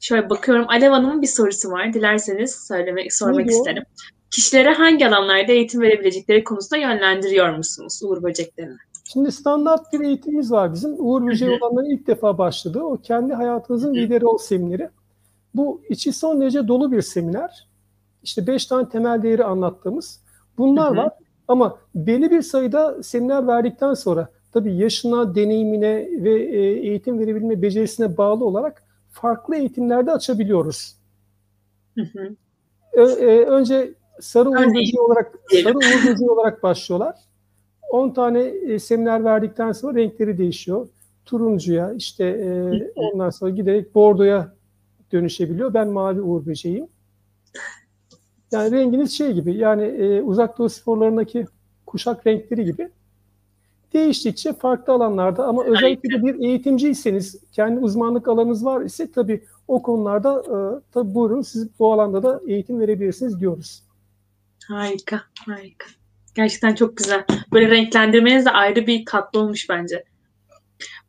Şöyle 0.00 0.30
bakıyorum. 0.30 0.66
Alev 0.68 0.90
Hanım'ın 0.90 1.22
bir 1.22 1.26
sorusu 1.26 1.70
var. 1.70 1.92
Dilerseniz 1.92 2.66
söylemek, 2.68 3.14
sormak 3.14 3.48
diyor? 3.48 3.58
isterim. 3.58 3.82
Kişilere 4.30 4.72
hangi 4.72 5.08
alanlarda 5.08 5.52
eğitim 5.52 5.80
verebilecekleri 5.80 6.44
konusunda 6.44 6.76
yönlendiriyor 6.76 7.56
musunuz 7.56 8.00
Uğur 8.04 8.22
Böceklerini? 8.22 8.76
Şimdi 9.12 9.32
standart 9.32 9.92
bir 9.92 10.00
eğitimimiz 10.00 10.52
var 10.52 10.72
bizim. 10.72 10.94
Uğur 10.98 11.26
Böceği 11.26 11.58
olanların 11.60 11.90
ilk 11.90 12.06
defa 12.06 12.38
başladığı 12.38 12.82
o 12.82 12.96
kendi 12.96 13.34
hayatınızın 13.34 13.94
lideri 13.94 14.26
ol 14.26 14.38
semineri. 14.38 14.88
Bu 15.54 15.82
içi 15.88 16.12
son 16.12 16.40
derece 16.40 16.68
dolu 16.68 16.92
bir 16.92 17.02
seminer. 17.02 17.68
İşte 18.22 18.46
beş 18.46 18.66
tane 18.66 18.88
temel 18.88 19.22
değeri 19.22 19.44
anlattığımız. 19.44 20.20
Bunlar 20.58 20.96
var 20.96 21.12
ama 21.48 21.78
belli 21.94 22.30
bir 22.30 22.42
sayıda 22.42 23.02
seminer 23.02 23.46
verdikten 23.46 23.94
sonra 23.94 24.28
tabii 24.52 24.76
yaşına, 24.76 25.34
deneyimine 25.34 26.08
ve 26.10 26.42
e, 26.42 26.60
eğitim 26.60 27.18
verebilme 27.18 27.62
becerisine 27.62 28.16
bağlı 28.16 28.44
olarak 28.44 28.82
farklı 29.10 29.56
eğitimlerde 29.56 30.12
açabiliyoruz. 30.12 30.96
Hı 31.94 32.02
hı. 32.02 32.36
E, 32.92 33.02
önce 33.44 33.94
sarı 34.20 34.50
uğur 34.50 34.74
böceği 34.74 35.00
olarak 35.00 35.32
sarı 35.50 35.76
uğur 35.76 36.10
böceği 36.10 36.30
olarak 36.30 36.62
başlıyorlar. 36.62 37.14
10 37.90 38.10
tane 38.10 38.40
e, 38.42 38.78
seminer 38.78 39.24
verdikten 39.24 39.72
sonra 39.72 39.98
renkleri 39.98 40.38
değişiyor. 40.38 40.88
Turuncuya 41.24 41.92
işte 41.92 42.24
e, 42.24 42.90
ondan 42.94 43.30
sonra 43.30 43.50
giderek 43.50 43.94
bordoya 43.94 44.54
dönüşebiliyor. 45.12 45.74
Ben 45.74 45.88
mavi 45.88 46.20
uğur 46.20 46.46
böceğiyim. 46.46 46.86
Yani 48.52 48.70
renginiz 48.70 49.12
şey 49.12 49.32
gibi 49.32 49.56
yani 49.56 49.82
e, 49.82 50.22
uzak 50.22 50.58
doğu 50.58 50.68
sporlarındaki 50.68 51.46
kuşak 51.86 52.26
renkleri 52.26 52.64
gibi 52.64 52.90
değiştikçe 53.92 54.52
farklı 54.52 54.92
alanlarda 54.92 55.46
ama 55.46 55.64
özellikle 55.64 56.08
de 56.08 56.22
bir 56.22 56.48
eğitimciyseniz 56.48 57.40
kendi 57.52 57.80
uzmanlık 57.80 58.28
alanınız 58.28 58.64
var 58.64 58.80
ise 58.80 59.12
tabii 59.12 59.44
o 59.68 59.82
konularda 59.82 60.42
e, 60.42 60.56
tabii 60.92 61.14
buyurun 61.14 61.42
siz 61.42 61.78
bu 61.78 61.92
alanda 61.92 62.22
da 62.22 62.40
eğitim 62.46 62.80
verebilirsiniz 62.80 63.40
diyoruz. 63.40 63.82
Harika, 64.70 65.22
harika. 65.46 65.86
Gerçekten 66.34 66.74
çok 66.74 66.96
güzel. 66.96 67.24
Böyle 67.52 67.70
renklendirmeniz 67.70 68.44
de 68.44 68.50
ayrı 68.50 68.86
bir 68.86 69.04
tatlı 69.06 69.40
olmuş 69.40 69.68
bence. 69.68 70.04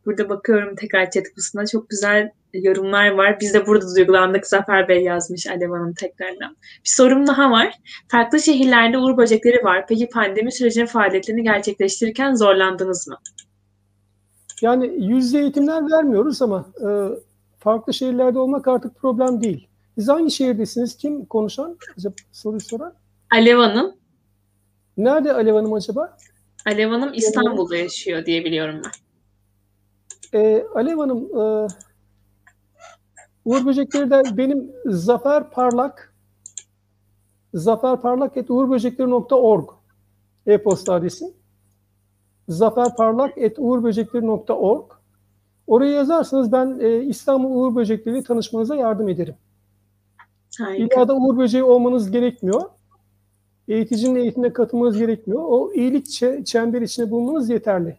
Burada 0.06 0.28
bakıyorum 0.28 0.76
tekrar 0.76 1.10
chat 1.10 1.24
kısmına. 1.34 1.66
Çok 1.66 1.90
güzel 1.90 2.30
yorumlar 2.54 3.10
var. 3.10 3.40
Biz 3.40 3.54
de 3.54 3.66
burada 3.66 3.96
duygulandık. 3.96 4.46
Zafer 4.46 4.88
Bey 4.88 5.02
yazmış 5.02 5.46
Alev 5.46 5.70
Hanım 5.70 5.94
tekrardan. 5.94 6.56
Bir 6.84 6.90
sorum 6.90 7.26
daha 7.26 7.50
var. 7.50 7.74
Farklı 8.08 8.40
şehirlerde 8.40 8.98
uğur 8.98 9.16
böcekleri 9.16 9.64
var. 9.64 9.86
Peki 9.88 10.08
pandemi 10.08 10.52
sürecinin 10.52 10.86
faaliyetlerini 10.86 11.42
gerçekleştirirken 11.42 12.34
zorlandınız 12.34 13.08
mı? 13.08 13.16
Yani 14.62 15.06
yüzde 15.06 15.38
eğitimler 15.38 15.90
vermiyoruz 15.90 16.42
ama 16.42 16.66
e, 16.80 16.88
farklı 17.58 17.94
şehirlerde 17.94 18.38
olmak 18.38 18.68
artık 18.68 18.96
problem 18.96 19.42
değil. 19.42 19.68
Siz 19.94 20.08
hangi 20.08 20.30
şehirdesiniz? 20.30 20.96
Kim 20.96 21.24
konuşan? 21.24 21.78
Soruyu 22.32 22.60
soran. 22.60 23.01
Alev 23.32 23.56
Hanım. 23.56 23.96
Nerede 24.96 25.32
Alev 25.32 25.54
Hanım 25.54 25.72
acaba? 25.72 26.16
Alev 26.66 26.88
Hanım 26.88 27.12
İstanbul'da 27.14 27.76
yaşıyor 27.76 28.26
diye 28.26 28.44
biliyorum 28.44 28.82
ben. 28.84 28.90
Ee, 30.40 30.64
Alev 30.74 30.98
Hanım, 30.98 31.18
e, 31.18 31.66
Uğur 33.44 33.66
Böcekleri 33.66 34.10
de 34.10 34.22
benim 34.36 34.72
Zafer 34.86 35.50
Parlak 35.50 36.14
zaferparlak.uğurböcekleri.org 37.54 39.70
e-posta 40.46 40.94
adresi. 40.94 41.34
zaferparlak.uğurböcekleri.org 42.48 44.92
Oraya 45.66 45.92
yazarsanız 45.92 46.52
ben 46.52 46.78
e, 46.80 47.02
İstanbul 47.02 47.50
Uğur 47.50 47.76
Böcekleri 47.76 48.22
tanışmanıza 48.22 48.76
yardım 48.76 49.08
ederim. 49.08 49.34
Harika. 50.58 50.84
İlla 50.84 51.08
da 51.08 51.16
Uğur 51.16 51.38
Böceği 51.38 51.64
olmanız 51.64 52.10
gerekmiyor. 52.10 52.62
Eğiticinin 53.68 54.14
eğitimine 54.14 54.52
katılmanız 54.52 54.98
gerekmiyor. 54.98 55.42
O 55.44 55.72
iyilik 55.74 56.06
çe- 56.06 56.44
çemberi 56.44 56.84
içinde 56.84 57.10
bulunmanız 57.10 57.50
yeterli. 57.50 57.96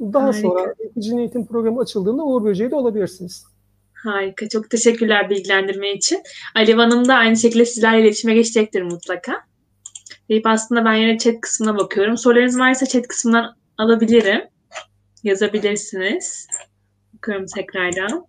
Daha 0.00 0.24
Harika. 0.24 0.40
sonra 0.40 0.74
eğiticinin 0.80 1.18
eğitim 1.18 1.46
programı 1.46 1.80
açıldığında 1.80 2.24
Uğur 2.24 2.44
Böceği 2.44 2.70
de 2.70 2.74
olabilirsiniz. 2.74 3.44
Harika. 3.92 4.48
Çok 4.48 4.70
teşekkürler 4.70 5.30
bilgilendirme 5.30 5.92
için. 5.92 6.22
Alev 6.54 6.76
Hanım 6.76 7.08
da 7.08 7.14
aynı 7.14 7.36
şekilde 7.36 7.64
sizlerle 7.64 8.02
iletişime 8.02 8.34
geçecektir 8.34 8.82
mutlaka. 8.82 9.32
Deyip 10.28 10.46
aslında 10.46 10.84
ben 10.84 10.94
yine 10.94 11.18
chat 11.18 11.40
kısmına 11.40 11.78
bakıyorum. 11.78 12.16
Sorularınız 12.16 12.58
varsa 12.58 12.86
chat 12.86 13.08
kısmından 13.08 13.56
alabilirim. 13.78 14.40
Yazabilirsiniz. 15.22 16.46
Bakıyorum 17.14 17.46
tekrardan. 17.54 18.26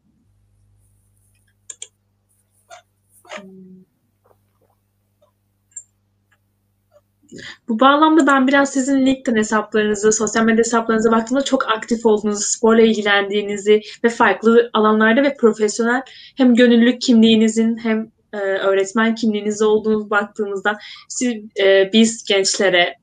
Bu 7.70 7.80
bağlamda 7.80 8.28
ben 8.28 8.48
biraz 8.48 8.74
sizin 8.74 9.06
LinkedIn 9.06 9.38
hesaplarınızı, 9.38 10.12
sosyal 10.12 10.44
medya 10.44 10.58
hesaplarınıza 10.58 11.12
baktığımda 11.12 11.44
çok 11.44 11.70
aktif 11.70 12.06
olduğunuzu, 12.06 12.44
sporla 12.44 12.82
ilgilendiğinizi 12.82 13.82
ve 14.04 14.10
farklı 14.10 14.70
alanlarda 14.74 15.24
ve 15.24 15.36
profesyonel 15.38 16.02
hem 16.38 16.56
gönüllülük 16.56 17.02
kimliğinizin 17.02 17.78
hem 17.78 18.12
e, 18.34 18.38
öğretmen 18.38 19.16
kimliğiniz 19.16 19.62
olduğunu 19.62 20.10
baktığımızda 20.10 20.78
siz, 21.10 21.34
e, 21.60 21.90
biz 21.94 22.24
gençlere 22.24 22.96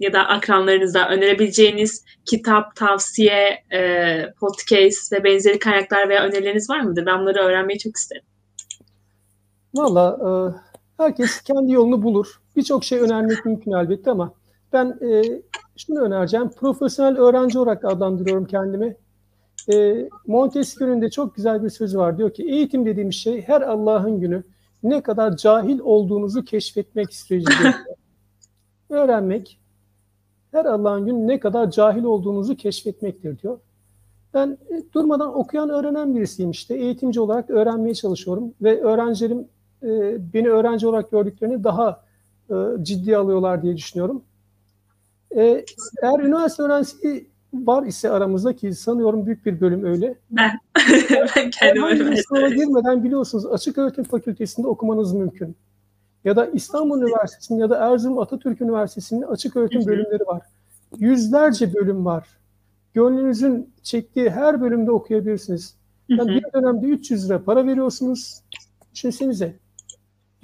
ya 0.00 0.12
da 0.12 0.28
akranlarınıza 0.28 1.08
önerebileceğiniz 1.08 2.04
kitap, 2.24 2.76
tavsiye, 2.76 3.64
e, 3.72 4.32
podcast 4.40 5.12
ve 5.12 5.24
benzeri 5.24 5.58
kaynaklar 5.58 6.08
veya 6.08 6.24
önerileriniz 6.24 6.70
var 6.70 6.80
mıdır? 6.80 7.06
Ben 7.06 7.20
bunları 7.20 7.38
öğrenmeyi 7.38 7.78
çok 7.78 7.96
isterim. 7.96 8.22
Valla 9.74 10.18
e, 10.20 10.30
herkes 10.96 11.40
kendi 11.40 11.72
yolunu 11.72 12.02
bulur. 12.02 12.40
Birçok 12.56 12.84
şey 12.84 13.00
önermek 13.00 13.44
mümkün 13.44 13.72
elbette 13.72 14.10
ama 14.10 14.34
ben 14.72 14.98
e, 15.02 15.42
şunu 15.76 16.00
önereceğim. 16.00 16.50
Profesyonel 16.50 17.18
öğrenci 17.18 17.58
olarak 17.58 17.84
adlandırıyorum 17.84 18.44
kendimi. 18.44 18.96
E, 19.72 20.08
Montesquieu'nun 20.26 21.02
de 21.02 21.10
çok 21.10 21.34
güzel 21.34 21.64
bir 21.64 21.70
sözü 21.70 21.98
var. 21.98 22.18
Diyor 22.18 22.34
ki 22.34 22.42
eğitim 22.42 22.86
dediğim 22.86 23.12
şey 23.12 23.42
her 23.42 23.62
Allah'ın 23.62 24.20
günü 24.20 24.42
ne 24.82 25.02
kadar 25.02 25.36
cahil 25.36 25.78
olduğunuzu 25.78 26.44
keşfetmek 26.44 27.14
sürecidir. 27.14 27.74
Öğrenmek 28.90 29.60
her 30.52 30.64
Allah'ın 30.64 31.06
günü 31.06 31.26
ne 31.26 31.40
kadar 31.40 31.70
cahil 31.70 32.04
olduğunuzu 32.04 32.56
keşfetmektir 32.56 33.38
diyor. 33.38 33.58
Ben 34.34 34.58
e, 34.70 34.82
durmadan 34.92 35.38
okuyan, 35.38 35.70
öğrenen 35.70 36.14
birisiyim 36.14 36.50
işte. 36.50 36.74
Eğitimci 36.74 37.20
olarak 37.20 37.50
öğrenmeye 37.50 37.94
çalışıyorum 37.94 38.54
ve 38.62 38.82
öğrencilerim 38.82 39.48
e, 39.84 40.16
beni 40.34 40.50
öğrenci 40.50 40.86
olarak 40.86 41.10
gördüklerini 41.10 41.64
daha 41.64 42.04
e, 42.50 42.54
ciddiye 42.82 43.16
alıyorlar 43.16 43.62
diye 43.62 43.76
düşünüyorum. 43.76 44.22
E, 45.36 45.64
eğer 46.02 46.20
üniversite 46.20 46.62
öğrencisi 46.62 47.26
var 47.54 47.82
ise 47.82 48.10
aramızda 48.10 48.56
ki 48.56 48.74
sanıyorum 48.74 49.26
büyük 49.26 49.46
bir 49.46 49.60
bölüm 49.60 49.84
öyle. 49.84 50.14
Ben, 50.30 50.50
ben 51.36 51.50
kendim 51.50 51.84
öyle 51.84 52.16
sınava 52.16 52.48
girmeden 52.48 53.04
biliyorsunuz 53.04 53.46
açık 53.46 53.78
öğretim 53.78 54.04
fakültesinde 54.04 54.66
okumanız 54.66 55.12
mümkün. 55.12 55.56
Ya 56.24 56.36
da 56.36 56.46
İstanbul 56.46 57.02
Üniversitesi'nin 57.02 57.58
ya 57.58 57.70
da 57.70 57.76
Erzurum 57.76 58.18
Atatürk 58.18 58.60
Üniversitesi'nin 58.60 59.22
açık 59.22 59.56
öğretim 59.56 59.86
bölümleri 59.86 60.26
var. 60.26 60.42
Yüzlerce 60.98 61.74
bölüm 61.74 62.04
var. 62.04 62.28
Gönlünüzün 62.94 63.70
çektiği 63.82 64.30
her 64.30 64.60
bölümde 64.60 64.90
okuyabilirsiniz. 64.90 65.74
Yani 66.08 66.28
bir 66.28 66.44
dönemde 66.54 66.86
300 66.86 67.30
lira 67.30 67.44
para 67.44 67.66
veriyorsunuz. 67.66 68.40
Düşünsenize. 68.94 69.56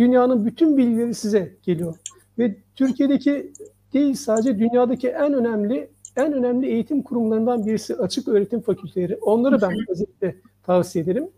Dünyanın 0.00 0.46
bütün 0.46 0.76
bilgileri 0.76 1.14
size 1.14 1.56
geliyor. 1.62 1.96
Ve 2.38 2.56
Türkiye'deki 2.74 3.52
değil 3.92 4.14
sadece 4.14 4.58
dünyadaki 4.58 5.08
en 5.08 5.32
önemli 5.32 5.90
en 6.16 6.32
önemli 6.32 6.66
eğitim 6.66 7.02
kurumlarından 7.02 7.66
birisi 7.66 7.96
açık 7.96 8.28
öğretim 8.28 8.60
fakülteleri. 8.60 9.16
Onları 9.16 9.60
ben 9.62 9.72
özellikle 9.88 10.36
tavsiye 10.62 11.04
ederim. 11.04 11.28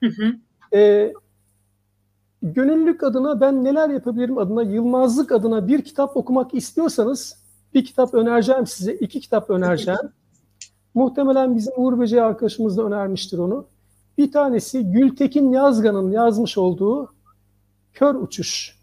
Hı 0.00 0.06
hı. 0.06 0.32
Ee, 0.76 1.12
gönüllülük 2.42 3.02
adına 3.02 3.40
ben 3.40 3.64
neler 3.64 3.88
yapabilirim 3.88 4.38
adına, 4.38 4.62
yılmazlık 4.62 5.32
adına 5.32 5.68
bir 5.68 5.82
kitap 5.82 6.16
okumak 6.16 6.54
istiyorsanız 6.54 7.38
bir 7.74 7.84
kitap 7.84 8.14
önereceğim 8.14 8.66
size, 8.66 8.94
iki 8.94 9.20
kitap 9.20 9.50
önereceğim. 9.50 10.00
Muhtemelen 10.94 11.56
bizim 11.56 11.72
Uğur 11.76 11.98
Böceği 11.98 12.22
arkadaşımız 12.22 12.76
da 12.76 12.82
önermiştir 12.82 13.38
onu. 13.38 13.66
Bir 14.18 14.32
tanesi 14.32 14.84
Gültekin 14.84 15.52
Yazgan'ın 15.52 16.10
yazmış 16.10 16.58
olduğu 16.58 17.12
Kör 17.92 18.14
Uçuş. 18.14 18.78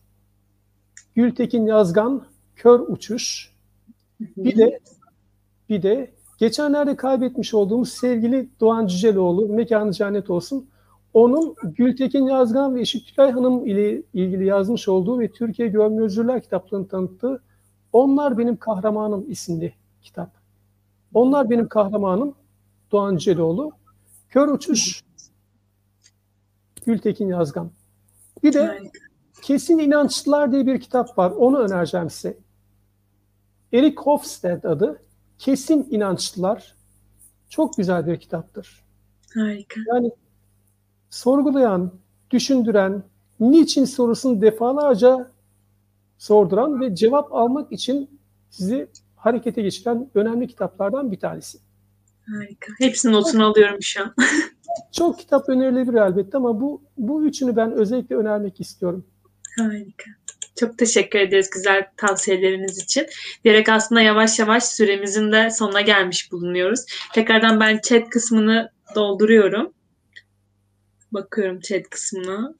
Gültekin 1.16 1.66
Yazgan, 1.66 2.26
Kör 2.55 2.80
Uçuş. 2.80 3.53
Bir 4.20 4.58
de 4.58 4.80
bir 5.70 5.84
de 5.84 6.12
geçenlerde 6.38 6.95
kaybetmiş 6.95 7.53
olduğumuz 7.53 7.89
sevgili 7.89 8.49
Doğan 8.60 8.88
Cüceloğlu, 8.88 9.53
mekanı 9.53 9.93
cennet 9.93 10.30
olsun. 10.30 10.70
Onun 11.14 11.55
Gültekin 11.64 12.26
Yazgan 12.26 12.76
ve 12.76 12.82
Işık 12.82 13.08
Tülay 13.08 13.32
Hanım 13.32 13.66
ile 13.66 14.01
ilgili 14.14 14.45
yazmış 14.45 14.88
olduğu 14.88 15.20
ve 15.20 15.32
Türkiye 15.32 15.68
Görmezler 15.68 16.41
kitaplarını 16.41 16.88
tanıttığı 16.88 17.41
Onlar 17.93 18.38
Benim 18.38 18.58
Kahramanım 18.58 19.32
isimli 19.32 19.74
kitap. 20.01 20.32
Onlar 21.14 21.49
Benim 21.49 21.68
Kahramanım 21.68 22.36
Doğan 22.91 23.18
Cüceloğlu. 23.18 23.72
Kör 24.30 24.47
Uçuş 24.47 25.03
Gültekin 26.86 27.28
Yazgan. 27.28 27.72
Bir 28.48 28.54
de. 28.54 28.91
Kesin 29.41 29.78
İnançlılar 29.78 30.52
diye 30.52 30.66
bir 30.66 30.80
kitap 30.80 31.18
var. 31.18 31.32
Onu 31.32 31.58
önereceğim 31.60 32.10
size. 32.10 32.38
Eric 33.74 33.95
Hofstede 33.98 34.68
adı. 34.68 35.02
Kesin 35.38 35.88
İnançlılar. 35.91 36.76
Çok 37.50 37.78
güzel 37.78 38.08
bir 38.08 38.20
kitaptır. 38.20 38.84
Harika. 39.34 39.82
Yani 39.88 40.12
sorgulayan, 41.10 41.91
düşündüren, 42.32 43.04
niçin 43.39 43.86
sorusunu 43.86 44.41
defalarca 44.41 45.32
sorduran 46.18 46.82
ve 46.82 46.95
cevap 46.95 47.34
almak 47.34 47.72
için 47.72 48.20
sizi 48.50 48.89
harekete 49.16 49.62
geçiren 49.62 50.10
önemli 50.16 50.48
kitaplardan 50.48 51.12
bir 51.12 51.20
tanesi. 51.20 51.58
Harika. 52.28 52.74
Hepsinin 52.78 53.14
notunu 53.14 53.45
alıyorum 53.45 53.82
şu 53.82 54.04
an. 54.04 54.16
Çok 54.91 55.19
kitap 55.19 55.49
önerilebilir 55.49 55.97
elbette 55.97 56.38
ama 56.38 56.61
bu 56.61 56.82
bu 56.97 57.25
üçünü 57.25 57.55
ben 57.55 57.71
özellikle 57.71 58.15
önermek 58.15 58.61
istiyorum. 58.61 59.05
Harika. 59.59 60.11
Çok 60.55 60.78
teşekkür 60.78 61.19
ederiz 61.19 61.49
güzel 61.49 61.88
tavsiyeleriniz 61.97 62.78
için. 62.78 63.07
Diyerek 63.43 63.69
aslında 63.69 64.01
yavaş 64.01 64.39
yavaş 64.39 64.63
süremizin 64.63 65.32
de 65.32 65.49
sonuna 65.49 65.82
gelmiş 65.82 66.32
bulunuyoruz. 66.32 66.86
Tekrardan 67.13 67.59
ben 67.59 67.80
chat 67.84 68.09
kısmını 68.09 68.71
dolduruyorum. 68.95 69.73
Bakıyorum 71.11 71.59
chat 71.59 71.89
kısmına. 71.89 72.55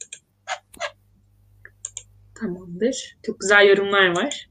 Tamamdır. 2.36 3.18
Çok 3.26 3.40
güzel 3.40 3.68
yorumlar 3.68 4.16
var. 4.16 4.50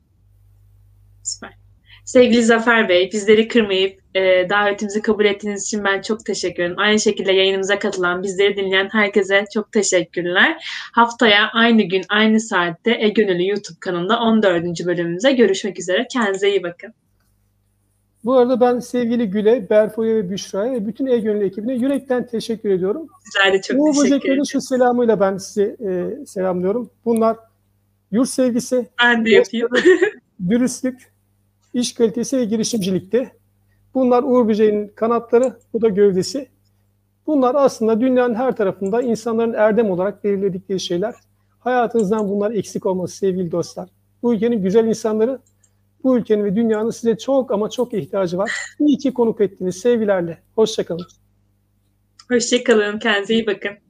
Süper. 1.23 1.66
Sevgili 2.07 2.43
Zafer 2.43 2.89
Bey, 2.89 3.11
bizleri 3.13 3.49
kırmayıp 3.49 4.01
e, 4.15 4.49
davetimizi 4.51 5.03
kabul 5.03 5.25
ettiğiniz 5.25 5.63
için 5.63 5.85
ben 5.85 6.01
çok 6.03 6.25
teşekkür 6.27 6.63
ederim. 6.63 6.79
Aynı 6.79 7.01
şekilde 7.01 7.33
yayınımıza 7.33 7.79
katılan, 7.79 8.23
bizleri 8.23 8.57
dinleyen 8.57 8.89
herkese 8.93 9.45
çok 9.55 9.73
teşekkürler. 9.73 10.57
Haftaya 10.93 11.49
aynı 11.53 11.83
gün, 11.83 12.03
aynı 12.09 12.41
saatte 12.41 12.97
E 13.01 13.09
Gönüllü 13.09 13.49
YouTube 13.49 13.79
kanalında 13.81 14.21
14. 14.21 14.65
bölümümüze 14.87 15.33
görüşmek 15.33 15.79
üzere. 15.81 16.07
Kendinize 16.13 16.51
iyi 16.51 16.63
bakın. 16.63 16.93
Bu 18.25 18.35
arada 18.37 18.61
ben 18.61 18.79
sevgili 18.79 19.31
Gül'e, 19.31 19.71
Berfo'ya 19.71 20.17
ve 20.17 20.31
Büşra'ya 20.31 20.73
ve 20.73 20.87
bütün 20.87 21.07
E-Gönül 21.07 21.47
ekibine 21.47 21.75
yürekten 21.75 22.27
teşekkür 22.27 22.71
ediyorum. 22.71 23.07
Sizler 23.25 23.53
de 23.53 23.61
çok 23.63 23.79
Bu 23.79 23.93
teşekkür 24.03 24.29
ederim. 24.29 24.47
şu 24.47 24.61
selamıyla 24.61 25.21
ben 25.21 25.37
sizi 25.37 25.77
e, 25.89 26.27
selamlıyorum. 26.27 26.91
Bunlar 27.05 27.37
yurt 28.13 28.29
sevgisi, 28.29 28.87
Ben 29.03 29.25
de 29.25 29.31
yapayım. 29.31 29.69
dürüstlük, 30.49 31.16
iş 31.81 31.95
kalitesi 31.95 32.37
ve 32.37 32.45
girişimcilikti. 32.45 33.33
Bunlar 33.95 34.23
Uğur 34.23 34.49
Böceği'nin 34.49 34.89
kanatları, 34.89 35.59
bu 35.73 35.83
da 35.83 35.89
gövdesi. 35.89 36.49
Bunlar 37.27 37.55
aslında 37.55 38.01
dünyanın 38.01 38.35
her 38.35 38.57
tarafında 38.57 39.03
insanların 39.03 39.53
erdem 39.53 39.91
olarak 39.91 40.25
belirledikleri 40.25 40.81
şeyler. 40.81 41.15
Hayatınızdan 41.59 42.29
bunlar 42.29 42.51
eksik 42.51 42.87
olması 42.87 43.17
sevgili 43.17 43.53
dostlar. 43.53 43.89
Bu 44.23 44.35
ülkenin 44.35 44.63
güzel 44.63 44.85
insanları, 44.85 45.39
bu 46.05 46.19
ülkenin 46.19 46.45
ve 46.45 46.57
dünyanın 46.57 46.91
size 46.91 47.19
çok 47.19 47.53
ama 47.53 47.71
çok 47.71 47.95
ihtiyacı 47.95 48.39
var. 48.39 48.53
İyi 48.81 48.99
ki 48.99 49.15
konuk 49.15 49.41
ettiniz. 49.41 49.77
Sevgilerle. 49.77 50.39
Hoşçakalın. 50.55 51.07
Hoşçakalın. 52.29 52.99
Kendinize 52.99 53.35
iyi 53.35 53.47
bakın. 53.47 53.86